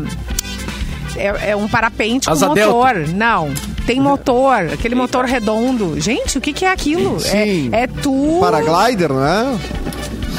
é, 1.17 1.51
é 1.51 1.55
um 1.55 1.67
parapente 1.67 2.29
Asa 2.29 2.47
com 2.47 2.53
delta. 2.53 2.73
motor. 2.73 3.07
Não. 3.09 3.51
Tem 3.85 3.99
motor, 3.99 4.69
aquele 4.73 4.95
motor 4.95 5.25
redondo. 5.25 5.99
Gente, 5.99 6.37
o 6.37 6.41
que, 6.41 6.53
que 6.53 6.65
é 6.65 6.71
aquilo? 6.71 7.19
Sim. 7.19 7.69
É, 7.73 7.83
é 7.83 7.87
tu. 7.87 8.37
Paraglider, 8.39 9.11
não 9.11 9.25
é? 9.25 9.55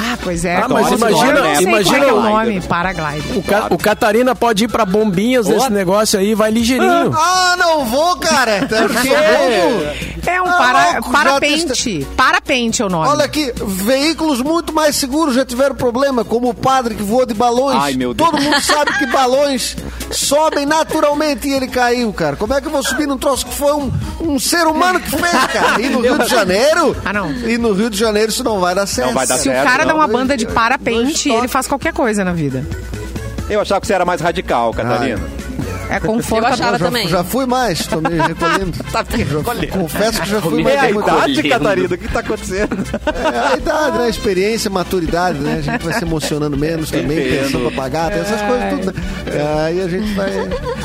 Ah, 0.04 0.18
pois 0.22 0.44
é. 0.44 0.56
Ah, 0.56 0.68
mas 0.68 0.90
imagina- 0.90 1.38
eu 1.38 1.44
não 1.44 1.54
sei 1.56 1.66
imagina 1.66 1.98
qual 1.98 2.08
é 2.08 2.12
o 2.12 2.16
o- 2.16 2.22
nome. 2.22 2.60
Paraglider. 2.62 3.38
O, 3.38 3.42
Ca- 3.42 3.66
o 3.70 3.78
Catarina 3.78 4.34
pode 4.34 4.64
ir 4.64 4.68
pra 4.68 4.84
bombinhas 4.84 5.46
nesse 5.46 5.70
negócio 5.70 6.18
aí, 6.18 6.34
vai 6.34 6.50
ligeirinho. 6.50 7.12
Ah, 7.14 7.54
não 7.58 7.84
vou, 7.84 8.16
cara. 8.44 8.66
Tá. 8.66 10.30
É 10.30 10.40
um 10.40 10.46
Ah, 10.46 10.52
para, 10.52 10.92
louco, 10.94 11.10
parapente. 11.10 12.06
Parapente 12.16 12.82
é 12.82 12.84
o 12.84 12.88
nome. 12.88 13.08
Olha 13.08 13.24
aqui, 13.24 13.52
veículos 13.56 14.40
muito 14.40 14.72
mais 14.72 14.94
seguros 14.96 15.34
já 15.34 15.44
tiveram 15.44 15.74
problema, 15.74 16.24
como 16.24 16.48
o 16.50 16.54
padre 16.54 16.94
que 16.94 17.02
voa 17.02 17.26
de 17.26 17.34
balões. 17.34 17.78
Ai, 17.80 17.94
meu 17.94 18.14
Deus. 18.14 18.30
Todo 18.30 18.40
mundo 18.40 18.60
sabe 18.60 18.96
que 18.98 19.06
balões 19.06 19.76
sobem 20.10 20.64
naturalmente 20.66 21.48
e 21.48 21.52
ele 21.52 21.66
caiu, 21.66 22.12
cara. 22.12 22.36
Como 22.36 22.54
é 22.54 22.60
que 22.60 22.66
eu 22.66 22.70
vou 22.70 22.82
subir 22.82 23.06
num 23.06 23.18
troço 23.18 23.46
que 23.46 23.54
foi 23.54 23.72
um, 23.72 23.90
um 24.20 24.38
ser 24.38 24.66
humano 24.66 25.00
que 25.00 25.10
fez, 25.10 25.44
cara? 25.52 25.80
E 25.80 25.88
no 25.88 26.00
Rio 26.02 26.18
de 26.18 26.28
Janeiro? 26.28 26.96
Ah, 27.04 27.12
não. 27.12 27.32
E 27.32 27.58
no 27.58 27.72
Rio 27.72 27.90
de 27.90 27.98
Janeiro 27.98 28.30
isso 28.30 28.44
não 28.44 28.60
vai 28.60 28.74
dar 28.74 28.86
certo. 28.86 29.08
Não 29.08 29.14
vai 29.14 29.26
dar 29.26 29.34
Se 29.36 29.48
o 29.48 29.52
certo, 29.52 29.66
cara 29.66 29.84
dá 29.84 29.90
não. 29.92 29.96
uma 30.00 30.06
banda 30.08 30.36
de 30.36 30.46
parapente, 30.46 31.28
ele 31.30 31.48
faz 31.48 31.66
qualquer 31.66 31.92
coisa 31.92 32.24
na 32.24 32.32
vida. 32.32 32.64
eu 33.50 33.60
achava 33.60 33.80
que 33.80 33.86
você 33.86 33.94
era 33.94 34.04
mais 34.04 34.20
radical, 34.20 34.72
Catarina. 34.72 35.20
É 35.92 35.96
Eu 35.96 36.00
confortável. 36.00 36.54
achava 36.54 36.78
já, 36.78 36.84
também. 36.86 37.08
já 37.08 37.22
fui 37.24 37.46
mais, 37.46 37.86
tô 37.86 38.00
me 38.00 38.08
recolhendo. 38.16 38.72
Tá 38.92 39.04
recolhendo. 39.08 39.66
confesso 39.68 40.20
que 40.22 40.28
já 40.28 40.40
fui 40.40 40.62
Me 40.62 40.70
É 40.70 40.76
mais. 40.76 40.82
a 40.84 40.90
idade, 40.90 41.42
Catarina, 41.48 41.94
o 41.94 41.98
que 41.98 42.08
tá 42.08 42.20
acontecendo? 42.20 42.76
É 43.32 43.52
a 43.54 43.56
idade, 43.56 43.98
né? 43.98 44.04
A 44.04 44.08
experiência, 44.08 44.70
maturidade, 44.70 45.38
né? 45.38 45.56
A 45.58 45.60
gente 45.62 45.82
vai 45.84 45.94
se 45.94 46.04
emocionando 46.04 46.56
menos 46.56 46.90
também, 46.90 47.28
pensando 47.30 47.70
pra 47.70 47.82
pagar, 47.82 48.10
tem 48.10 48.20
essas 48.20 48.40
coisas 48.42 48.70
tudo, 48.70 48.86
né? 48.86 48.92
É, 49.34 49.62
Aí 49.66 49.80
a 49.80 49.88
gente 49.88 50.12
vai. 50.14 50.30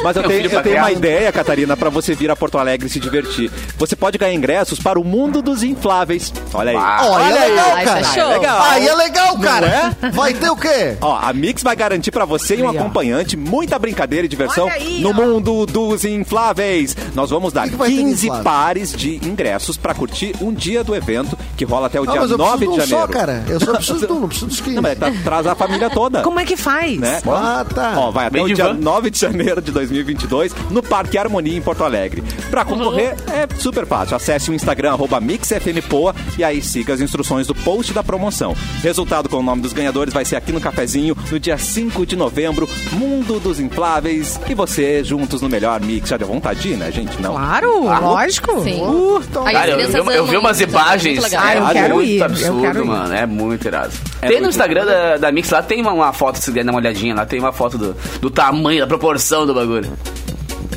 Mas 0.04 0.16
eu 0.16 0.24
tenho, 0.24 0.46
eu 0.52 0.62
tenho 0.64 0.78
uma 0.78 0.92
ideia, 0.92 1.32
Catarina, 1.32 1.76
pra 1.76 1.90
você 1.90 2.14
vir 2.14 2.30
a 2.32 2.36
Porto 2.36 2.58
Alegre 2.58 2.88
e 2.88 2.90
se 2.90 3.00
divertir. 3.00 3.52
Você 3.78 3.96
pode 3.96 4.18
ganhar 4.18 4.34
ingressos 4.34 4.80
para 4.80 5.00
o 5.00 5.04
mundo 5.04 5.42
dos 5.42 5.64
infláveis. 5.64 6.34
Olha 6.54 6.72
aí. 6.72 6.78
Ah, 6.78 7.00
Ó, 7.04 7.18
aí 7.18 7.32
é 7.32 7.40
legal, 7.50 7.72
Ah, 7.76 7.84
isso 7.84 7.94
cara. 7.94 8.00
é 8.00 8.04
show. 8.04 8.30
legal. 8.30 8.62
Aí 8.64 8.88
é 8.88 8.96
legal, 8.96 9.38
cara. 9.40 9.96
Não 10.02 10.12
Vai 10.12 10.34
ter 10.34 10.50
o 10.50 10.56
quê? 10.56 10.98
Ó, 11.02 11.18
a 11.22 11.34
Mix 11.34 11.62
vai 11.64 11.76
garantir 11.76 12.12
pra 12.12 12.26
você 12.26 12.56
e 12.56 12.64
um 12.64 12.70
Aí, 12.70 12.78
acompanhante 12.78 13.36
muita 13.38 13.78
brincadeira 13.80 14.26
e 14.26 14.30
diversão 14.30 14.66
Olha 14.66 14.74
aí, 14.74 14.97
no 15.02 15.10
ó. 15.10 15.14
mundo 15.14 15.66
dos 15.66 16.04
infláveis. 16.06 16.96
Nós 17.16 17.30
vamos 17.30 17.52
dar 17.54 17.64
que 17.64 17.72
que 17.72 17.76
vai 17.76 17.90
ter 17.90 17.96
de 17.96 18.02
15 18.04 18.26
inflável? 18.28 18.44
pares 18.44 18.94
de 18.94 19.16
ingressos 19.28 19.78
pra 19.78 19.94
curtir 19.94 20.34
um 20.42 20.54
dia 20.54 20.84
do 20.84 20.96
evento 20.96 21.38
que 21.56 21.66
rola 21.66 21.88
até 21.88 22.00
o 22.00 22.04
Ah, 22.04 22.12
dia 22.12 22.22
mas 22.22 22.32
eu 22.32 22.38
9 22.38 22.58
preciso 22.66 22.72
de 22.72 22.78
de 22.78 22.84
um 22.84 22.88
janeiro. 22.88 23.14
só, 23.14 23.20
cara. 23.20 23.46
Eu 23.48 23.60
só 23.60 23.74
preciso 23.74 24.08
de 24.08 24.12
um, 24.14 24.20
não 24.20 24.28
preciso 24.28 24.48
dos 24.48 24.62
15. 24.62 24.76
Não, 24.76 24.82
mas 24.84 24.98
tá- 25.00 25.12
traz 25.24 25.48
a 25.48 25.56
família 25.56 25.90
toda. 25.90 26.22
Como 26.22 26.40
é 26.40 26.46
que 26.46 26.56
faz? 26.58 26.98
Né? 27.00 27.22
Ah, 27.28 27.66
tá. 27.74 27.94
Ó, 27.98 28.12
vai 28.12 28.28
até 28.28 28.34
Bem 28.34 28.44
o 28.44 28.48
de 28.48 28.54
dia 28.56 28.68
van. 28.68 28.74
9 28.74 29.10
de 29.10 29.20
janeiro 29.20 29.62
de 29.62 29.72
2022 29.72 30.54
no 30.70 30.82
Parque 30.84 31.18
Harmonia 31.18 31.58
em 31.58 31.62
Porto 31.62 31.84
Alegre. 31.84 32.24
Pra 32.50 32.64
concorrer 32.66 33.16
é 33.28 33.48
super 33.60 33.86
fácil. 33.86 34.16
Acesse 34.16 34.50
o 34.52 34.54
Instagram 34.54 34.92
arroba 34.92 35.20
MixFMPoa 35.20 36.16
e 36.38 36.44
aí 36.44 36.62
siga 36.62 36.94
as 36.94 37.02
instruções 37.02 37.48
do 37.48 37.56
post 37.56 37.94
da 37.94 38.04
promoção. 38.04 38.56
Resultado 38.82 39.30
com 39.30 39.38
o 39.38 39.44
nome 39.44 39.62
dos 39.62 39.74
ganhadores 39.74 40.14
vai 40.14 40.26
ser 40.26 40.36
aqui 40.36 40.52
no 40.52 40.62
cafezinho 40.62 41.16
no 41.32 41.40
dia 41.40 41.58
5 41.58 42.06
de 42.06 42.16
novembro, 42.16 42.68
Mundo 42.94 43.40
dos 43.40 43.60
Infláveis 43.60 44.40
e 44.50 44.54
você 44.54 44.87
juntos 45.04 45.42
no 45.42 45.50
melhor 45.50 45.80
mix. 45.82 46.10
Já 46.10 46.18
deu 46.18 46.28
vontade, 46.28 46.60
de 46.60 46.70
ir, 46.70 46.78
né, 46.78 46.92
gente? 46.92 47.22
Não. 47.22 47.34
Claro, 47.34 47.84
lógico. 47.84 48.64
Sim. 48.64 48.82
então- 49.30 49.46
Aí 49.46 49.56
as 49.56 49.62
Cara, 49.62 49.72
eu, 49.72 49.90
eu, 49.90 50.12
eu 50.12 50.26
vi 50.26 50.38
umas 50.38 50.60
é 50.62 50.66
muito 50.66 50.76
imagens. 50.78 51.24
legal. 51.24 51.44
Ah, 51.46 51.56
eu 51.56 51.68
é 51.68 51.74
quero 51.74 51.96
muito 51.96 52.10
ir, 52.10 52.18
eu 52.20 52.26
absurdo, 52.26 52.62
quero 52.62 52.84
ir. 52.84 52.88
mano. 52.88 53.14
É 53.14 53.26
muito 53.26 53.68
irado. 53.68 53.94
É 54.22 54.28
tem 54.28 54.42
no 54.42 54.50
Instagram 54.50 54.86
da, 54.86 55.18
da 55.18 55.32
Mix 55.32 55.50
lá, 55.50 55.62
tem 55.62 55.82
uma, 55.82 55.92
uma 55.94 56.14
foto, 56.14 56.38
se 56.38 56.52
dar 56.52 56.64
uma 56.64 56.76
olhadinha 56.76 57.14
lá, 57.16 57.26
tem 57.26 57.40
uma 57.40 57.52
foto 57.52 57.78
do, 57.78 57.96
do 58.20 58.30
tamanho, 58.30 58.80
da 58.80 58.88
proporção 58.88 59.46
do 59.46 59.54
bagulho. 59.54 59.92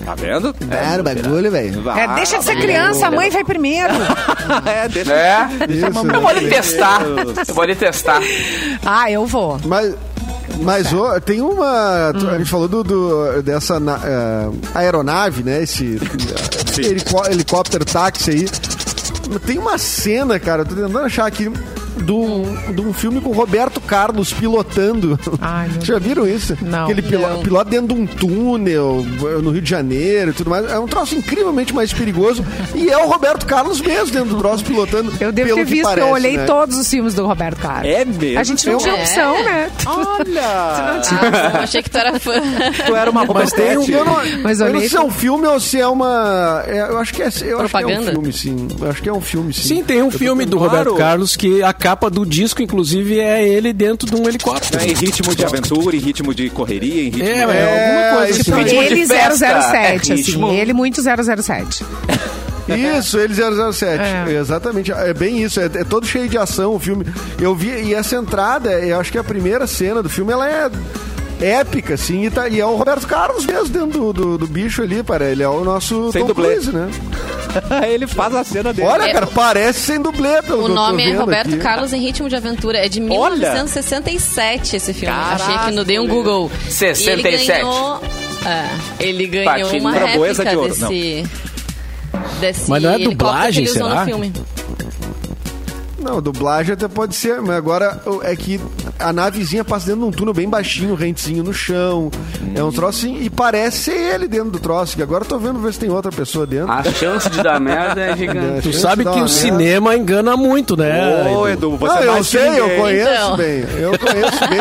Tá 0.05 0.15
vendo? 0.15 0.55
É, 0.71 0.99
o 0.99 1.03
bagulho, 1.03 1.51
velho. 1.51 1.91
É, 1.91 2.07
deixa 2.15 2.39
de 2.39 2.45
ser 2.45 2.57
criança, 2.57 3.07
a 3.07 3.11
mãe 3.11 3.31
vai 3.31 3.45
primeiro. 3.45 3.93
é, 4.67 4.89
deixa. 4.89 5.13
É. 5.13 5.49
Isso, 5.69 5.87
Eu 5.87 6.21
vou 6.21 6.29
ali 6.29 6.49
testar. 6.49 7.03
Eu 7.03 7.55
vou 7.55 7.63
ali 7.63 7.77
testar. 7.77 8.21
Ah, 8.85 9.11
eu 9.11 9.27
vou. 9.27 9.61
Mas, 9.65 9.95
mas 10.63 10.93
ô, 10.93 11.21
tem 11.21 11.41
uma. 11.41 12.13
tu- 12.19 12.29
A 12.29 12.39
gente 12.39 12.51
falou 12.51 12.69
do, 12.69 12.83
do- 12.85 13.43
dessa 13.43 13.77
eh, 13.77 14.51
aeronave, 14.75 15.43
né? 15.43 15.63
Esse 15.63 15.99
helicó- 16.79 17.27
helicóptero 17.27 17.85
táxi 17.85 18.31
aí. 18.31 18.49
Tem 19.47 19.59
uma 19.59 19.79
cena, 19.79 20.39
cara, 20.41 20.63
eu 20.63 20.67
tô 20.67 20.75
tentando 20.75 20.99
achar 20.99 21.27
aqui. 21.27 21.51
De 22.05 22.13
um, 22.13 22.73
de 22.73 22.81
um 22.81 22.93
filme 22.93 23.21
com 23.21 23.31
o 23.31 23.33
Roberto 23.33 23.81
Carlos 23.81 24.33
pilotando. 24.33 25.19
Ai, 25.41 25.69
Já 25.83 25.99
viram 25.99 26.27
isso? 26.27 26.57
Não. 26.63 26.87
Que 26.87 26.93
ele 26.93 27.03
pilo- 27.03 27.29
Não. 27.29 27.41
pilota 27.43 27.71
dentro 27.71 27.95
de 27.95 28.01
um 28.01 28.07
túnel 28.07 29.05
eh, 29.23 29.43
no 29.43 29.51
Rio 29.51 29.61
de 29.63 29.69
Janeiro 29.71 30.31
e 30.31 30.35
tudo 30.35 30.51
mais. 30.51 30.71
É 30.71 30.79
um 30.79 30.87
troço 30.87 31.15
incrivelmente 31.15 31.75
mais 31.75 31.93
perigoso. 31.93 32.45
E 32.75 32.89
é 32.89 32.97
o 32.97 33.07
Roberto 33.09 33.47
Carlos 33.47 33.81
mesmo 33.81 34.13
dentro 34.13 34.31
do 34.31 34.39
troço 34.39 34.65
pilotando. 34.65 35.13
Eu 35.21 35.31
devo 35.33 35.49
pelo 35.49 35.59
ter 35.61 35.65
que 35.67 35.71
visto, 35.75 35.85
parece, 35.85 36.07
eu 36.07 36.13
olhei 36.13 36.37
né? 36.37 36.45
todos 36.47 36.77
os 36.79 36.89
filmes 36.89 37.15
do 37.15 37.27
Roberto 37.27 37.59
Carlos. 37.61 37.91
É 37.93 38.05
mesmo? 38.05 38.39
A 38.39 38.45
gente 38.45 38.67
não 38.67 38.79
tinha 38.79 38.95
É. 38.95 39.01
opção, 39.01 39.45
né? 39.45 39.71
Olha! 39.87 41.01
Ah, 41.21 41.53
eu 41.55 41.61
achei 41.61 41.83
que 41.83 41.91
tu 41.91 41.99
era 41.99 42.19
fã. 42.19 42.33
tu 42.87 42.95
era 42.97 43.11
uma 43.11 43.25
Mas 43.27 43.53
tem 43.53 43.77
um, 43.77 43.85
eu 43.85 44.05
não, 44.05 44.17
Mas 44.43 44.61
eu 44.61 44.67
não 44.67 44.73
olhei 44.75 44.81
sei 44.89 44.91
se 44.91 44.97
é 44.97 45.01
um 45.01 45.11
filme 45.11 45.47
ou 45.47 45.61
se 45.61 45.79
é 45.81 45.87
uma. 45.87 46.63
é, 46.67 46.81
eu 46.81 46.99
acho 46.99 47.13
que 47.13 47.23
é, 47.23 47.27
eu 47.27 47.29
acho 47.29 47.39
que 47.43 47.47
é 47.51 47.55
um 47.57 47.59
Propaganda? 47.59 48.13
filme, 48.13 48.33
sim. 48.33 48.69
Eu 48.81 48.91
acho 48.91 49.03
que 49.03 49.09
é 49.09 49.13
um 49.13 49.21
filme, 49.21 49.53
sim. 49.53 49.69
Sim, 49.69 49.85
tem 49.85 50.03
um 50.03 50.11
filme 50.11 50.45
do 50.47 50.57
claro. 50.59 50.71
Roberto 50.79 50.97
Carlos 50.97 51.37
que 51.37 51.63
a 51.63 51.73
capa 51.91 52.09
do 52.09 52.25
disco, 52.25 52.63
inclusive, 52.63 53.19
é 53.19 53.47
ele 53.47 53.73
dentro 53.73 54.09
de 54.09 54.15
um 54.15 54.29
helicóptero. 54.29 54.81
É, 54.81 54.87
em 54.87 54.95
ritmo 54.95 55.35
de 55.35 55.45
aventura, 55.45 55.97
em 55.97 55.99
ritmo 55.99 56.33
de 56.33 56.49
correria, 56.49 57.03
em 57.03 57.11
ritmo... 57.11 57.25
É, 57.25 57.31
É, 57.31 57.57
é 57.57 58.07
alguma 58.07 58.17
coisa 58.19 58.41
assim. 58.41 58.53
aí. 58.53 58.63
ritmo 58.63 58.85
de 58.85 58.93
Ele 58.93 59.07
festa, 59.07 59.63
007, 59.63 60.13
é 60.13 60.15
assim. 60.15 60.51
Ele 60.55 60.73
muito 60.73 61.01
007. 61.03 61.85
Isso, 62.99 63.19
ele 63.19 63.35
007. 63.35 64.01
É. 64.01 64.33
Exatamente. 64.33 64.93
É 64.93 65.13
bem 65.13 65.43
isso. 65.43 65.59
É, 65.59 65.65
é 65.65 65.85
todo 65.85 66.07
cheio 66.07 66.29
de 66.29 66.39
ação 66.39 66.75
o 66.75 66.79
filme. 66.79 67.05
Eu 67.41 67.55
vi, 67.57 67.69
e 67.69 67.95
essa 67.95 68.15
entrada, 68.15 68.71
eu 68.71 69.01
acho 69.01 69.11
que 69.11 69.19
a 69.19 69.25
primeira 69.25 69.67
cena 69.67 70.01
do 70.01 70.09
filme, 70.09 70.33
ela 70.33 70.49
é 70.49 70.71
épica, 71.41 71.95
assim, 71.95 72.27
e, 72.27 72.31
tá- 72.31 72.49
e 72.49 72.61
é 72.61 72.67
o 72.67 72.77
Roberto 72.77 73.07
Carlos 73.07 73.45
mesmo 73.47 73.69
dentro 73.69 73.89
do, 73.89 74.13
do, 74.13 74.39
do 74.39 74.47
bicho 74.47 74.83
ali, 74.83 75.03
para 75.03 75.31
ele 75.31 75.43
é 75.43 75.49
o 75.49 75.65
nosso 75.65 76.13
Sem 76.13 76.23
Tom 76.23 76.29
dublê. 76.29 76.53
Cruise, 76.55 76.73
né? 76.73 76.89
Ele 77.89 78.07
faz 78.07 78.33
a 78.33 78.45
cena 78.45 78.73
dele. 78.73 78.87
Olha, 78.87 79.13
cara, 79.13 79.27
parece 79.27 79.81
sem 79.81 80.01
dublê 80.01 80.41
pelo 80.43 80.67
O 80.67 80.69
nome 80.69 81.03
é 81.11 81.17
Roberto 81.17 81.49
aqui. 81.49 81.57
Carlos 81.59 81.93
em 81.93 82.01
Ritmo 82.01 82.29
de 82.29 82.37
Aventura. 82.37 82.79
É 82.79 82.89
de 82.89 83.01
Olha! 83.03 83.49
1967 83.49 84.77
esse 84.77 84.95
filme. 84.95 85.13
Caraca, 85.13 85.43
Achei 85.45 85.59
que 85.67 85.71
no 85.75 85.85
dei 85.85 85.99
um 85.99 86.07
Google. 86.07 86.49
67. 86.69 87.03
E 87.03 87.11
ele 87.11 87.45
ganhou, 87.45 88.01
é, 88.47 88.69
ele 89.01 89.27
ganhou 89.27 89.71
uma 89.81 89.93
réplica 89.93 90.45
de 90.45 90.57
ouro, 90.57 90.69
desse... 90.69 91.25
Desse 92.39 92.71
Mas 92.71 92.83
não 92.85 92.91
é 92.93 92.99
dublagem, 92.99 93.65
que 93.65 93.71
ele 93.71 93.79
usou 93.79 93.89
será? 93.89 94.01
no 94.01 94.07
filme. 94.07 94.33
Não, 95.99 96.23
dublagem 96.23 96.73
até 96.75 96.87
pode 96.89 97.15
ser, 97.17 97.41
mas 97.43 97.57
agora 97.57 98.01
é 98.23 98.35
que 98.37 98.61
a 99.01 99.13
navezinha 99.13 99.65
passa 99.65 99.87
dentro 99.87 100.03
de 100.03 100.07
um 100.07 100.11
túnel 100.11 100.35
bem 100.35 100.49
baixinho, 100.49 100.95
rentezinho 100.95 101.43
no 101.43 101.53
chão. 101.53 102.11
É 102.55 102.63
um 102.63 102.71
troço 102.73 102.99
assim, 103.07 103.19
e 103.23 103.31
parece 103.31 103.79
ser 103.85 104.15
ele 104.15 104.29
dentro 104.29 104.51
do 104.51 104.59
troço, 104.59 104.97
que 104.97 105.03
agora 105.03 105.25
eu 105.25 105.29
tô 105.29 105.39
vendo 105.39 105.59
ver 105.61 105.73
se 105.73 105.79
tem 105.79 105.91
outra 105.91 106.11
pessoa 106.13 106.47
dentro. 106.47 106.71
A 106.71 106.83
chance 106.85 107.29
de 107.31 107.43
dar 107.43 107.59
merda 107.61 108.01
é 108.01 108.17
gigante. 108.17 108.63
Tu 108.69 108.73
sabe 108.77 109.03
que 109.05 109.11
o 109.11 109.15
merda. 109.15 109.29
cinema 109.29 109.97
engana 109.97 110.37
muito, 110.37 110.77
né? 110.77 111.29
Ô, 111.35 111.49
Edu? 111.49 111.61
Edu, 111.71 111.77
você 111.77 111.95
Não, 111.95 112.01
é 112.03 112.07
eu 112.07 112.13
mais 112.13 112.27
que 112.29 112.39
sei, 112.39 112.61
eu 112.61 112.71
conheço 112.77 113.11
Então. 113.25 113.37
bem. 113.37 113.65
Eu 113.79 113.99
conheço 113.99 114.41
bem. 114.49 114.61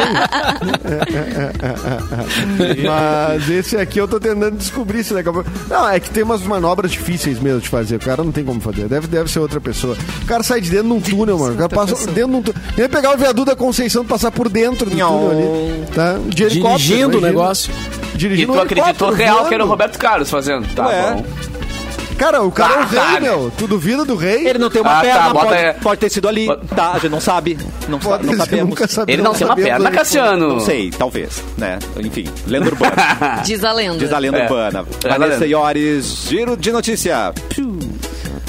Mas 2.86 3.50
esse 3.50 3.78
aqui 3.78 4.00
eu 4.00 4.08
tô 4.08 4.20
tentando 4.20 4.56
descobrir 4.58 5.04
se 5.04 5.14
daqui 5.14 5.30
a 5.30 5.34
pouco. 5.34 5.50
Não, 5.70 5.90
é 5.90 6.00
que 6.00 6.10
tem 6.10 6.24
umas 6.24 6.42
manobras 6.42 6.92
difíceis 6.92 7.40
mesmo 7.40 7.62
de 7.62 7.70
fazer. 7.70 7.96
O 7.96 8.00
cara 8.00 8.24
não 8.24 8.32
tem 8.32 8.44
como 8.44 8.60
fazer. 8.62 8.88
Deve, 8.88 9.08
deve 9.08 9.30
ser 9.32 9.40
outra 9.40 9.60
pessoa. 9.62 9.96
O 10.24 10.26
cara 10.26 10.44
sai 10.44 10.62
de 10.62 10.70
dentro 10.70 10.88
de 10.88 10.94
um 10.94 11.02
túnel, 11.02 11.38
mano. 11.38 11.54
O 11.54 11.58
cara 11.58 11.70
passa 11.70 11.96
dentro 12.08 12.14
de 12.32 12.36
um 12.38 12.42
túnel. 12.42 12.62
Nem 12.78 12.90
pegar 12.90 13.14
o 13.14 13.18
viaduto 13.18 13.46
da 13.46 13.56
Conceição 13.56 14.04
e 14.04 14.06
passar 14.06 14.29
por 14.32 14.50
dentro 14.50 14.90
do 14.90 14.96
Não. 14.96 15.20
túnel 15.30 15.32
ali. 15.32 15.86
Tá? 15.94 16.18
De 16.28 16.44
helicóptero, 16.44 16.78
Dirigindo 16.80 17.18
o 17.18 17.22
negócio. 17.22 17.72
E 18.14 18.18
Dirigindo 18.18 18.54
tu 18.54 18.60
um 18.60 18.62
acreditou 18.62 19.12
real 19.12 19.46
que 19.46 19.54
era 19.54 19.64
o 19.64 19.68
voando. 19.68 19.70
Roberto 19.70 19.98
Carlos 19.98 20.30
fazendo. 20.30 20.68
Tá 20.76 20.88
Ué. 20.88 21.14
bom. 21.14 21.26
Cara, 22.18 22.42
o 22.44 22.52
cara 22.52 22.74
é 22.74 22.78
o 22.78 22.82
Ah, 22.82 22.86
rei, 22.86 23.00
tá, 23.00 23.12
né? 23.14 23.20
meu. 23.22 23.50
Tu 23.58 23.66
duvida 23.66 24.04
do 24.04 24.14
rei? 24.18 24.46
Ele 24.46 24.60
não 24.60 24.70
tem 24.70 24.82
uma 24.82 24.92
Ah, 24.92 24.96
tá, 24.96 25.02
perna, 25.02 25.30
bota 25.34 25.46
pode, 25.56 25.80
pode 25.80 26.02
ter 26.02 26.10
sido 26.10 26.28
ali. 26.28 26.48
Bota- 26.48 26.76
Tá, 26.76 26.92
a 26.92 27.00
gente 27.00 27.12
não 27.12 27.22
sabe. 27.22 27.58
Não, 27.88 28.02
sa- 28.02 28.10
Pode 28.10 28.26
não 28.26 28.36
sabemos. 28.36 28.70
nunca 28.70 28.88
sabe- 28.90 29.14
Ele 29.14 29.22
não 29.22 29.34
tem 29.34 29.48
uma 29.48 29.56
perna. 29.56 29.90
Cassiano. 29.90 30.50
Não 30.50 30.60
sei, 30.60 30.92
talvez, 30.92 31.42
né? 31.58 31.80
Enfim, 31.98 32.26
lenda 32.46 32.66
urbana. 32.66 32.94
Diz 33.46 33.64
a 33.64 33.72
lenda. 33.72 34.00
Diz 34.00 34.12
a 34.12 34.20
lenda 34.20 34.38
É. 34.38 34.44
urbana. 34.44 34.86
É 35.06 35.18
Vanessa. 35.18 35.46
Iores, 35.48 36.26
giro 36.28 36.58
de 36.58 36.74
notícia. 36.74 37.34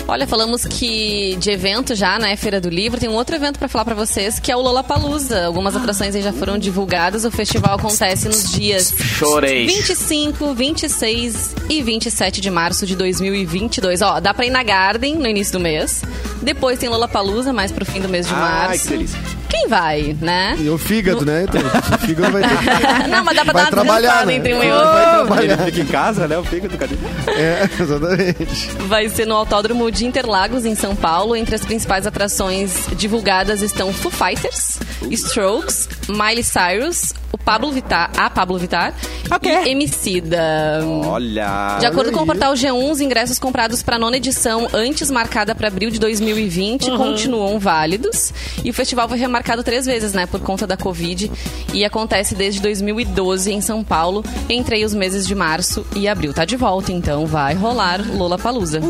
Olha, 0.08 0.26
falamos 0.26 0.64
que 0.64 1.36
de 1.38 1.50
evento 1.50 1.94
já, 1.94 2.18
né, 2.18 2.34
Feira 2.36 2.60
do 2.60 2.68
Livro, 2.68 2.98
tem 2.98 3.08
um 3.08 3.14
outro 3.14 3.36
evento 3.36 3.58
pra 3.58 3.68
falar 3.68 3.84
pra 3.84 3.94
vocês, 3.94 4.40
que 4.40 4.50
é 4.50 4.56
o 4.56 4.60
Lollapalooza. 4.60 5.46
Algumas 5.46 5.76
atrações 5.76 6.14
aí 6.14 6.22
já 6.22 6.32
foram 6.32 6.58
divulgadas. 6.58 7.24
O 7.24 7.30
festival 7.30 7.76
acontece 7.76 8.26
nos 8.26 8.50
dias 8.52 8.92
Chorei. 8.96 9.66
25, 9.66 10.52
26 10.54 11.54
e 11.68 11.82
27 11.82 12.40
de 12.40 12.50
março 12.50 12.84
de 12.86 12.96
2022. 12.96 14.02
Ó, 14.02 14.18
dá 14.20 14.34
pra 14.34 14.46
ir 14.46 14.50
na 14.50 14.62
Garden 14.62 15.14
no 15.16 15.26
início 15.28 15.52
do 15.52 15.60
mês. 15.60 16.02
Depois 16.42 16.78
tem 16.78 16.88
Lollapalooza 16.88 17.52
mais 17.52 17.70
pro 17.70 17.84
fim 17.84 18.00
do 18.00 18.08
mês 18.08 18.26
de 18.26 18.34
Ai, 18.34 18.40
março. 18.40 18.82
que 18.84 18.88
delícia. 18.88 19.39
Quem 19.50 19.68
vai, 19.68 20.16
né? 20.20 20.54
E 20.58 20.68
o 20.70 20.78
fígado, 20.78 21.24
né? 21.26 21.42
Então, 21.42 21.60
o 21.60 21.98
fígado 22.06 22.32
vai 22.32 22.42
ter 22.42 22.56
que... 22.58 22.64
Não, 23.10 23.24
mas 23.24 23.36
dá 23.36 23.44
pra 23.44 23.52
Vai 23.52 23.62
dar 23.64 23.70
uma 23.70 23.70
trabalhar, 23.84 24.26
né? 24.26 24.34
entre 24.34 24.54
um 24.54 24.62
e 24.62 24.70
Vai 24.70 24.72
outro. 24.72 25.26
trabalhar. 25.26 25.42
Ele 25.62 25.72
fica 25.72 25.80
em 25.80 25.86
casa, 25.86 26.28
né? 26.28 26.38
O 26.38 26.44
fígado, 26.44 26.78
cadê? 26.78 26.94
É, 27.28 27.68
exatamente. 27.80 28.70
Vai 28.86 29.08
ser 29.08 29.26
no 29.26 29.34
Autódromo 29.34 29.90
de 29.90 30.06
Interlagos, 30.06 30.64
em 30.64 30.74
São 30.74 30.94
Paulo. 30.94 31.34
Entre 31.36 31.54
as 31.54 31.64
principais 31.64 32.06
atrações 32.06 32.86
divulgadas 32.96 33.60
estão 33.62 33.92
Foo 33.92 34.10
Fighters, 34.10 34.78
Strokes, 35.10 35.88
Miley 36.08 36.44
Cyrus, 36.44 37.12
o 37.32 37.38
Pablo 37.38 37.70
Vittar, 37.70 38.10
a 38.16 38.28
Pablo 38.28 38.58
Vittar 38.58 38.94
e 39.42 39.70
Emicida. 39.70 40.80
Olha. 41.06 41.78
De 41.78 41.86
acordo 41.86 42.12
com 42.12 42.22
o 42.22 42.26
portal 42.26 42.54
G1, 42.54 42.90
os 42.90 43.00
ingressos 43.00 43.38
comprados 43.38 43.82
para 43.82 43.96
a 43.96 43.98
nona 43.98 44.16
edição, 44.16 44.68
antes 44.72 45.10
marcada 45.10 45.54
para 45.54 45.68
abril 45.68 45.90
de 45.90 45.98
2020, 45.98 46.90
continuam 46.92 47.58
válidos. 47.58 48.32
E 48.64 48.70
o 48.70 48.74
festival 48.74 49.08
foi 49.08 49.18
remarcado 49.18 49.62
três 49.62 49.86
vezes, 49.86 50.12
né, 50.12 50.26
por 50.26 50.40
conta 50.40 50.66
da 50.66 50.76
Covid. 50.76 51.30
E 51.72 51.84
acontece 51.84 52.34
desde 52.34 52.60
2012 52.60 53.52
em 53.52 53.60
São 53.60 53.84
Paulo, 53.84 54.24
entre 54.48 54.76
aí 54.76 54.84
os 54.84 54.94
meses 54.94 55.26
de 55.26 55.34
março 55.34 55.86
e 55.94 56.08
abril. 56.08 56.32
Tá 56.32 56.44
de 56.44 56.56
volta, 56.56 56.92
então 56.92 57.26
vai 57.26 57.54
rolar 57.54 58.00
Lola 58.16 58.38
Palusa. 58.38 58.80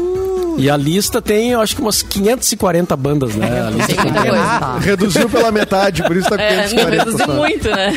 E 0.61 0.69
a 0.69 0.77
lista 0.77 1.23
tem, 1.23 1.53
eu 1.53 1.61
acho 1.61 1.75
que 1.75 1.81
umas 1.81 2.03
540 2.03 2.95
bandas, 2.97 3.35
né? 3.35 3.67
A 3.67 3.71
lista 3.71 3.95
Tem 3.95 4.13
coisa. 4.13 4.79
Reduziu 4.85 5.29
pela 5.31 5.51
metade, 5.51 6.03
por 6.03 6.15
isso 6.15 6.29
tá 6.29 6.37
com 6.37 6.43
É, 6.43 6.57
não 6.57 6.69
540 6.69 7.05
reduzi 7.05 7.25
só. 7.25 7.33
muito, 7.33 7.71
né? 7.71 7.93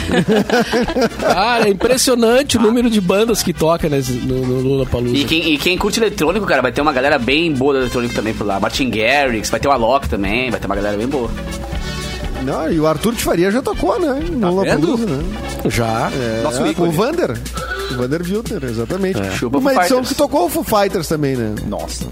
Cara, 1.19 1.67
é 1.67 1.69
impressionante 1.69 2.57
o 2.57 2.61
número 2.61 2.89
de 2.89 3.01
bandas 3.01 3.43
que 3.43 3.51
toca 3.53 3.89
nesse, 3.89 4.13
no, 4.13 4.45
no 4.47 4.61
Lula 4.61 4.85
Palusa. 4.85 5.15
E 5.15 5.25
quem, 5.25 5.53
e 5.53 5.57
quem 5.57 5.77
curte 5.77 5.99
eletrônico, 5.99 6.45
cara, 6.45 6.61
vai 6.61 6.71
ter 6.71 6.81
uma 6.81 6.93
galera 6.93 7.19
bem 7.19 7.51
boa 7.51 7.73
do 7.73 7.79
eletrônico 7.81 8.13
também 8.15 8.33
por 8.33 8.47
lá. 8.47 8.59
Martin 8.59 8.89
Garrix, 8.89 9.49
vai 9.49 9.59
ter 9.59 9.67
o 9.67 9.71
Alok 9.71 10.07
também, 10.07 10.49
vai 10.49 10.59
ter 10.59 10.65
uma 10.65 10.75
galera 10.75 10.95
bem 10.97 11.07
boa. 11.07 11.29
Não, 12.45 12.71
e 12.71 12.79
o 12.79 12.87
Arthur 12.87 13.13
de 13.13 13.23
Faria 13.23 13.49
já 13.51 13.61
tocou, 13.61 13.99
né? 13.99 14.19
No 14.31 14.51
Lollapalooza, 14.55 15.05
né? 15.05 15.23
Já. 15.67 16.11
É, 16.11 16.41
Nosso 16.43 16.65
ícone. 16.67 16.89
o 16.89 16.91
Vander. 16.91 17.37
O 17.91 17.95
Vander 17.95 18.21
Wilder, 18.21 18.63
exatamente. 18.65 19.19
Chupa 19.37 19.57
Uma 19.59 19.71
edição 19.73 19.87
Fighters. 19.97 20.09
que 20.09 20.15
tocou 20.15 20.45
o 20.45 20.49
Foo 20.49 20.63
Fighters 20.63 21.07
também, 21.07 21.35
né? 21.35 21.55
Nossa. 21.67 22.05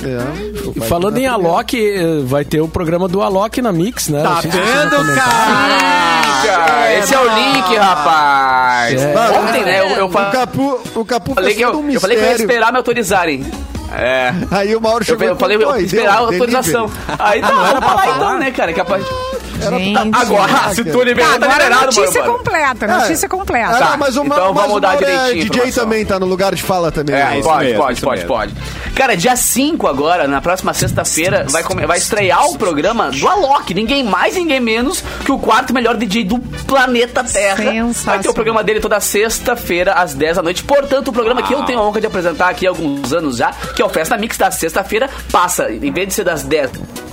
É, 0.00 0.80
Falando 0.86 1.18
em 1.18 1.22
primeira. 1.28 1.32
Alok, 1.34 1.76
eh, 1.76 2.22
vai 2.24 2.44
ter 2.44 2.60
o 2.60 2.68
programa 2.68 3.08
do 3.08 3.20
Alok 3.20 3.60
na 3.60 3.72
Mix, 3.72 4.08
né? 4.08 4.22
Tá 4.22 4.40
vendo. 4.40 5.14
Cara, 6.44 6.94
esse 6.98 7.14
é 7.14 7.18
o 7.20 7.24
link, 7.24 7.76
rapaz. 7.76 9.02
É. 9.02 9.14
Ontem, 9.40 9.64
né, 9.64 9.80
eu, 9.80 9.86
eu 9.96 10.06
O 10.06 10.10
fa- 10.10 10.30
Capu, 10.30 10.80
o 10.94 11.04
Capu 11.04 11.34
falei 11.34 11.54
que 11.54 11.62
eu, 11.62 11.76
um 11.76 11.90
eu 11.90 12.00
falei 12.00 12.16
que 12.16 12.22
eu 12.22 12.28
ia 12.28 12.36
esperar 12.36 12.70
me 12.72 12.78
autorizarem. 12.78 13.44
É. 13.92 14.32
Aí 14.50 14.74
o 14.76 14.80
Mauro 14.80 15.02
Eu, 15.02 15.06
chegou 15.06 15.26
eu 15.26 15.34
e 15.34 15.38
falei, 15.38 15.56
eu 15.56 15.60
"Pô, 15.66 15.76
esperar 15.76 16.14
a 16.14 16.18
autorização. 16.18 16.86
delivery." 16.86 17.16
Aí 17.18 17.40
tá, 17.40 17.50
vamos 17.50 17.84
falar 17.84 18.06
então, 18.16 18.38
né, 18.38 18.50
cara? 18.50 18.72
Que 18.72 18.80
a 18.80 18.84
parte- 18.84 19.06
Gente. 19.60 19.98
Agora, 20.14 20.74
se 20.74 20.84
tu 20.84 21.02
liberar, 21.02 21.38
tá 21.38 21.46
a 21.46 21.52
liberado, 21.52 21.84
notícia 21.86 22.22
mano. 22.22 22.38
completa, 22.38 22.86
notícia 22.86 23.28
completa. 23.28 23.76
Ah, 23.76 23.78
Tá, 23.78 23.96
mas 23.96 24.16
o, 24.16 24.24
então 24.24 24.52
mas 24.52 24.62
vamos 24.62 24.76
o 24.76 24.80
dar 24.80 24.88
Mauro 24.92 25.04
é 25.04 25.16
direitinho 25.30 25.62
a 25.62 25.64
DJ 25.64 25.72
também, 25.72 26.04
tá 26.04 26.18
no 26.18 26.26
lugar 26.26 26.54
de 26.54 26.62
fala 26.62 26.90
também. 26.92 27.14
É, 27.14 27.24
né? 27.24 27.38
isso 27.38 27.48
pode, 27.48 27.64
mesmo, 27.64 27.80
pode, 27.80 27.92
isso 27.94 28.04
pode, 28.04 28.20
mesmo. 28.20 28.28
pode. 28.34 28.54
Cara, 28.94 29.16
dia 29.16 29.36
5 29.36 29.86
agora, 29.86 30.26
na 30.26 30.40
próxima 30.40 30.74
sexta-feira, 30.74 31.46
vai, 31.48 31.62
vai 31.62 31.98
estrear 31.98 32.46
o 32.46 32.58
programa 32.58 33.10
do 33.10 33.28
Alok. 33.28 33.72
Ninguém 33.72 34.02
mais, 34.04 34.34
ninguém 34.34 34.60
menos 34.60 35.02
que 35.24 35.30
o 35.32 35.38
quarto 35.38 35.72
melhor 35.72 35.96
DJ 35.96 36.24
do 36.24 36.38
planeta 36.66 37.22
Terra. 37.24 37.64
Vai 38.04 38.18
ter 38.20 38.28
o 38.28 38.34
programa 38.34 38.62
dele 38.64 38.80
toda 38.80 38.98
sexta-feira, 39.00 39.92
às 39.94 40.14
10 40.14 40.36
da 40.36 40.42
noite. 40.42 40.62
Portanto, 40.64 41.08
o 41.08 41.12
programa 41.12 41.42
que 41.42 41.54
eu 41.54 41.62
tenho 41.64 41.78
a 41.78 41.82
honra 41.86 42.00
de 42.00 42.06
apresentar 42.06 42.48
aqui 42.48 42.66
há 42.66 42.70
alguns 42.70 43.12
anos 43.12 43.36
já, 43.36 43.52
que 43.74 43.80
é 43.82 43.84
o 43.84 43.88
Festa 43.88 44.16
Mix 44.16 44.36
da 44.36 44.50
sexta-feira, 44.50 45.08
passa, 45.30 45.70
em 45.70 45.92
vez 45.92 46.08
de 46.08 46.14
ser 46.14 46.24
das 46.24 46.42
10 46.42 46.70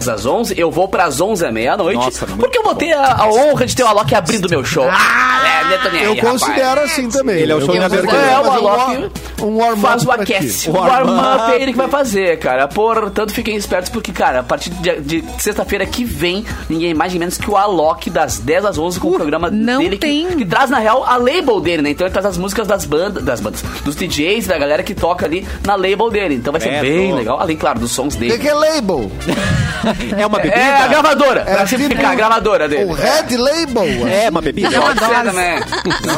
às 0.08 0.26
11, 0.26 0.54
eu 0.58 0.70
vou 0.70 0.88
pras 0.88 1.20
11 1.20 1.46
à 1.46 1.52
meia-noite. 1.52 1.98
Nossa, 1.98 2.26
Porque 2.38 2.58
eu 2.58 2.64
vou 2.64 2.76
ter 2.76 2.94
a, 2.94 3.14
a 3.24 3.28
honra 3.30 3.66
de 3.66 3.76
ter 3.76 3.84
o 3.84 3.88
Alok 3.88 4.14
abrindo 4.16 4.50
meu 4.50 4.64
show. 4.64 4.88
Ah, 4.90 5.42
é, 5.62 5.66
Neto 5.66 5.96
Eu 5.96 6.16
considero 6.18 6.82
assim 6.82 7.10
também. 7.10 7.38
Ele 7.40 7.52
é 7.52 7.56
o 7.56 7.62
show 7.62 7.74
de 7.74 7.84
abertura. 7.84 8.18
É, 8.18 8.38
o 8.40 8.44
um 8.44 8.52
Alok 8.52 9.12
um 9.42 9.58
warm-up 9.58 9.82
faz 9.82 10.04
o 10.04 10.06
pra 10.06 10.16
aquece. 10.24 10.70
O 10.70 10.74
warm-up 10.74 11.52
é 11.54 11.62
ele 11.62 11.72
que 11.72 11.78
vai 11.78 11.88
fazer, 11.88 12.38
cara. 12.40 12.68
Portanto, 12.68 13.32
fiquem 13.34 13.56
espertos, 13.56 13.90
porque, 13.90 14.12
cara, 14.12 14.40
a 14.40 14.44
partir 14.44 14.70
de, 14.70 15.02
de 15.02 15.24
sexta-feira 15.40 15.86
que 15.86 16.04
vem, 16.06 16.46
ninguém 16.70 16.94
mais 16.94 17.12
nem 17.12 17.20
menos 17.20 17.38
que 17.38 17.50
o 17.50 17.56
Alok, 17.58 18.10
das 18.10 18.40
10 18.40 18.66
às 18.66 18.78
11, 18.78 19.00
com 19.00 19.10
o 19.10 19.14
programa 19.14 19.50
não 19.52 19.80
dele, 19.80 19.98
que- 19.98 20.06
tem. 20.08 20.26
Que, 20.38 20.46
traz, 20.46 20.70
na 20.70 20.80
real, 20.80 21.04
a 21.06 21.18
label 21.18 21.60
dele, 21.60 21.82
né? 21.82 21.90
Então 21.90 22.06
ele 22.08 22.14
traz 22.14 22.26
as 22.26 22.38
músicas 22.38 22.68
das 22.68 22.86
bandas, 22.86 23.24
das 23.24 23.40
bandas, 23.42 23.62
dos 23.84 23.96
DJs, 23.96 24.48
da 24.48 24.58
galera 24.58 24.84
que 24.84 24.94
toca 24.96 25.26
ali 25.26 25.46
na 25.66 25.76
label 25.76 26.10
dele. 26.10 26.36
Então 26.36 26.52
vai 26.52 26.62
ser 26.62 26.70
É, 26.70 26.82
bem 26.82 27.10
tô. 27.12 27.16
legal, 27.18 27.40
além, 27.40 27.58
claro, 27.58 27.80
dos 27.80 27.92
sons 27.92 28.16
O 28.16 28.18
que, 28.18 28.26
dele. 28.28 28.40
que 28.40 28.48
é 28.48 28.54
label? 28.54 29.12
É 30.18 30.26
uma 30.26 30.40
bebida? 30.40 30.56
É 30.56 30.82
a 30.82 30.88
gravadora, 30.88 31.42
pra 31.42 31.58
tipo 31.66 31.82
simplificar, 31.82 32.16
a 32.26 32.30
gravadora 32.30 32.68
dele. 32.68 32.86
O 32.86 32.94
Red 32.94 33.38
Label. 33.38 34.08
É 34.08 34.30
uma 34.30 34.42
bebida? 34.42 34.80
Pode 34.80 35.00
ser 35.00 35.24
também. 35.24 35.60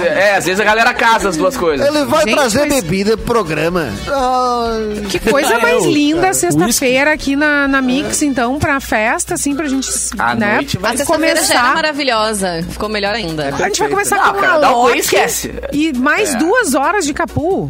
É, 0.07 0.35
às 0.35 0.45
vezes 0.45 0.59
a 0.59 0.63
galera 0.63 0.93
casa 0.93 1.29
as 1.29 1.37
duas 1.37 1.55
coisas. 1.57 1.85
Ele 1.87 2.05
vai 2.05 2.23
Gente, 2.25 2.35
trazer 2.35 2.59
mas- 2.65 2.73
bebida 2.81 3.17
pro 3.17 3.25
programa. 3.25 3.87
Ai. 4.07 5.05
Que 5.09 5.19
coisa 5.19 5.53
É, 5.55 5.61
mais 5.61 5.85
o- 5.85 5.89
linda 5.89 6.27
é, 6.27 6.33
sexta-feira 6.33 7.13
aqui 7.13 7.35
na, 7.35 7.67
na 7.67 7.81
Mix, 7.81 8.21
então, 8.21 8.57
pra 8.59 8.79
festa, 8.79 9.33
assim, 9.35 9.55
pra 9.55 9.67
gente 9.67 9.89
À 10.17 10.35
né, 10.35 10.55
noite 10.55 10.77
vai 10.77 10.93
A 10.93 10.97
sexta-feira 10.97 11.35
já 11.35 11.53
era 11.53 11.53
começar. 11.61 11.73
maravilhosa. 11.75 12.65
Ficou 12.69 12.89
melhor 12.89 13.13
ainda. 13.13 13.47
A 13.49 13.51
gente 13.67 13.79
vai 13.79 13.89
começar 13.89 14.15
Não, 14.17 14.33
com 14.33 14.39
cara, 14.39 14.57
uma 14.59 14.69
Loki 14.69 14.99
esquece. 14.99 15.53
e 15.71 15.93
mais 15.93 16.35
duas 16.35 16.73
horas 16.75 17.05
de 17.05 17.13
capu. 17.13 17.69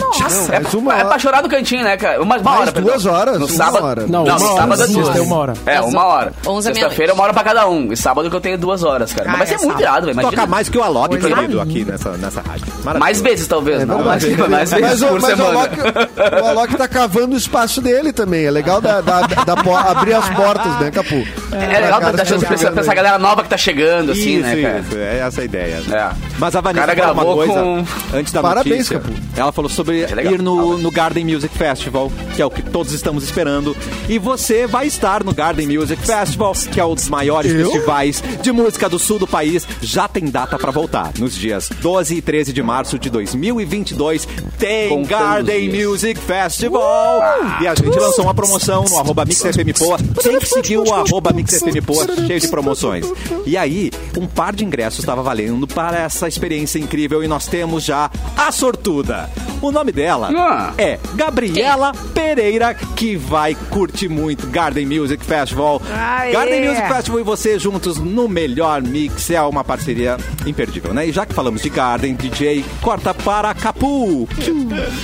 Nossa. 0.00 0.54
É, 0.54 0.60
uma 0.76 0.92
é 0.92 0.96
hora. 0.96 1.08
pra 1.08 1.18
chorar 1.18 1.42
no 1.42 1.48
cantinho, 1.48 1.84
né, 1.84 1.96
cara? 1.96 2.22
Uma, 2.22 2.36
uma 2.36 2.42
Mais 2.42 2.60
hora, 2.62 2.72
perdão. 2.72 2.90
duas 2.92 3.06
horas? 3.06 3.38
No 3.38 3.46
Uma 3.46 3.54
sábado. 3.54 3.84
hora. 3.84 4.02
Não, 4.06 4.24
Não, 4.24 4.36
uma 4.36 4.46
hora. 4.50 4.60
sábado 4.60 4.82
é 4.82 4.86
Sexta 4.86 5.02
duas. 5.02 5.16
é 5.16 5.20
uma 5.20 5.36
hora. 5.36 5.54
É, 5.66 5.80
uma 5.80 6.04
hora. 6.04 6.32
Sexta-feira 6.62 7.12
é 7.12 7.14
uma 7.14 7.24
hora 7.24 7.32
pra 7.34 7.44
cada 7.44 7.57
um. 7.66 7.92
E 7.92 7.96
sábado 7.96 8.28
que 8.30 8.36
eu 8.36 8.40
tenho 8.40 8.58
duas 8.58 8.82
horas, 8.84 9.12
cara. 9.12 9.26
Mas 9.30 9.34
Ah, 9.34 9.38
vai 9.38 9.46
ser 9.46 9.54
é 9.54 9.56
muito 9.58 9.68
sábado. 9.68 9.82
irado, 9.82 10.06
velho. 10.06 10.20
Toca 10.20 10.46
mais 10.46 10.68
que 10.68 10.78
o 10.78 10.82
Alok, 10.82 11.08
Coisa 11.08 11.28
proibido 11.28 11.52
linda. 11.58 11.62
aqui 11.62 11.84
nessa, 11.84 12.10
nessa 12.18 12.40
rádio. 12.40 12.66
Maravilhoso. 12.84 12.98
Mais 12.98 13.20
vezes, 13.20 13.46
talvez. 13.46 13.86
não, 13.86 14.02
mais, 14.04 14.24
mais 14.48 14.70
vezes 14.70 15.00
Mas, 15.00 15.02
o, 15.02 15.06
por 15.08 15.20
mas 15.20 15.32
o, 15.32 15.36
semana. 15.36 15.58
Alok, 15.60 16.42
o 16.42 16.46
Alok 16.46 16.76
tá 16.76 16.88
cavando 16.88 17.34
o 17.34 17.38
espaço 17.38 17.80
dele 17.80 18.12
também. 18.12 18.44
É 18.44 18.50
legal 18.50 18.80
da, 18.80 19.00
da- 19.00 19.22
da 19.22 19.56
abrir 19.90 20.14
as 20.14 20.28
portas, 20.30 20.78
né, 20.80 20.90
Capu? 20.90 21.26
É 21.52 21.80
legal 21.80 22.00
dar 22.00 22.24
chance 22.26 22.44
pra 22.44 22.54
essa, 22.54 22.70
pra 22.70 22.80
essa 22.82 22.94
galera 22.94 23.18
nova 23.18 23.42
que 23.42 23.48
tá 23.48 23.56
chegando, 23.56 24.12
assim, 24.12 24.34
isso, 24.38 24.42
né, 24.42 24.62
cara? 24.62 24.78
isso, 24.80 24.98
é 24.98 25.18
essa 25.18 25.40
a 25.40 25.44
ideia. 25.44 25.82
É. 25.90 26.10
Mas 26.38 26.54
a 26.56 26.60
Vanessa 26.60 26.92
O 26.92 26.96
cara 26.96 27.14
falou 27.14 27.34
uma 27.36 27.46
gravou 27.46 27.54
coisa 27.64 27.86
com- 28.12 28.16
antes 28.18 28.32
da 28.32 28.42
Parabéns, 28.42 28.90
notícia. 28.90 28.98
Capu. 29.00 29.12
Ela 29.36 29.52
falou 29.52 29.68
sobre 29.70 30.06
legal. 30.06 30.32
ir 30.34 30.42
no, 30.42 30.78
no 30.78 30.90
Garden 30.90 31.24
Music 31.24 31.56
Festival, 31.56 32.10
que 32.34 32.42
é 32.42 32.46
o 32.46 32.50
que 32.50 32.62
todos 32.62 32.92
estamos 32.92 33.24
esperando. 33.24 33.76
E 34.08 34.18
você 34.18 34.66
vai 34.66 34.86
estar 34.86 35.22
no 35.24 35.32
Garden 35.34 35.66
Music 35.68 36.00
Festival, 36.04 36.52
que 36.72 36.80
é 36.80 36.84
um 36.84 36.94
dos 36.94 37.08
maiores 37.48 37.66
Eu? 37.66 37.70
festivais 37.70 38.22
de 38.42 38.52
música 38.52 38.88
do 38.88 38.98
sul 38.98 39.18
do 39.18 39.26
país. 39.26 39.66
Já 39.80 40.08
tem 40.08 40.26
data 40.26 40.58
pra 40.58 40.70
voltar. 40.70 41.12
Nos 41.18 41.34
dias 41.34 41.68
12 41.80 42.16
e 42.16 42.22
13 42.22 42.52
de 42.52 42.62
março 42.62 42.98
de 42.98 43.10
2022 43.10 44.26
tem 44.58 44.88
Contando 44.88 45.08
Garden 45.08 45.70
dias. 45.70 45.86
Music 45.88 46.20
Festival. 46.20 47.20
E 47.60 47.66
a 47.66 47.74
gente 47.74 47.98
lançou 47.98 48.24
uma 48.24 48.34
promoção 48.34 48.84
no 48.88 48.98
arroba 48.98 49.24
MixFMPoa. 49.24 49.98
Tem 50.22 50.38
que 50.38 50.46
seguir 50.46 50.78
o 50.78 50.92
arroba 50.92 51.32
MixFMPoa, 51.32 52.06
cheio 52.26 52.40
de 52.40 52.48
promoções. 52.48 53.06
E 53.46 53.56
aí, 53.56 53.90
um 54.16 54.26
par 54.26 54.54
de 54.54 54.64
ingressos 54.64 55.00
estava 55.00 55.22
valendo 55.22 55.66
para 55.66 55.98
essa 55.98 56.28
experiência 56.28 56.78
incrível 56.78 57.22
e 57.22 57.28
nós 57.28 57.46
temos 57.46 57.84
já 57.84 58.10
a 58.36 58.50
sortuda. 58.52 59.28
O 59.60 59.72
nome 59.72 59.90
dela 59.92 60.30
Ah. 60.36 60.72
é 60.78 60.98
Gabriela 61.14 61.92
Pereira, 62.14 62.74
que 62.74 63.16
vai 63.16 63.54
curtir 63.70 64.08
muito 64.08 64.46
Garden 64.48 64.86
Music 64.86 65.24
Festival. 65.24 65.80
Aê. 65.92 66.32
Garden 66.32 66.68
Music 66.68 66.86
Festival 66.88 67.20
e 67.20 67.22
você 67.24 67.58
juntos 67.58 67.98
no 67.98 68.28
melhor 68.28 68.80
mix 68.82 69.30
é 69.30 69.40
uma 69.42 69.64
parceria 69.64 70.16
imperdível, 70.46 70.94
né? 70.94 71.06
E 71.08 71.12
já 71.12 71.26
que 71.26 71.34
falamos 71.34 71.60
de 71.62 71.68
Garden, 71.70 72.14
DJ, 72.14 72.64
corta 72.80 73.12
para 73.12 73.52
Capu. 73.54 74.28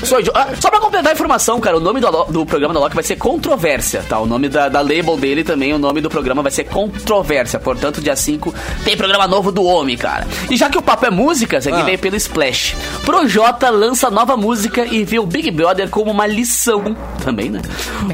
Sou. 0.05 0.19
Ah, 0.35 0.49
só 0.61 0.71
pra 0.71 0.81
completar 0.81 1.11
a 1.11 1.15
informação, 1.15 1.59
cara, 1.61 1.77
o 1.77 1.81
nome 1.81 2.01
do, 2.01 2.11
do 2.25 2.47
programa 2.47 2.73
da 2.73 2.81
Loki 2.81 2.95
vai 2.95 3.05
ser 3.05 3.17
Controvérsia, 3.17 4.05
tá? 4.09 4.19
O 4.21 4.27
nome 4.27 4.49
da, 4.49 4.69
da 4.69 4.81
label 4.81 5.17
dele 5.17 5.43
também, 5.43 5.73
o 5.73 5.79
nome 5.79 6.01
do 6.01 6.09
programa 6.09 6.43
vai 6.43 6.53
ser 6.53 6.65
Controvérsia. 6.65 7.59
Portanto, 7.59 8.01
dia 8.01 8.15
5 8.17 8.55
tem 8.85 8.97
programa 8.97 9.27
novo 9.27 9.51
do 9.51 9.65
Homem, 9.65 9.97
cara. 9.97 10.27
E 10.51 10.57
já 10.57 10.69
que 10.71 10.79
o 10.79 10.83
papo 10.83 11.07
é 11.07 11.11
música, 11.11 11.57
esse 11.59 11.69
aqui 11.69 11.81
Ah. 11.81 11.85
veio 11.85 11.99
pelo 11.99 12.17
Splash. 12.17 12.77
Projota 13.05 13.69
lança 13.71 14.11
nova 14.11 14.37
música 14.37 14.44
e 14.91 15.05
vê 15.05 15.19
o 15.19 15.27
Big 15.27 15.51
Brother 15.51 15.89
como 15.89 16.11
uma 16.11 16.27
lição 16.27 16.95
também, 17.25 17.49
né? 17.49 17.63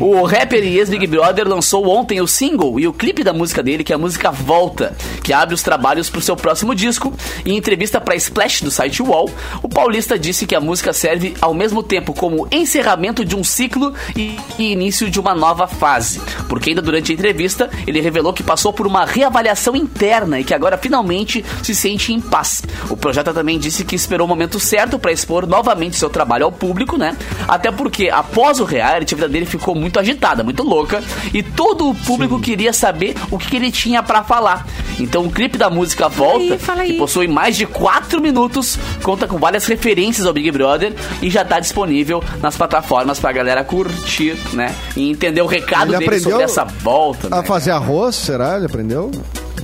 O 0.00 0.22
rapper 0.22 0.62
e 0.62 0.78
ex-Big 0.78 1.06
Brother 1.08 1.46
lançou 1.46 1.88
ontem 1.88 2.20
o 2.20 2.26
single 2.26 2.78
e 2.78 2.86
o 2.86 2.92
clipe 2.92 3.24
da 3.24 3.32
música 3.32 3.62
dele, 3.62 3.82
que 3.82 3.92
é 3.92 3.96
a 3.96 3.98
música 3.98 4.30
Volta, 4.30 4.96
que 5.24 5.32
abre 5.32 5.54
os 5.54 5.62
trabalhos 5.62 6.08
pro 6.08 6.20
seu 6.20 6.36
próximo 6.36 6.74
disco. 6.74 7.12
Em 7.44 7.56
entrevista 7.56 8.00
pra 8.00 8.14
Splash 8.14 8.62
do 8.62 8.70
site 8.70 9.02
Wall, 9.02 9.28
o 9.62 9.68
paulista 9.68 10.16
disse 10.18 10.46
que 10.46 10.54
a 10.54 10.60
música 10.60 10.92
serve 10.92 11.34
ao 11.40 11.52
mesmo 11.52 11.82
tempo 11.82 12.14
como 12.14 12.46
encerramento 12.52 13.24
de 13.24 13.34
um 13.34 13.42
ciclo 13.42 13.92
e, 14.16 14.38
início 14.58 15.10
de 15.10 15.18
uma 15.18 15.34
nova 15.34 15.66
fase. 15.66 16.20
Porque 16.48 16.70
ainda 16.70 16.80
durante 16.80 17.10
a 17.10 17.14
entrevista, 17.14 17.68
ele 17.86 18.00
revelou 18.00 18.32
que 18.32 18.42
passou 18.42 18.72
por 18.72 18.86
uma 18.86 19.04
reavaliação 19.04 19.74
interna 19.74 20.38
e 20.38 20.44
que 20.44 20.54
agora 20.54 20.78
finalmente 20.78 21.44
se 21.62 21.74
sente 21.74 22.12
em 22.12 22.20
paz. 22.20 22.62
O 22.88 22.96
Projota 22.96 23.34
também 23.34 23.58
disse 23.58 23.84
que 23.84 23.96
esperou 23.96 24.26
o 24.26 24.28
momento 24.28 24.60
certo 24.60 24.98
pra 24.98 25.10
expor 25.10 25.46
novamente 25.46 25.96
seu 25.96 26.08
trabalho 26.08 26.19
ao 26.44 26.52
público, 26.52 26.96
né? 26.96 27.16
Até 27.48 27.70
porque 27.70 28.08
após 28.08 28.60
o 28.60 28.64
reality, 28.64 29.14
a 29.14 29.16
vida 29.16 29.28
dele 29.28 29.46
ficou 29.46 29.74
muito 29.74 29.98
agitada, 29.98 30.42
muito 30.42 30.62
louca, 30.62 31.02
e 31.32 31.42
todo 31.42 31.88
o 31.88 31.94
público 31.94 32.40
queria 32.40 32.72
saber 32.72 33.14
o 33.30 33.38
que 33.38 33.56
ele 33.56 33.70
tinha 33.70 34.02
pra 34.02 34.22
falar. 34.22 34.66
Então 34.98 35.24
o 35.24 35.30
clipe 35.30 35.56
da 35.56 35.70
música 35.70 36.08
Volta, 36.08 36.54
aí, 36.54 36.58
fala 36.58 36.82
aí. 36.82 36.92
que 36.92 36.98
possui 36.98 37.26
mais 37.26 37.56
de 37.56 37.66
4 37.66 38.20
minutos, 38.20 38.78
conta 39.02 39.26
com 39.26 39.38
várias 39.38 39.66
referências 39.66 40.26
ao 40.26 40.32
Big 40.32 40.50
Brother 40.50 40.94
e 41.22 41.30
já 41.30 41.44
tá 41.44 41.58
disponível 41.60 42.22
nas 42.42 42.56
plataformas 42.56 43.18
pra 43.18 43.32
galera 43.32 43.64
curtir, 43.64 44.36
né? 44.52 44.74
E 44.96 45.10
entender 45.10 45.42
o 45.42 45.46
recado 45.46 45.94
Ele 45.94 46.04
dele 46.04 46.20
sobre 46.20 46.42
essa 46.42 46.64
volta. 46.64 47.28
A 47.30 47.40
né? 47.40 47.46
fazer 47.46 47.70
arroz, 47.70 48.16
será? 48.16 48.56
Ele 48.56 48.66
aprendeu? 48.66 49.10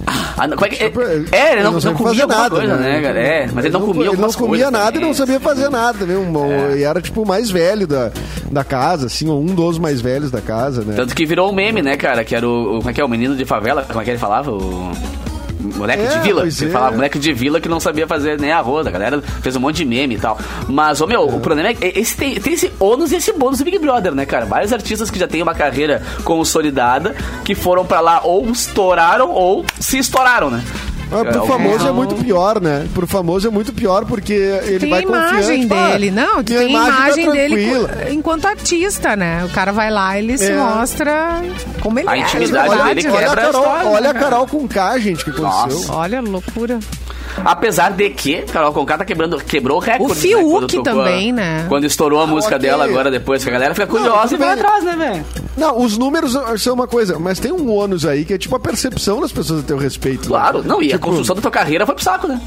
Ah, 0.06 0.46
não, 0.46 0.56
como 0.56 0.66
é, 0.66 0.68
que- 0.70 0.84
Ele- 0.84 1.28
é, 1.32 1.52
ele 1.54 1.62
não, 1.62 1.72
não 1.72 1.80
sabe 1.80 1.96
comia 1.96 2.26
nada, 2.26 2.50
coisa, 2.56 2.76
né, 2.76 3.00
cara? 3.02 3.18
É, 3.20 3.48
mas 3.52 3.64
ele 3.64 3.72
não 3.74 3.80
comia 3.80 4.06
Ele 4.08 4.16
não 4.16 4.32
comia 4.32 4.70
nada 4.70 4.96
e 4.96 5.00
não 5.00 5.14
sabia 5.14 5.40
fazer 5.40 5.68
nada, 5.68 6.04
viu? 6.06 6.22
E 6.76 6.82
era 6.82 7.00
tipo 7.00 7.22
o 7.22 7.26
mais 7.26 7.50
velho 7.50 7.86
da, 7.86 8.10
da 8.50 8.62
casa, 8.62 9.06
assim, 9.06 9.28
ou 9.28 9.40
um 9.40 9.46
dos 9.46 9.78
mais 9.78 10.00
velhos 10.00 10.30
da 10.30 10.40
casa, 10.40 10.82
né? 10.82 10.94
Tanto 10.94 11.14
que 11.14 11.24
virou 11.26 11.50
um 11.50 11.54
meme, 11.54 11.82
né, 11.82 11.96
cara? 11.96 12.22
Que 12.24 12.36
era 12.36 12.46
o, 12.46 12.76
o- 12.76 12.78
Como 12.78 12.90
é 12.90 12.92
que 12.92 13.00
é? 13.00 13.04
O 13.04 13.08
menino 13.08 13.34
de 13.34 13.44
favela? 13.44 13.84
Como 13.88 14.00
é 14.00 14.04
que 14.04 14.10
ele 14.10 14.18
falava? 14.18 14.50
O... 14.52 14.92
moleque 15.60 16.02
É, 16.02 16.06
de 16.08 16.18
vila. 16.20 16.50
Você 16.50 16.66
é. 16.66 16.68
falava 16.68 16.94
moleque 16.96 17.18
de 17.18 17.32
vila 17.32 17.60
que 17.60 17.68
não 17.68 17.80
sabia 17.80 18.06
fazer 18.06 18.38
nem 18.38 18.52
arroz. 18.52 18.86
A 18.86 18.90
galera 18.90 19.20
fez 19.42 19.56
um 19.56 19.60
monte 19.60 19.76
de 19.76 19.84
meme 19.84 20.14
e 20.16 20.18
tal. 20.18 20.38
Mas, 20.68 21.00
ô 21.00 21.06
meu, 21.06 21.22
o 21.22 21.40
problema 21.40 21.70
é 21.70 21.74
que 21.74 21.98
esse 21.98 22.16
tem, 22.16 22.34
tem 22.40 22.54
esse 22.54 22.72
ônus 22.78 23.12
e 23.12 23.16
esse 23.16 23.32
bônus 23.32 23.58
do 23.58 23.64
Big 23.64 23.78
Brother, 23.78 24.14
né, 24.14 24.26
cara? 24.26 24.44
Vários 24.46 24.72
artistas 24.72 25.10
que 25.10 25.18
já 25.18 25.26
têm 25.28 25.42
uma 25.42 25.54
carreira 25.54 26.02
consolidada, 26.24 27.14
que 27.44 27.54
foram 27.54 27.84
pra 27.84 28.00
lá 28.00 28.20
ou 28.24 28.48
estouraram 28.50 29.30
ou 29.30 29.64
se 29.80 29.98
estouraram, 29.98 30.50
né? 30.50 30.62
Ah, 31.12 31.24
pro 31.24 31.44
É, 31.44 31.46
famoso 31.46 31.86
é 31.86 31.92
muito 31.92 32.14
pior, 32.16 32.60
né? 32.60 32.86
Pro 32.92 33.06
famoso 33.06 33.46
é 33.46 33.50
muito 33.50 33.72
pior 33.72 34.04
porque 34.04 34.32
ele 34.32 34.80
Tem 34.80 34.90
vai 34.90 34.98
a 35.00 35.02
imagem 35.02 35.62
confiante, 35.68 35.92
dele, 35.92 36.10
não, 36.10 36.42
tem 36.42 36.56
a 36.56 36.64
imagem, 36.64 37.26
tá 37.26 37.32
dele 37.32 37.70
enquanto 38.10 38.46
artista, 38.46 39.14
né? 39.14 39.44
O 39.44 39.48
cara 39.50 39.70
vai 39.72 39.90
lá, 39.90 40.18
ele 40.18 40.36
se 40.36 40.50
É. 40.50 40.56
mostra 40.56 41.42
como 41.80 41.98
ele 42.00 42.08
A 42.08 42.16
é. 42.16 42.20
intimidade 42.20 42.68
de 42.70 42.82
dele 42.82 43.02
verdade, 43.02 43.08
Olha, 43.08 43.18
a 43.18 43.20
quebra 43.20 43.32
a 43.42 43.44
Carol, 43.46 43.62
história, 43.62 43.88
olha 43.88 44.10
a 44.10 44.12
né, 44.12 44.20
Carol 44.20 44.46
com 44.48 44.68
K, 44.68 44.98
gente, 44.98 45.24
que 45.24 45.30
aconteceu. 45.30 45.78
Nossa. 45.78 45.92
Olha, 45.94 46.20
loucura. 46.20 46.78
Apesar 47.44 47.90
de 47.92 48.10
que 48.10 48.42
Carol 48.42 48.72
Conká 48.72 48.98
tá 48.98 49.04
quebrando, 49.04 49.36
quebrou 49.38 49.76
o 49.78 49.80
recorde. 49.80 50.04
O 50.12 50.14
né, 50.60 50.66
Fiuk 50.68 50.78
a- 50.78 50.82
também, 50.82 51.32
né? 51.32 51.66
Quando 51.68 51.84
estourou 51.84 52.20
a 52.20 52.26
música 52.26 52.56
ok. 52.56 52.68
dela 52.68 52.84
agora 52.84 53.10
depois, 53.10 53.42
que 53.42 53.50
a 53.50 53.52
galera 53.52 53.74
fica 53.74 53.86
curiosa 53.86 54.36
e 54.36 54.42
atrás, 54.42 54.84
né, 54.84 54.96
velho? 54.96 55.24
Não, 55.56 55.78
os 55.80 55.96
números 55.96 56.36
são 56.58 56.74
uma 56.74 56.86
coisa, 56.86 57.18
mas 57.18 57.38
tem 57.38 57.52
um 57.52 57.70
ônus 57.70 58.04
aí 58.04 58.24
que 58.24 58.34
é 58.34 58.38
tipo 58.38 58.54
a 58.56 58.60
percepção 58.60 59.20
das 59.20 59.32
pessoas 59.32 59.60
a 59.60 59.62
teu 59.62 59.76
respeito. 59.78 60.22
né? 60.22 60.28
Claro, 60.28 60.62
não, 60.64 60.82
e 60.82 60.86
a 60.88 60.92
Tipo, 60.92 61.06
construção 61.06 61.34
da 61.36 61.42
tua 61.42 61.50
carreira 61.50 61.86
foi 61.86 61.94
pro 61.94 62.04
saco, 62.04 62.26
né? 62.28 62.40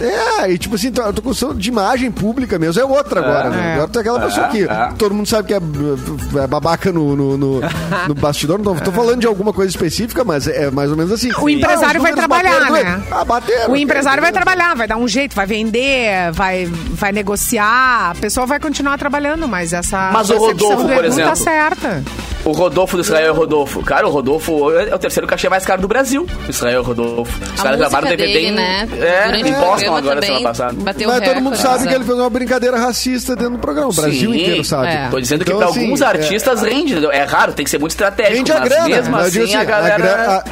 É, 0.00 0.50
e 0.50 0.58
tipo 0.58 0.74
assim, 0.74 0.88
a 0.88 1.12
tua 1.12 1.22
construção 1.22 1.54
de 1.54 1.68
imagem 1.68 2.10
pública 2.10 2.58
mesmo 2.58 2.80
é 2.80 2.84
outra 2.84 3.20
agora, 3.20 3.50
né? 3.50 3.70
É. 3.70 3.74
Agora 3.74 3.88
tu 3.88 3.98
é 3.98 4.00
aquela 4.00 4.20
pessoa 4.20 4.48
que 4.48 4.62
é. 4.64 4.88
todo 4.98 5.14
mundo 5.14 5.26
sabe 5.26 5.48
que 5.48 5.54
é, 5.54 5.56
é 5.56 6.46
babaca 6.46 6.92
no, 6.92 7.16
no, 7.16 7.38
no, 7.38 7.60
no 8.08 8.14
bastidor. 8.14 8.58
Não 8.58 8.74
tô, 8.76 8.84
tô 8.84 8.92
falando 8.92 9.20
de 9.20 9.26
alguma 9.26 9.52
coisa 9.52 9.70
específica, 9.70 10.24
mas 10.24 10.46
é 10.46 10.70
mais 10.70 10.90
ou 10.90 10.96
menos 10.96 11.12
assim. 11.12 11.30
O 11.40 11.48
empresário 11.48 12.00
Ah, 12.00 12.02
vai 12.02 12.12
trabalhar, 12.12 12.60
bateram, 12.70 12.72
né? 12.72 13.02
Ah, 13.10 13.24
bateram. 13.24 13.72
O 13.72 13.76
empresário 13.76 14.22
vai 14.22 14.32
trabalhar, 14.32 14.74
vai 14.76 14.86
dar 14.86 14.96
um 14.96 15.08
jeito, 15.08 15.34
vai 15.34 15.46
vender, 15.46 16.30
vai, 16.32 16.66
vai 16.66 17.12
negociar, 17.12 18.10
a 18.10 18.14
pessoa 18.20 18.46
vai 18.46 18.60
continuar 18.60 18.98
trabalhando, 18.98 19.48
mas 19.48 19.72
essa 19.72 20.10
Mas 20.12 20.30
o 20.30 20.36
Rodolfo, 20.36 20.82
do 20.82 20.88
por 20.94 21.04
Edu 21.04 21.16
tá 21.16 21.22
exemplo. 21.22 21.36
certa. 21.36 22.02
O 22.46 22.52
Rodolfo 22.52 22.96
do 22.96 23.02
Israel 23.02 23.34
Rodolfo. 23.34 23.82
Cara, 23.82 24.06
o 24.06 24.10
Rodolfo 24.10 24.70
é 24.70 24.94
o 24.94 24.98
terceiro 24.98 25.26
cachê 25.26 25.48
mais 25.48 25.64
caro 25.66 25.82
do 25.82 25.88
Brasil. 25.88 26.26
Israel 26.48 26.82
Rodolfo. 26.82 27.32
Os 27.54 27.60
A 27.60 27.62
caras 27.64 27.78
gravaram 27.78 28.08
DVD 28.08 28.32
dele, 28.32 28.46
em, 28.46 28.52
né? 28.52 28.88
é, 29.00 29.36
em 29.40 29.52
Boston 29.52 29.96
agora, 29.96 30.22
semana 30.22 30.42
passada. 30.44 30.72
bateu 30.74 31.08
Mas 31.08 31.20
todo 31.28 31.40
mundo 31.40 31.56
sabe 31.56 31.84
né? 31.84 31.90
que 31.90 31.94
ele 31.96 32.04
fez 32.04 32.16
uma 32.18 32.30
brincadeira 32.30 32.78
racista 32.78 33.34
dentro 33.34 33.52
do 33.54 33.58
programa. 33.58 33.88
O 33.90 33.92
Brasil 33.92 34.30
Sim. 34.32 34.40
inteiro 34.40 34.64
sabe. 34.64 34.86
É. 34.88 35.08
Tô 35.10 35.20
dizendo 35.20 35.44
que 35.44 35.50
Então, 35.50 35.58
pra 35.60 35.68
assim, 35.70 35.82
alguns 35.82 36.00
é- 36.00 36.06
artistas 36.06 36.62
rende. 36.62 36.92
entendeu? 36.92 37.10
É 37.10 37.24
raro, 37.24 37.52
tem 37.52 37.64
que 37.64 37.70
ser 37.70 37.78
muito 37.80 37.90
estratégico. 37.92 38.36
Rende 38.36 38.52
a 38.52 38.60
mas 38.60 38.68
grana. 38.68 38.88
mesmo 38.88 39.16
assim, 39.16 39.42
assim, 39.42 39.54
a 39.56 39.64
galera... 39.64 39.98
gra- 39.98 40.36
a- 40.36 40.44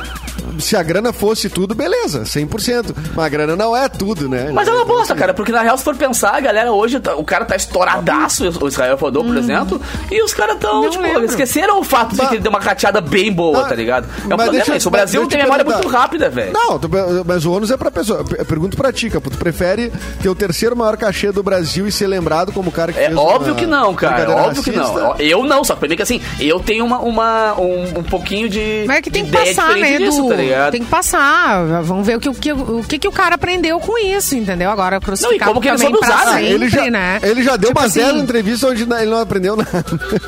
se 0.59 0.76
a 0.76 0.82
grana 0.82 1.12
fosse 1.12 1.49
tudo, 1.49 1.74
beleza, 1.74 2.22
100%. 2.24 2.95
Mas 3.14 3.24
a 3.24 3.28
grana 3.28 3.57
não 3.57 3.76
é 3.76 3.88
tudo, 3.88 4.28
né? 4.28 4.51
Mas 4.53 4.68
é 4.68 4.72
uma 4.72 4.84
bosta, 4.84 5.14
cara, 5.14 5.32
porque 5.34 5.53
na 5.53 5.62
real, 5.62 5.76
se 5.78 5.84
for 5.84 5.95
pensar, 5.97 6.34
a 6.34 6.40
galera 6.40 6.72
hoje, 6.72 7.01
tá- 7.01 7.14
o 7.16 7.24
cara 7.24 7.45
tá 7.45 7.57
estouradaço, 7.57 8.45
o 8.62 8.68
Israel 8.68 8.97
Rodolfo, 8.97 9.28
por 9.30 9.38
exemplo, 9.38 9.80
e 10.11 10.22
os 10.22 10.32
caras 10.34 10.59
tão, 10.59 10.82
Não 10.82 10.90
tipo, 10.90 11.03
lembro. 11.03 11.24
esqueceram 11.24 11.78
o 11.80 11.84
fato 11.84 12.11
de 12.12 12.16
Mas- 12.18 12.28
que 12.28 12.34
ele 12.36 12.42
deu 12.42 12.51
uma 12.51 12.61
cateada 12.61 13.01
bem 13.01 13.32
boa, 13.32 13.61
Mas- 13.61 13.68
tá 13.68 13.74
ligado? 13.74 14.05
É 14.07 14.24
um 14.24 14.28
problema 14.28 14.53
deixa- 14.53 14.76
isso. 14.76 14.88
O 14.88 14.92
Brasil 14.92 15.20
tem 15.26 15.38
te 15.38 15.42
memória 15.42 15.64
muito 15.64 15.88
rápida, 15.88 16.28
velho. 16.30 16.53
Não, 16.53 16.78
tu- 16.78 16.90
mas 17.26 17.45
o 17.45 17.53
ônus 17.53 17.70
é 17.70 17.76
pra 17.76 17.90
pessoa. 17.90 18.24
Eu 18.38 18.45
pergunto 18.45 18.76
pra 18.76 18.92
ti, 18.92 19.11
Capu. 19.11 19.30
Tu 19.30 19.38
prefere 19.38 19.92
ter 20.22 20.28
o 20.28 20.34
terceiro 20.34 20.76
maior 20.76 20.97
cachê 20.97 21.32
do 21.32 21.42
Brasil 21.42 21.86
e 21.86 21.92
ser 21.92 22.07
lembrado 22.07 22.53
como 22.53 22.68
o 22.68 22.72
cara 22.72 22.92
que 22.92 22.99
É 23.01 23.07
fez 23.07 23.16
óbvio 23.16 23.53
uma 23.53 23.61
que 23.61 23.66
não, 23.66 23.95
cara. 23.95 24.30
Óbvio 24.30 24.62
que 24.62 24.70
não. 24.72 24.95
racista? 24.95 25.22
Eu 25.22 25.45
não, 25.45 25.64
só 25.64 25.74
que 25.74 25.80
pra 25.80 25.88
mim 25.88 25.97
que 25.97 26.03
assim, 26.03 26.20
eu 26.40 26.61
tenho 26.61 26.84
uma, 26.84 26.99
uma- 27.01 27.55
um, 27.61 27.99
um 27.99 28.03
pouquinho 28.03 28.49
de. 28.49 28.84
Mas 28.86 28.99
é 28.99 29.03
que 29.03 29.11
tem 29.11 29.24
de 29.24 29.30
que 29.30 29.36
passar, 29.36 29.68
né, 29.68 29.74
diferente 29.92 30.05
Edu? 30.16 30.28
Tá 30.37 30.43
ligado? 30.43 30.72
tem 30.72 30.85
que 30.85 30.91
passar. 30.91 31.82
Vamos 31.82 32.07
ver 32.07 32.16
o 32.16 32.20
que 32.20 32.28
o, 32.28 32.35
que, 32.35 32.53
o 32.53 32.85
que, 32.87 32.99
que 32.99 33.09
o 33.09 33.12
cara 33.12 33.35
aprendeu 33.35 33.78
com 33.80 33.99
isso, 33.99 34.37
entendeu? 34.37 34.70
Agora, 34.70 35.01
crucificado 35.01 35.51
como 35.51 35.61
que 35.61 35.68
ele 35.68 35.78
soube 35.78 35.99
usar, 35.99 36.26
né? 36.26 36.32
sempre, 36.32 36.47
ele, 36.47 36.68
já, 36.68 36.91
né? 36.91 37.20
ele 37.22 37.43
já 37.43 37.57
deu 37.57 37.68
Tipo 37.68 37.80
uma 37.80 37.87
assim, 37.87 38.01
zero 38.01 38.18
entrevista 38.18 38.68
onde 38.68 38.82
ele 38.82 39.07
não 39.07 39.20
aprendeu 39.20 39.57
nada. 39.57 39.85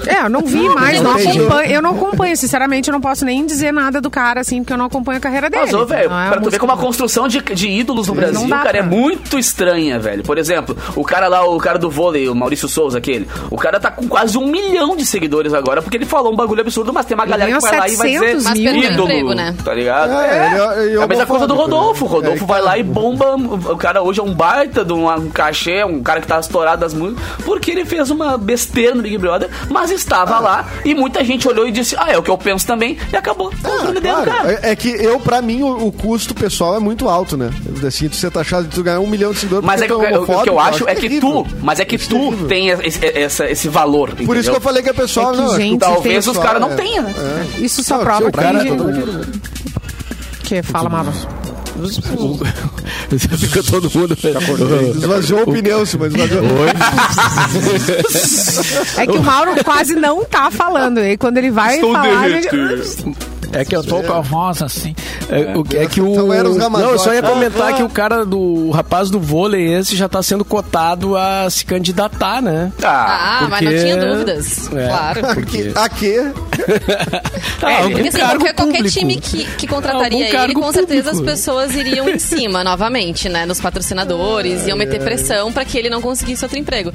É, 0.07 0.25
eu 0.25 0.31
não 0.31 0.43
vi 0.43 0.69
mais, 0.69 1.01
não 1.01 1.13
acompanho. 1.13 1.71
Eu 1.71 1.83
não 1.83 1.91
acompanho, 1.91 2.37
sinceramente, 2.37 2.89
eu 2.89 2.93
não 2.93 3.01
posso 3.01 3.25
nem 3.25 3.45
dizer 3.45 3.73
nada 3.73 4.01
do 4.01 4.11
cara, 4.11 4.41
assim, 4.41 4.63
porque 4.63 4.73
eu 4.73 4.79
não 4.79 4.87
acompanho 4.87 5.19
a 5.19 5.21
carreira 5.21 5.51
dele. 5.51 5.65
Mas, 5.65 5.75
ô, 5.75 5.85
velho, 5.85 6.11
Não 6.11 6.21
é 6.21 6.29
pra 6.29 6.41
tu 6.41 6.51
ver 6.51 6.59
como 6.59 6.73
a 6.73 6.77
construção 6.77 7.29
de, 7.29 7.41
de 7.41 7.69
ídolos 7.69 8.09
no 8.09 8.15
Brasil, 8.15 8.47
dá 8.49 8.63
cara, 8.63 8.79
é 8.79 8.83
muito 8.83 9.39
estranha, 9.39 9.99
velho. 9.99 10.23
Por 10.23 10.39
exemplo, 10.39 10.77
o 10.95 11.05
cara 11.05 11.29
lá, 11.29 11.45
o 11.45 11.59
cara 11.59 11.79
do 11.79 11.91
vôlei, 11.91 12.29
o 12.29 12.35
Maurício 12.35 12.69
Souza, 12.69 12.99
aquele, 12.99 13.27
o 13.51 13.57
cara 13.57 13.81
tá 13.81 13.91
com 13.91 14.07
quase 14.09 14.39
um 14.39 14.47
milhão 14.47 14.97
de 14.97 15.05
seguidores 15.05 15.53
agora, 15.53 15.83
porque 15.83 15.97
ele 15.97 16.07
falou 16.07 16.33
um 16.33 16.37
bagulho 16.37 16.61
absurdo, 16.61 16.93
mas 16.93 17.07
tem 17.07 17.15
uma 17.15 17.27
galera 17.27 17.53
que 17.53 17.61
vai 17.61 17.79
lá 17.79 17.89
e 17.89 17.97
vai 17.97 18.09
dizer 18.11 18.19
700 18.19 18.45
Mas 18.45 18.59
perdeu 18.61 18.83
ídolo, 18.83 19.05
emprego, 19.05 19.35
né? 19.35 19.57
tá 19.65 19.75
ligado? 19.75 19.96
É, 20.05 20.47
ele 20.47 20.61
é- 20.61 20.87
ele 20.87 20.97
é 20.99 21.03
a 21.03 21.07
mesma 21.07 21.27
coisa 21.27 21.47
do 21.47 21.55
homofóbico, 21.55 21.77
Rodolfo. 21.77 22.05
O 22.05 22.09
né? 22.09 22.15
Rodolfo 22.15 22.45
É, 22.45 22.47
vai 22.47 22.61
lá 22.63 22.79
e 22.79 22.83
bomba. 22.83 23.37
O 23.37 23.77
cara 23.77 24.03
hoje 24.03 24.21
é 24.21 24.23
um 24.23 24.33
baita 24.35 24.85
de 24.85 24.93
um, 24.93 25.09
um 25.13 25.31
cachê, 25.31 25.85
um 25.85 26.03
cara 26.03 26.21
que 26.21 26.27
tá 26.27 26.39
estourado 26.39 26.81
das 26.81 26.93
músicas, 26.95 27.23
porque 27.45 27.71
ele 27.71 27.85
fez 27.85 28.11
uma 28.11 28.37
besteira 28.37 28.95
no 28.95 29.03
Big 29.03 29.17
Brother, 29.19 29.49
mas 29.71 29.91
estava 29.91 30.39
lá 30.39 30.67
e 30.85 30.95
muita 30.95 31.23
gente 31.25 31.49
olhou 31.49 31.67
e 31.67 31.73
disse: 31.73 31.97
Ah, 31.99 32.11
é 32.13 32.19
o 32.19 32.23
que 32.23 32.31
eu 32.31 32.39
penso 32.39 32.67
também, 32.67 32.97
e 33.13 33.17
acabou. 33.17 33.53
Ah, 33.65 33.93
claro. 34.01 34.31
cara. 34.31 34.53
É, 34.63 34.73
é 34.73 34.77
que 34.77 34.89
eu, 34.91 35.19
pra 35.21 35.41
mim, 35.41 35.63
o, 35.63 35.87
o 35.87 35.93
custo 35.93 36.35
pessoal 36.35 36.75
é 36.77 36.79
muito 36.79 37.09
alto, 37.09 37.37
né? 37.37 37.51
Assim, 37.87 38.09
tu 38.09 38.17
ser 38.17 38.31
taxado 38.31 38.65
de 38.67 38.75
tu 38.75 38.83
ganhar 38.83 39.01
um 39.01 39.07
milhão 39.07 39.33
de 39.33 39.39
seguidores. 39.39 39.65
Mas 39.65 39.83
é 39.83 39.87
que, 39.87 39.93
o- 39.93 40.43
que 40.43 40.49
eu 40.51 40.59
acho 40.59 40.89
é 40.89 40.95
que 40.95 41.03
terrível. 41.03 41.45
tu, 41.49 41.57
mas 41.63 41.81
é 41.81 41.85
que 41.85 41.97
Isso 41.97 42.09
tu 42.09 42.19
terrível. 42.19 42.49
tem 42.49 42.69
esse, 42.69 43.05
esse, 43.07 43.45
esse 43.45 43.69
valor. 43.69 44.11
Por 44.27 44.37
isso 44.37 44.51
que 44.51 44.57
eu 44.57 44.61
falei 44.61 44.83
que 44.83 44.91
a 44.91 44.95
pessoa. 44.95 45.29
É 45.29 45.31
que, 45.33 45.37
não, 45.43 45.57
gente, 45.57 45.79
Talvez 45.81 46.27
os 46.27 46.37
caras 46.39 46.61
não 46.61 46.73
é. 46.73 46.75
tenham, 46.75 47.03
né? 47.05 47.13
Isso 47.59 47.83
só 47.83 47.97
Não, 47.99 48.05
prova 48.05 48.31
que... 48.31 48.39
cara- 48.39 48.65
Que 50.47 50.63
fala, 50.63 50.89
Mava. 50.89 51.13
Fica 53.19 53.63
todo 53.65 53.91
mundo. 53.91 54.17
Esvaziou 54.97 55.43
o 55.43 55.53
pneu, 55.53 55.79
mas 55.81 56.15
esvaziou. 56.15 56.45
É 58.97 59.07
que 59.07 59.19
o 59.19 59.23
Mauro 59.23 59.53
quase 59.65 59.97
não 59.97 60.25
tá 60.25 60.51
falando. 60.51 61.01
E 61.01 61.17
quando 61.17 61.39
ele 61.39 61.51
vai 61.51 61.75
Estou 61.75 61.93
falar. 61.93 62.29
É 63.53 63.65
que 63.65 63.75
eu 63.77 63.83
tô 63.83 64.03
com 64.03 64.13
a 64.13 64.21
voz 64.21 64.63
assim. 64.63 64.95
É, 65.29 65.57
o- 65.57 65.65
é 65.77 65.87
que 65.87 66.01
o. 66.01 66.15
Não, 66.69 66.91
eu 66.93 66.99
só 66.99 67.13
ia 67.15 67.23
comentar 67.23 67.75
que 67.75 67.83
o 67.83 67.89
cara 67.89 68.25
do 68.25 68.39
o 68.67 68.71
rapaz 68.71 69.11
do 69.11 69.19
vôlei 69.21 69.75
esse 69.75 69.97
já 69.97 70.09
tá 70.09 70.23
sendo 70.23 70.45
cotado 70.45 71.17
a 71.17 71.49
se 71.51 71.65
candidatar, 71.65 72.41
né? 72.43 72.73
Ah, 72.83 73.41
Ah, 73.43 73.49
mas 73.49 73.63
não 73.63 73.71
porque- 73.71 73.85
tinha 73.85 73.97
dúvidas. 73.97 74.73
É. 74.73 74.89
Claro. 74.89 75.27
Aqui, 75.27 75.73
aqui 75.77 76.15
Ah, 77.63 77.79
algum 77.79 77.91
Porque 77.95 78.09
assim, 78.09 78.19
qualquer, 78.19 78.55
qualquer 78.55 78.83
time 78.85 79.17
que, 79.17 79.45
que 79.45 79.67
contrataria 79.67 80.29
ele, 80.45 80.55
com 80.55 80.73
certeza 80.73 81.11
público. 81.11 81.31
as 81.31 81.39
pessoas 81.39 81.75
iriam 81.75 82.09
em 82.09 82.19
cima 82.19 82.63
novamente, 82.65 83.29
né? 83.29 83.45
Nos 83.47 83.61
patrocinadores, 83.61 84.67
iam 84.67 84.77
meter 84.77 85.01
pressão 85.03 85.53
pra 85.53 85.65
que 85.65 85.77
ele 85.77 85.91
não 85.91 86.01
conseguisse 86.01 86.45
outro 86.45 86.59
emprego. 86.59 86.93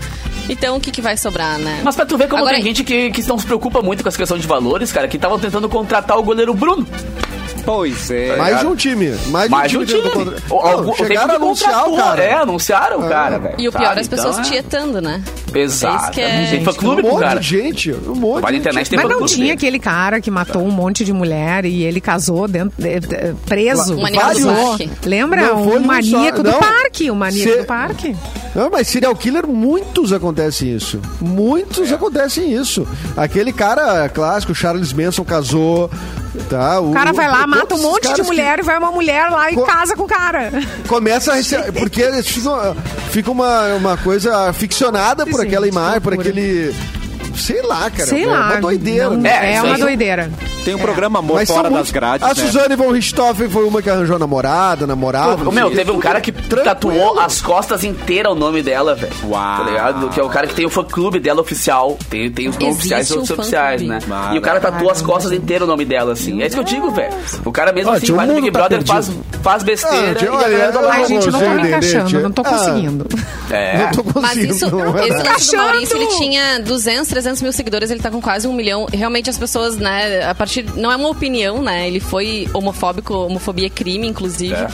Então, 0.49 0.77
o 0.77 0.79
que, 0.79 0.91
que 0.91 1.01
vai 1.01 1.17
sobrar, 1.17 1.57
né? 1.59 1.81
Mas 1.83 1.95
pra 1.95 2.05
tu 2.05 2.17
ver 2.17 2.27
como 2.27 2.41
Agora- 2.41 2.55
tem 2.55 2.63
gente 2.65 2.83
que, 2.83 3.11
que 3.11 3.21
não 3.27 3.37
se 3.37 3.45
preocupa 3.45 3.81
muito 3.81 4.03
com 4.03 4.09
essa 4.09 4.17
questão 4.17 4.37
de 4.37 4.47
valores, 4.47 4.91
cara, 4.91 5.07
que 5.07 5.15
estavam 5.17 5.37
tentando 5.39 5.67
contratar 5.69 6.17
o 6.17 6.23
goleiro 6.23 6.40
Bruno. 6.53 6.87
Pois 7.63 8.09
é. 8.09 8.35
mais 8.37 8.59
de 8.59 8.65
um 8.65 8.75
time. 8.75 9.15
Mais, 9.27 9.49
Mais 9.49 9.69
de 9.71 9.77
um 9.77 9.85
time. 9.85 10.01
O- 10.49 10.55
Não, 10.55 10.67
algum- 10.67 10.93
chegaram 10.95 11.33
a 11.33 11.35
anunciar 11.35 11.69
o 11.71 11.91
contratou, 11.91 11.97
cara. 11.97 12.23
É, 12.23 12.33
anunciaram 12.33 12.99
o 12.99 13.07
cara, 13.07 13.37
velho. 13.39 13.55
E 13.59 13.67
o 13.67 13.71
pior, 13.71 13.85
sabe? 13.85 13.99
as 14.01 14.07
pessoas 14.07 14.37
Então, 14.39 14.49
é- 14.49 14.51
tietando, 14.51 14.99
né? 15.01 15.21
Isso 15.55 16.11
que 16.11 16.21
é- 16.21 16.47
Tem 16.51 16.63
fã 16.63 16.73
clube 16.73 17.01
Um 17.01 17.11
monte 17.11 17.19
cara. 17.21 17.39
de 17.39 17.47
gente. 17.47 17.91
Um 17.91 18.15
monte 18.15 18.41
Vai 18.41 18.51
na 18.51 18.51
de 18.51 18.57
internet, 18.57 18.89
tem 18.89 18.99
Mas 18.99 19.09
não 19.09 19.25
tinha 19.25 19.39
dele. 19.47 19.51
aquele 19.53 19.79
cara 19.79 20.19
que 20.21 20.31
matou 20.31 20.61
um 20.63 20.71
monte 20.71 21.03
de 21.03 21.13
mulher 21.13 21.65
e 21.65 21.83
ele 21.83 21.99
casou 22.01 22.47
dentro, 22.47 22.73
de- 22.77 22.99
de- 22.99 23.33
preso. 23.45 23.95
Um 23.97 24.11
Casou. 24.11 24.53
parque. 24.55 24.89
Lembra? 25.05 25.41
Não 25.47 25.61
um 25.63 25.79
maníaco 25.79 26.43
do 26.43 26.51
não. 26.51 26.59
parque. 26.59 27.09
Um 27.11 27.15
maníaco 27.15 27.51
Se- 27.51 27.57
do 27.59 27.65
parque. 27.65 28.15
Não, 28.53 28.69
mas 28.69 28.87
serial 28.87 29.15
killer, 29.15 29.47
muitos 29.47 30.11
acontecem 30.11 30.75
isso. 30.75 30.99
Muitos 31.21 31.91
acontecem 31.91 32.51
isso. 32.53 32.85
Aquele 33.15 33.53
cara 33.53 34.09
clássico, 34.09 34.53
Charles 34.53 34.91
Manson, 34.93 35.23
casou. 35.23 35.89
Tá, 36.49 36.79
O 36.79 36.93
cara 36.93 37.11
vai 37.11 37.27
lá, 37.27 37.45
mata 37.45 37.75
um 37.75 37.81
monte 37.81 38.03
de 38.13 38.23
mulher 38.23 38.41
mulheres 38.41 38.65
e 38.65 38.65
vai 38.65 38.77
uma 38.77 38.91
mulher 38.91 39.29
lá 39.29 39.51
e 39.51 39.55
Co- 39.55 39.63
casa 39.63 39.95
com 39.97 40.03
o 40.03 40.07
cara. 40.07 40.49
Começa 40.87 41.33
a 41.33 41.35
receber. 41.35 41.71
Porque 41.77 42.09
ficam, 42.23 42.75
fica 43.09 43.29
uma, 43.31 43.73
uma 43.75 43.97
coisa 43.97 44.51
ficcionada 44.53 45.25
por 45.25 45.40
Sim, 45.41 45.47
aquela 45.47 45.65
que 45.65 45.71
imagem, 45.71 46.01
por 46.01 46.13
aquele. 46.13 46.73
Sei 47.35 47.61
lá, 47.61 47.89
cara. 47.89 48.05
Sei 48.09 48.23
é 48.23 48.27
lá. 48.27 48.45
uma 48.51 48.61
doideira. 48.61 49.09
Não- 49.09 49.17
né? 49.17 49.29
É, 49.29 49.51
É, 49.51 49.55
isso 49.55 49.65
uma 49.65 49.77
doideira. 49.77 50.31
Tem 50.63 50.75
um 50.75 50.79
programa 50.79 51.17
Amor 51.19 51.37
Mas 51.37 51.49
Fora 51.49 51.71
das 51.71 51.89
Grades, 51.89 52.23
A 52.23 52.29
né? 52.29 52.35
Suzane 52.35 52.75
von 52.75 52.91
Richthofen 52.91 53.49
foi 53.49 53.65
uma 53.65 53.81
que 53.81 53.89
arranjou 53.89 54.19
namorada, 54.19 54.85
namorado. 54.85 55.49
Ô, 55.49 55.51
meu, 55.51 55.71
teve 55.71 55.89
um 55.89 55.97
cara 55.99 56.21
que 56.21 56.31
tranquilo. 56.31 56.63
tatuou 56.63 57.19
as 57.19 57.41
costas 57.41 57.83
inteiras 57.83 58.31
o 58.31 58.35
nome 58.35 58.61
dela, 58.61 58.93
velho. 58.93 59.11
Uau. 59.27 59.57
Tá 59.57 59.63
ligado? 59.63 60.09
Que 60.09 60.19
é 60.19 60.23
o 60.23 60.29
cara 60.29 60.45
que 60.45 60.53
tem 60.53 60.65
o 60.65 60.69
fã 60.69 60.83
clube 60.83 61.19
dela 61.19 61.41
oficial. 61.41 61.97
Tem, 62.11 62.29
tem 62.29 62.47
os 62.47 62.57
nomes 62.59 62.77
oficiais 62.77 63.09
e 63.09 63.13
outros 63.13 63.31
oficiais, 63.39 63.81
né? 63.81 63.97
E 64.33 64.37
o 64.37 64.41
cara 64.41 64.59
tatuou 64.59 64.91
as 64.91 65.01
costas 65.01 65.31
inteiras 65.31 65.67
o 65.67 65.71
nome 65.71 65.83
dela, 65.83 66.13
assim. 66.13 66.41
É 66.43 66.45
isso 66.45 66.55
que 66.55 66.59
eu 66.59 66.63
digo, 66.63 66.91
velho. 66.91 67.11
O 67.43 67.51
cara 67.51 67.71
mesmo 67.71 67.91
Ó, 67.91 67.95
assim 67.95 68.11
vai 68.13 68.25
o 68.25 68.29
no 68.29 68.35
Big 68.35 68.51
tá 68.51 68.59
Brother, 68.59 68.85
faz, 68.85 69.11
faz 69.41 69.63
besteira 69.63 69.97
Ah, 70.19 70.23
e 70.23 70.61
a 70.61 70.71
tá. 70.71 70.79
Ai, 70.91 71.05
gente, 71.05 71.25
eu 71.25 71.31
não 71.31 71.39
tô 71.39 71.49
me 71.49 71.67
encaixando, 71.67 72.19
não 72.21 72.31
tô 72.31 72.41
Ah. 72.41 72.49
conseguindo. 72.49 73.07
É. 73.49 73.77
Não 73.85 73.91
tô 73.91 74.03
Mas 74.21 74.29
conseguindo. 74.29 74.53
isso, 74.53 74.71
não 74.75 74.97
é 74.99 75.07
esse 75.07 75.17
lance 75.27 75.51
do 75.51 75.57
Maurício, 75.57 75.97
ele 75.97 76.07
tinha 76.17 76.59
200, 76.59 77.20
300 77.21 77.41
mil 77.41 77.53
seguidores, 77.53 77.91
ele 77.91 77.99
tá 77.99 78.09
com 78.09 78.21
quase 78.21 78.47
um 78.47 78.53
milhão. 78.53 78.87
Realmente 78.91 79.29
as 79.29 79.37
pessoas, 79.37 79.77
né, 79.77 80.23
a 80.27 80.33
partir. 80.35 80.65
Não 80.75 80.91
é 80.91 80.95
uma 80.95 81.09
opinião, 81.09 81.61
né? 81.61 81.87
Ele 81.87 81.99
foi 81.99 82.47
homofóbico, 82.53 83.13
homofobia 83.13 83.67
é 83.67 83.69
crime, 83.69 84.07
inclusive. 84.07 84.53
É. 84.55 84.67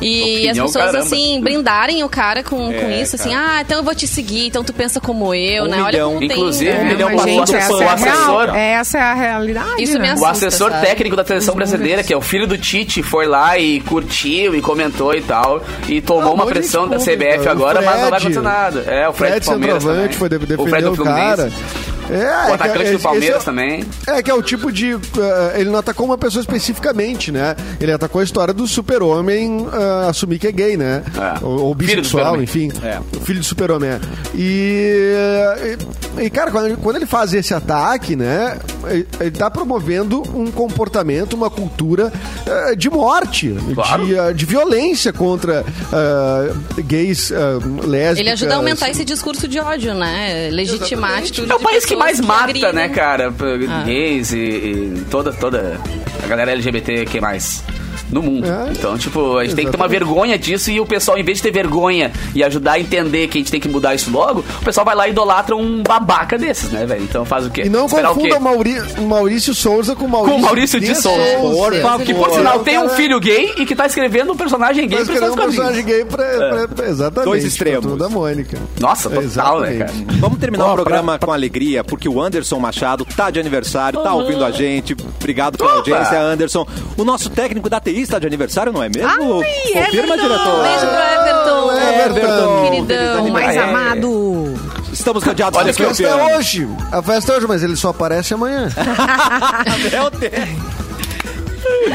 E 0.00 0.20
Opinião, 0.46 0.50
as 0.66 0.70
pessoas, 0.72 0.84
caramba. 0.92 0.98
assim, 1.04 1.40
brindarem 1.40 2.04
o 2.04 2.08
cara 2.08 2.42
com, 2.44 2.56
com 2.56 2.72
É, 2.72 3.02
isso, 3.02 3.16
assim, 3.16 3.30
cara. 3.30 3.56
ah, 3.56 3.60
então 3.62 3.78
eu 3.78 3.82
vou 3.82 3.94
te 3.96 4.06
seguir, 4.06 4.46
então 4.46 4.62
tu 4.62 4.72
pensa 4.72 5.00
como 5.00 5.34
eu, 5.34 5.64
Um 5.64 5.68
né? 5.68 5.78
Olha 5.82 5.86
milhão. 5.90 6.14
como 6.14 6.28
tem. 6.28 6.36
Inclusive, 6.38 6.70
né? 6.70 6.80
um 6.82 6.86
milhão 6.86 7.10
passou 7.16 7.28
gente, 7.46 7.54
a- 7.54 7.58
essa 7.58 7.72
o 7.74 7.82
é, 7.82 7.86
a 7.88 7.92
assessor. 7.94 8.44
real, 8.44 8.54
essa 8.56 8.98
é 8.98 9.00
a 9.02 9.14
realidade. 9.14 9.82
Isso 9.82 9.92
me 9.94 9.98
né? 9.98 10.10
O 10.10 10.12
assusta, 10.24 10.30
assessor 10.46 10.70
sabe? 10.70 10.86
técnico 10.86 11.16
da 11.16 11.24
seleção 11.24 11.54
brasileira, 11.56 12.04
que 12.04 12.12
é 12.12 12.16
o 12.16 12.20
filho 12.20 12.46
do 12.46 12.56
Tite, 12.56 13.02
foi 13.02 13.26
lá 13.26 13.58
e 13.58 13.80
curtiu 13.80 14.54
e 14.54 14.60
comentou 14.62 15.12
e 15.14 15.20
tal. 15.20 15.64
E 15.88 16.00
tomou 16.00 16.34
uma 16.34 16.44
um 16.44 16.46
pressão 16.46 16.86
da 16.86 16.98
CBF 16.98 17.48
agora, 17.48 17.80
O 17.80 17.84
mas 17.84 18.00
não 18.00 18.10
vai 18.10 18.18
acontecer 18.20 18.40
nada. 18.40 18.80
É, 18.86 19.08
o 19.08 19.12
Fred, 19.12 19.32
Fred 19.32 19.46
Palmeiras 19.46 19.82
também. 19.84 20.12
foi 20.12 20.28
o 20.28 20.66
Fred 20.68 20.84
do 20.84 20.92
o, 20.92 20.94
Fluminense. 20.96 21.36
cara. 21.36 21.52
É, 22.10 22.14
O 22.14 22.20
é 22.20 22.46
que- 22.46 22.52
atacante 22.54 22.82
esse- 22.84 22.92
do 22.92 23.00
Palmeiras 23.00 23.42
é- 23.42 23.44
também. 23.44 23.84
É 24.06 24.22
que 24.22 24.30
é 24.30 24.34
o 24.34 24.42
tipo 24.42 24.72
de. 24.72 24.92
eh, 24.94 24.98
ele 25.56 25.70
não 25.70 25.78
atacou 25.78 26.06
uma 26.06 26.16
pessoa 26.18 26.40
especificamente, 26.40 27.30
né? 27.30 27.54
Ele 27.80 27.92
atacou 27.92 28.20
a 28.20 28.24
história 28.24 28.54
do 28.54 28.66
super-homem 28.66 29.66
eh, 29.72 30.08
assumir 30.08 30.38
que 30.38 30.46
é 30.46 30.52
gay, 30.52 30.76
né? 30.76 31.02
É. 31.16 31.44
Ou, 31.44 31.50
ou 31.50 31.74
Filho 31.74 31.74
do 31.74 31.74
bissexual, 31.74 32.42
enfim. 32.42 32.70
É. 32.82 32.98
O 33.16 33.20
filho 33.20 33.40
do 33.40 33.44
super-homem. 33.44 33.90
é. 33.90 34.00
E, 34.34 35.76
e, 36.18 36.24
e, 36.24 36.30
cara, 36.30 36.50
quando 36.50 36.66
ele, 36.66 36.76
quando 36.76 36.96
ele 36.96 37.06
faz 37.06 37.34
esse 37.34 37.52
ataque, 37.54 38.16
né? 38.16 38.58
Ele, 39.20 39.30
tá 39.32 39.50
promovendo 39.50 40.22
um 40.34 40.50
comportamento, 40.50 41.34
uma 41.34 41.50
cultura 41.50 42.12
eh, 42.46 42.74
de 42.74 42.88
morte, 42.88 43.54
Claro. 43.74 44.06
de, 44.06 44.16
eh, 44.16 44.32
de 44.32 44.46
violência 44.46 45.12
contra 45.12 45.64
eh, 45.92 46.82
gays, 46.82 47.30
eh, 47.30 47.36
lésbicas. 47.84 48.18
Ele 48.18 48.30
ajuda 48.30 48.54
a 48.54 48.56
aumentar 48.56 48.88
esse 48.90 49.04
discurso 49.04 49.46
de 49.46 49.58
ódio, 49.60 49.94
né? 49.94 50.48
Legitimar 50.50 51.12
a 51.12 51.18
atitude 51.18 51.50
É 51.50 51.54
o 51.54 51.58
de 51.58 51.64
país 51.64 51.84
que 51.84 51.94
mais 51.98 52.20
mata, 52.20 52.72
né, 52.72 52.88
cara? 52.88 53.32
Ah. 53.68 53.82
Gays 53.84 54.32
e, 54.32 54.38
e 54.38 55.04
toda, 55.10 55.32
toda 55.32 55.80
a 56.22 56.26
galera 56.26 56.52
LGBT 56.52 57.04
que 57.04 57.20
mais 57.20 57.62
no 58.10 58.22
mundo. 58.22 58.46
É. 58.46 58.70
Então, 58.72 58.96
tipo, 58.98 59.36
a 59.38 59.44
gente 59.44 59.54
tem 59.54 59.66
que 59.66 59.72
tomar 59.72 59.86
Exatamente. 59.86 60.08
vergonha 60.14 60.38
disso 60.38 60.70
e 60.70 60.80
o 60.80 60.86
pessoal, 60.86 61.18
em 61.18 61.22
vez 61.22 61.38
de 61.38 61.42
ter 61.42 61.50
vergonha 61.50 62.10
e 62.34 62.42
ajudar 62.42 62.72
a 62.72 62.80
entender 62.80 63.28
que 63.28 63.38
a 63.38 63.40
gente 63.40 63.50
tem 63.50 63.60
que 63.60 63.68
mudar 63.68 63.94
isso 63.94 64.10
logo, 64.10 64.44
o 64.60 64.64
pessoal 64.64 64.84
vai 64.84 64.94
lá 64.94 65.06
e 65.08 65.10
idolatra 65.10 65.54
um 65.56 65.82
babaca 65.82 66.36
desses, 66.38 66.70
né, 66.70 66.86
velho? 66.86 67.02
Então 67.02 67.24
faz 67.24 67.46
o 67.46 67.50
quê? 67.50 67.62
E 67.66 67.68
não 67.68 67.86
Esperar 67.86 68.08
confunda 68.14 68.40
Mauri, 68.40 68.76
Maurício 69.00 69.54
Souza 69.54 69.94
com 69.94 70.06
Maurício, 70.06 70.34
Com 70.34 70.40
o 70.40 70.44
Maurício 70.44 70.80
de 70.80 70.94
Souza. 70.94 71.08
Por 71.40 71.70
Deus, 71.72 71.82
favor. 71.82 72.04
Que, 72.04 72.14
por 72.14 72.30
sinal, 72.30 72.60
tem 72.60 72.78
um 72.78 72.82
cara- 72.82 72.94
filho 72.96 73.20
gay 73.20 73.54
e 73.58 73.66
que 73.66 73.74
tá 73.74 73.86
escrevendo 73.86 74.32
um 74.32 74.36
personagem 74.36 74.86
gay 74.88 74.98
Mas 75.00 75.08
pra 75.08 75.18
seus 75.18 75.32
um 75.32 75.36
personagem 75.36 75.84
gay 75.84 76.04
pra, 76.04 76.24
pra- 76.24 76.68
pra- 76.68 76.86
exatamente. 76.88 77.24
Dois 77.28 77.42
pra 77.42 77.48
extremos. 77.48 77.98
da 77.98 78.08
Mônica. 78.08 78.58
Nossa, 78.80 79.08
total, 79.10 79.60
né, 79.60 79.76
cara? 79.78 79.90
Exatamente. 79.90 80.20
Vamos 80.20 80.38
terminar 80.38 80.64
Ó, 80.66 80.72
o 80.72 80.74
programa 80.74 81.18
com 81.18 81.32
alegria, 81.32 81.82
porque 81.84 82.08
o 82.08 82.20
Anderson 82.22 82.58
Machado 82.58 83.04
tá 83.16 83.30
de 83.30 83.38
aniversário, 83.40 84.00
tá 84.02 84.12
ouvindo 84.14 84.44
a 84.44 84.50
gente. 84.50 84.96
Obrigado 85.20 85.56
pela 85.58 85.70
Opa! 85.70 85.78
audiência, 85.78 86.20
Anderson. 86.20 86.66
O 86.96 87.04
nosso 87.04 87.30
técnico 87.30 87.68
da 87.68 87.80
TI 87.80 87.97
está 88.02 88.18
de 88.18 88.26
aniversário, 88.26 88.72
não 88.72 88.82
é 88.82 88.88
mesmo? 88.88 89.08
Ai, 89.08 89.16
Confirma, 89.18 90.14
Everton! 90.14 90.16
diretor. 90.16 90.62
Beijo 90.62 90.86
pro 90.86 90.98
Everton. 90.98 91.72
Everton, 92.10 92.70
Queridão. 92.70 93.24
O 93.26 93.32
mais 93.32 93.56
É. 93.56 93.58
amado. 93.60 94.54
Estamos 94.92 95.22
rodeados 95.22 95.58
Olha, 95.58 95.72
de 95.72 95.82
a 95.82 95.86
festa 95.88 96.02
é 96.06 96.36
hoje. 96.36 96.68
A 96.90 97.02
festa 97.02 97.32
é 97.32 97.36
hoje, 97.36 97.46
mas 97.46 97.62
ele 97.62 97.76
só 97.76 97.90
aparece 97.90 98.34
amanhã. 98.34 98.68
Meu 99.92 100.10
Deus. 100.10 100.77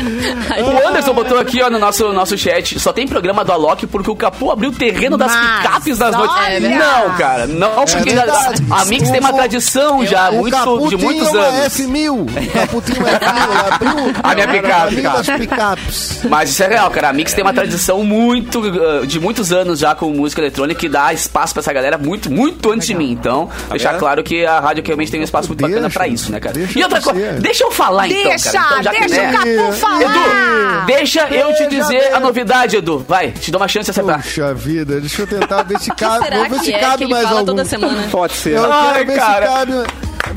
O 0.03 0.87
Anderson 0.87 1.13
botou 1.13 1.39
aqui, 1.39 1.61
ó, 1.61 1.69
no 1.69 1.79
nosso, 1.79 2.11
nosso 2.13 2.37
chat. 2.37 2.79
Só 2.79 2.91
tem 2.93 3.07
programa 3.07 3.43
do 3.43 3.51
Alok 3.51 3.87
porque 3.87 4.09
o 4.09 4.15
Capu 4.15 4.51
abriu 4.51 4.69
o 4.69 4.73
terreno 4.73 5.17
das 5.17 5.31
Mas, 5.31 5.57
picapes 5.61 5.97
das 5.97 6.15
noites. 6.15 6.35
olha! 6.35 6.59
Não, 6.77 7.17
cara, 7.17 7.47
não, 7.47 7.85
porque 7.85 8.09
É 8.09 8.15
verdade. 8.15 8.63
a, 8.69 8.81
a 8.81 8.85
Mix 8.85 9.09
tem 9.09 9.19
uma 9.19 9.33
tradição 9.33 10.05
já, 10.05 10.29
o 10.29 10.35
muito, 10.35 10.55
Capu 10.55 10.79
de 10.89 10.95
tinha 10.97 11.09
muitos 11.09 11.29
uma 11.29 11.39
anos. 11.41 11.73
F1000. 11.73 12.09
O 12.11 12.51
Capu 12.51 12.81
tinha 12.81 12.99
uma 12.99 13.09
F1000. 13.09 13.49
Ele 13.49 13.73
abriu 13.73 14.13
A 14.23 14.35
minha 14.35 14.47
picape, 14.47 15.01
das 15.01 15.25
picapes. 15.27 16.19
Mas 16.29 16.49
isso 16.49 16.63
é 16.63 16.67
real, 16.67 16.89
cara. 16.91 17.09
A 17.09 17.13
Mix 17.13 17.33
tem 17.33 17.43
uma 17.43 17.53
tradição 17.53 18.03
muito 18.03 18.59
uh, 18.59 19.05
de 19.07 19.19
muitos 19.19 19.51
anos 19.51 19.79
já 19.79 19.95
com 19.95 20.09
música 20.11 20.41
eletrônica 20.41 20.79
que 20.79 20.89
dá 20.89 21.13
espaço 21.13 21.53
pra 21.53 21.61
essa 21.61 21.73
galera 21.73 21.97
muito, 21.97 22.31
muito 22.31 22.71
antes 22.71 22.87
de 22.87 22.93
mim. 22.95 23.11
Então, 23.11 23.49
deixar 23.69 23.91
vendo? 23.91 23.99
claro 23.99 24.23
que 24.23 24.45
a 24.45 24.59
rádio 24.59 24.83
realmente 24.85 25.11
tem 25.11 25.19
um 25.19 25.23
espaço 25.23 25.47
muito 25.47 25.61
bacana 25.61 25.89
pra 25.89 26.07
isso, 26.07 26.31
né, 26.31 26.39
cara? 26.39 26.53
e 26.75 26.83
outra 26.83 27.01
coisa, 27.01 27.33
deixa 27.39 27.63
eu 27.63 27.71
falar 27.71 28.07
então, 28.07 28.23
Deixa, 28.23 28.51
cara. 28.51 28.67
Então, 28.79 28.83
já 28.83 28.91
deixa 28.91 29.15
né? 29.21 29.29
o 29.29 29.33
Capu 29.33 29.73
falar. 29.79 29.92
Edu, 30.01 30.85
deixa 30.85 31.27
eu 31.29 31.53
te 31.55 31.67
dizer 31.67 32.13
a 32.13 32.19
novidade, 32.19 32.75
Edu. 32.77 32.99
Vai, 33.07 33.31
te 33.31 33.51
dou 33.51 33.61
uma 33.61 33.67
chance 33.67 33.85
de 33.85 33.91
acertar. 33.91 34.21
Puxa 34.21 34.53
vida, 34.53 34.99
deixa 34.99 35.21
eu 35.21 35.27
tentar 35.27 35.63
ver 35.63 35.79
se 35.79 35.89
cabe. 35.95 36.29
Vamos 36.29 36.49
ver 36.49 36.59
se 36.59 36.73
é 36.73 36.79
cabe 36.79 37.07
mais 37.07 37.25
algum. 37.25 37.45
toda 37.45 37.65
semana? 37.65 38.03
Pode 38.11 38.33
ser. 38.33 38.55
Eu 38.57 38.71
Ai, 38.71 38.93
quero 38.93 39.07
ver 39.07 39.17
cara. 39.17 39.47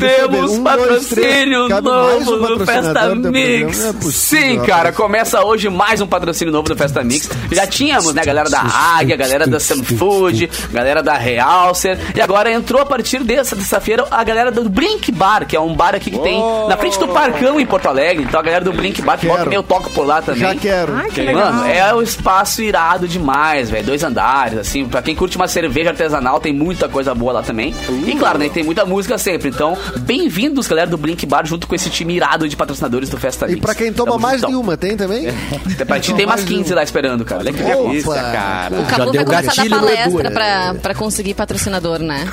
Eu 0.00 0.28
Temos 0.28 0.52
um, 0.52 0.62
dois, 0.62 0.76
patrocínio. 0.76 1.68
Cabe 1.68 1.88
mais 1.88 2.28
um 2.28 2.36
novo 2.36 2.56
no 2.56 2.66
Festa 2.66 3.14
do 3.14 3.32
Mix. 3.32 3.84
é 3.84 3.92
possível, 3.92 4.10
Sim, 4.12 4.66
cara, 4.66 4.92
começa 4.92 5.44
hoje 5.44 5.68
mais 5.70 6.00
um 6.00 6.06
patrocínio 6.06 6.52
novo 6.52 6.68
do 6.68 6.76
Festa 6.76 7.02
Mix. 7.02 7.30
Já 7.50 7.66
tínhamos, 7.66 8.12
né, 8.12 8.24
galera 8.24 8.50
da 8.50 8.60
Águia, 8.60 9.14
a 9.14 9.18
galera 9.18 9.46
da 9.46 9.58
Sam 9.58 9.82
Food, 9.82 10.50
a 10.70 10.72
galera 10.72 11.02
da 11.02 11.14
Realcer. 11.14 11.98
E 12.14 12.20
agora 12.20 12.50
entrou 12.52 12.82
a 12.82 12.86
partir 12.86 13.22
dessa 13.22 13.56
terça-feira 13.56 14.06
a 14.10 14.22
galera 14.22 14.50
do 14.50 14.68
Blink 14.68 15.10
Bar, 15.12 15.46
que 15.46 15.56
é 15.56 15.60
um 15.60 15.74
bar 15.74 15.94
aqui 15.94 16.10
que 16.10 16.18
tem 16.18 16.42
na 16.68 16.76
frente 16.76 16.98
do 16.98 17.08
Parcão 17.08 17.58
em 17.60 17.66
Porto 17.66 17.86
Alegre. 17.86 18.24
Então 18.24 18.40
a 18.40 18.42
galera 18.42 18.64
do 18.64 18.72
Blink 18.72 19.00
Bar, 19.02 19.18
que 19.18 19.26
volta 19.26 19.40
Quero. 19.40 19.50
meio 19.50 19.62
toco 19.62 19.90
por 19.90 20.06
lá 20.06 20.20
também. 20.20 20.42
Já 20.42 20.54
quero. 20.54 20.94
Ai, 20.94 21.10
que 21.10 21.20
legal. 21.20 21.52
Mano, 21.52 21.66
é 21.68 21.94
um 21.94 22.02
espaço 22.02 22.62
irado 22.62 23.08
demais, 23.08 23.70
velho. 23.70 23.86
Dois 23.86 24.02
andares, 24.02 24.58
assim. 24.58 24.86
Pra 24.86 25.00
quem 25.00 25.14
curte 25.14 25.36
uma 25.36 25.48
cerveja 25.48 25.90
artesanal, 25.90 26.40
tem 26.40 26.52
muita 26.52 26.88
coisa 26.88 27.14
boa 27.14 27.32
lá 27.32 27.42
também. 27.42 27.74
E 28.06 28.14
claro, 28.14 28.38
né, 28.38 28.50
tem 28.52 28.62
muita 28.62 28.84
música 28.84 29.16
sempre. 29.16 29.48
Então, 29.48 29.65
bem-vindos, 30.00 30.66
galera 30.68 30.88
do 30.90 30.96
Blink 30.96 31.24
Bar, 31.26 31.46
junto 31.46 31.66
com 31.66 31.74
esse 31.74 31.88
time 31.90 32.14
irado 32.14 32.48
de 32.48 32.56
patrocinadores 32.56 33.08
do 33.08 33.16
Festa 33.16 33.46
E 33.46 33.54
Mix. 33.54 33.60
pra 33.60 33.74
quem 33.74 33.92
toma 33.92 34.12
Tamo 34.12 34.22
mais 34.22 34.40
juntão. 34.40 34.50
de 34.50 34.56
uma, 34.56 34.76
tem 34.76 34.96
também? 34.96 35.26
Pra 35.86 35.98
ti 36.00 36.12
tem 36.14 36.26
umas 36.26 36.42
15 36.44 36.74
lá 36.74 36.82
esperando, 36.82 37.24
cara. 37.24 37.40
Olha 37.40 37.52
que 37.52 37.62
Opa. 37.62 37.88
delícia. 37.88 38.14
Cara. 38.14 38.76
O 38.80 38.84
Capu 38.86 39.04
vai 39.04 39.12
deu 39.12 39.24
começar 39.24 39.52
a 39.62 39.64
dar 39.64 39.78
palestra 39.80 40.22
né? 40.22 40.30
pra, 40.30 40.74
pra 40.82 40.94
conseguir 40.94 41.34
patrocinador, 41.34 41.98
né? 42.00 42.26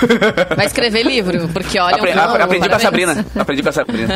Vai 0.56 0.66
escrever 0.66 1.04
livro, 1.04 1.48
porque 1.50 1.80
olha... 1.80 1.96
Apre- 1.96 2.12
um 2.12 2.14
filme, 2.14 2.42
aprendi 2.44 2.70
com 2.70 2.76
a 2.76 2.80
parabéns. 2.80 2.82
Sabrina. 3.08 3.26
Aprendi 3.36 3.64
com 3.64 3.70
a 3.70 3.72
Sabrina. 3.72 4.16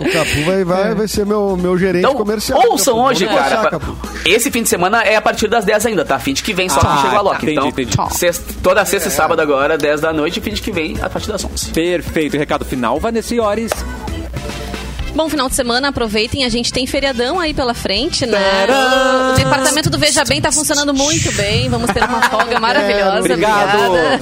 O 0.00 0.12
Capu 0.12 0.44
vai, 0.44 0.64
vai, 0.64 0.94
vai 0.94 1.08
ser 1.08 1.24
meu, 1.26 1.56
meu 1.56 1.78
gerente 1.78 2.00
Então, 2.04 2.14
comercial. 2.14 2.60
ouçam 2.70 2.94
Capu. 2.96 3.06
hoje, 3.08 3.26
cara. 3.26 3.70
Capu. 3.70 3.96
Esse 4.26 4.50
fim 4.50 4.62
de 4.62 4.68
semana 4.68 5.02
é 5.02 5.16
a 5.16 5.22
partir 5.22 5.48
das 5.48 5.64
10 5.64 5.86
ainda, 5.86 6.04
tá? 6.04 6.18
Fim 6.18 6.32
de 6.32 6.42
que 6.42 6.52
vem, 6.52 6.68
só 6.68 6.80
Ah, 6.82 6.96
que 6.96 7.02
chegou 7.02 7.08
a 7.08 7.12
tá. 7.14 7.20
Loki. 7.22 7.36
Entendi, 7.46 7.52
Então, 7.58 7.68
entendi. 7.68 7.96
sexta- 8.18 8.54
toda 8.62 8.84
sexta 8.84 9.08
e 9.08 9.12
sábado 9.12 9.40
agora, 9.40 9.76
10 9.78 10.00
da 10.00 10.12
noite, 10.12 10.38
e 10.38 10.42
fim 10.42 10.52
de 10.52 10.60
que 10.62 10.70
vem, 10.72 10.96
a 11.00 11.08
partir 11.08 11.28
das 11.28 11.44
11. 11.44 11.70
Perfeito. 11.72 12.36
Recado 12.52 12.66
final, 12.66 13.00
Vanessa 13.00 13.34
Iores. 13.34 13.72
Bom 15.14 15.28
final 15.28 15.48
de 15.48 15.54
semana, 15.54 15.88
aproveitem. 15.88 16.44
A 16.44 16.48
gente 16.48 16.72
tem 16.72 16.86
feriadão 16.86 17.38
aí 17.38 17.52
pela 17.52 17.74
frente, 17.74 18.24
né? 18.24 18.38
Tcharam! 18.66 19.32
O 19.32 19.34
departamento 19.36 19.90
do 19.90 19.98
Veja 19.98 20.24
Bem 20.24 20.40
tá 20.40 20.50
funcionando 20.50 20.94
muito 20.94 21.30
bem. 21.32 21.68
Vamos 21.68 21.90
ter 21.92 22.02
uma 22.02 22.22
folga 22.22 22.58
maravilhosa. 22.60 23.18
Obrigado. 23.20 23.78
Obrigada. 23.86 24.20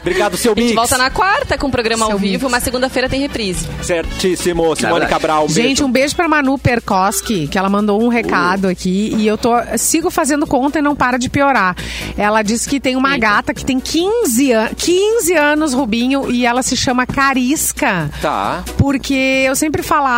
Obrigado, 0.00 0.36
seu 0.36 0.52
A 0.52 0.54
gente 0.54 0.64
Mix. 0.66 0.74
volta 0.76 0.98
na 0.98 1.10
quarta 1.10 1.56
com 1.56 1.68
o 1.68 1.70
programa 1.70 2.04
Seu 2.04 2.12
ao 2.12 2.18
vivo, 2.18 2.44
mix. 2.44 2.52
mas 2.52 2.62
segunda-feira 2.64 3.08
tem 3.08 3.20
reprise. 3.20 3.66
Certíssimo. 3.82 4.76
Simone. 4.76 5.06
Cabral, 5.06 5.46
um 5.46 5.48
Gente, 5.48 5.62
beijo. 5.66 5.84
um 5.86 5.90
beijo 5.90 6.14
pra 6.14 6.28
Manu 6.28 6.58
Perkoski, 6.58 7.48
que 7.48 7.56
ela 7.58 7.68
mandou 7.70 8.02
um 8.02 8.08
recado 8.08 8.68
aqui 8.68 9.14
e 9.16 9.26
eu 9.26 9.38
tô 9.38 9.50
sigo 9.78 10.10
fazendo 10.10 10.46
conta 10.46 10.78
e 10.78 10.82
não 10.82 10.94
para 10.94 11.16
de 11.18 11.30
piorar. 11.30 11.74
Ela 12.16 12.42
disse 12.42 12.68
que 12.68 12.78
tem 12.78 12.96
uma 12.96 13.16
gata 13.16 13.54
que 13.54 13.64
tem 13.64 13.80
15, 13.80 14.52
an 14.52 14.68
15 14.76 15.34
anos, 15.34 15.72
Rubinho, 15.72 16.30
e 16.30 16.44
ela 16.44 16.62
se 16.62 16.76
chama 16.76 17.06
Carisca. 17.06 18.10
Tá. 18.20 18.62
Porque 18.76 19.14
eu 19.46 19.56
sempre 19.56 19.82
falava 19.82 20.17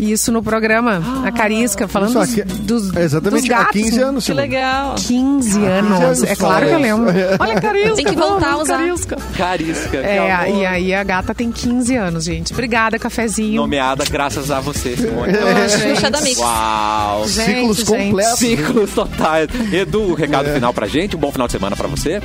isso 0.00 0.30
no 0.32 0.42
programa, 0.42 1.00
a 1.24 1.30
Carisca, 1.32 1.86
falando 1.88 2.10
Isso 2.10 2.18
dos, 2.18 2.38
aqui- 2.38 2.62
dos, 2.62 2.96
é 2.96 3.02
exatamente 3.02 3.40
dos 3.42 3.48
gatos. 3.48 3.66
há 3.68 3.72
15 3.72 4.00
anos. 4.02 4.24
Que 4.24 4.32
Simone. 4.32 4.48
legal. 4.48 4.94
15 4.96 5.64
anos. 5.64 6.00
anos 6.00 6.22
É 6.24 6.36
claro 6.36 6.66
que 6.66 6.72
eu 6.72 6.78
lembro. 6.78 7.06
Olha, 7.38 7.60
Carisca. 7.60 7.94
Tem 7.94 8.04
que 8.04 8.16
voltar 8.16 8.52
a 8.52 8.56
usar. 8.58 8.78
Carisca. 8.78 9.16
Carisca. 9.36 9.96
É, 9.98 10.32
amor. 10.32 10.56
e 10.60 10.66
aí 10.66 10.94
a 10.94 11.02
gata 11.04 11.34
tem 11.34 11.50
15 11.50 11.94
anos, 11.96 12.24
gente. 12.24 12.52
Obrigada, 12.52 12.98
cafezinho. 12.98 13.56
Nomeada 13.62 14.04
graças 14.10 14.50
a 14.50 14.60
você, 14.60 14.96
Simone. 14.96 15.32
A 15.36 15.68
gente. 15.68 15.94
Xuxa 15.94 16.10
da 16.10 16.20
Mix. 16.20 16.38
Uau. 16.38 17.28
Gente, 17.28 17.44
Ciclos 17.46 17.76
gente. 17.78 17.86
completos. 17.86 18.38
Ciclos 18.38 18.90
totais. 18.92 19.48
Edu, 19.72 20.14
recado 20.14 20.48
final 20.50 20.72
pra 20.74 20.86
gente. 20.86 21.16
Um 21.16 21.18
bom 21.20 21.30
final 21.32 21.46
de 21.46 21.52
semana 21.52 21.76
pra 21.76 21.88
você. 21.88 22.20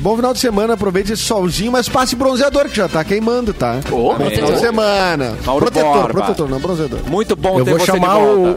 Bom 0.00 0.16
final 0.16 0.32
de 0.32 0.38
semana, 0.38 0.74
aproveite 0.74 1.12
esse 1.12 1.22
solzinho, 1.22 1.72
mas 1.72 1.88
passe 1.88 2.14
bronzeador, 2.14 2.68
que 2.68 2.76
já 2.76 2.88
tá 2.88 3.02
queimando, 3.04 3.52
tá? 3.52 3.80
Ô, 3.90 4.14
bom 4.14 4.30
final 4.30 4.52
de 4.52 4.60
semana. 4.60 5.36
Mauro 5.44 5.64
protetor, 5.66 5.92
Borba. 5.92 6.08
protetor, 6.12 6.48
não 6.48 6.58
bronzeador. 6.60 7.00
Muito 7.06 7.34
bom 7.34 7.58
Eu 7.58 7.64
ter 7.64 7.70
vou 7.70 7.80
chamar 7.80 8.18
o. 8.18 8.56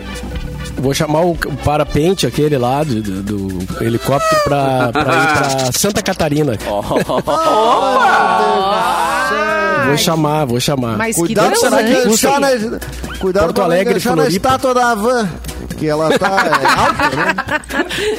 Vou 0.82 0.94
chamar 0.94 1.22
o, 1.22 1.32
o 1.32 1.58
parapente, 1.64 2.26
aquele 2.26 2.58
lá 2.58 2.84
do, 2.84 3.02
do- 3.02 3.22
do 3.22 3.84
helicóptero, 3.84 4.42
pra, 4.44 4.90
pra 4.92 5.02
ir 5.02 5.38
pra 5.38 5.72
Santa 5.72 6.02
Catarina. 6.02 6.58
verdade. 6.58 6.82
vou 9.88 9.98
chamar, 9.98 10.46
vou 10.46 10.60
chamar. 10.60 10.98
Mas 10.98 11.16
Cuidado 11.16 11.54
que 11.54 11.60
pra 11.60 11.70
não 11.70 11.78
transante. 11.78 12.08
enganchar 12.08 12.40
na, 12.40 12.50
cuidado 13.20 13.44
Porto 13.46 13.56
pra 13.56 13.64
Alegre, 13.66 13.92
enganchar 13.92 14.16
na 14.16 14.28
estátua 14.28 14.74
da 14.74 14.92
Havan. 14.92 15.30
Que 15.78 15.88
ela 15.88 16.18
tá 16.18 16.28
é, 16.28 16.66
alta, 16.80 17.16
né? 17.16 17.36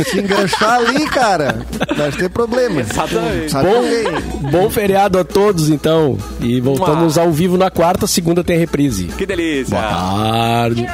Se 0.04 0.18
enganchar 0.20 0.74
ali, 0.80 1.06
cara, 1.06 1.64
vai 1.96 2.10
ter 2.10 2.28
problema. 2.28 2.80
Exatamente. 2.80 3.54
Bem. 3.54 4.50
Bom 4.50 4.68
feriado 4.68 5.16
a 5.18 5.24
todos, 5.24 5.68
então. 5.68 6.18
E 6.40 6.60
voltamos 6.60 7.16
ao 7.18 7.30
vivo 7.30 7.56
na 7.56 7.70
quarta, 7.70 8.06
segunda 8.08 8.42
tem 8.42 8.58
reprise. 8.58 9.04
Que 9.16 9.24
delícia. 9.26 9.78
Boa 9.78 9.90
tarde. 9.90 10.86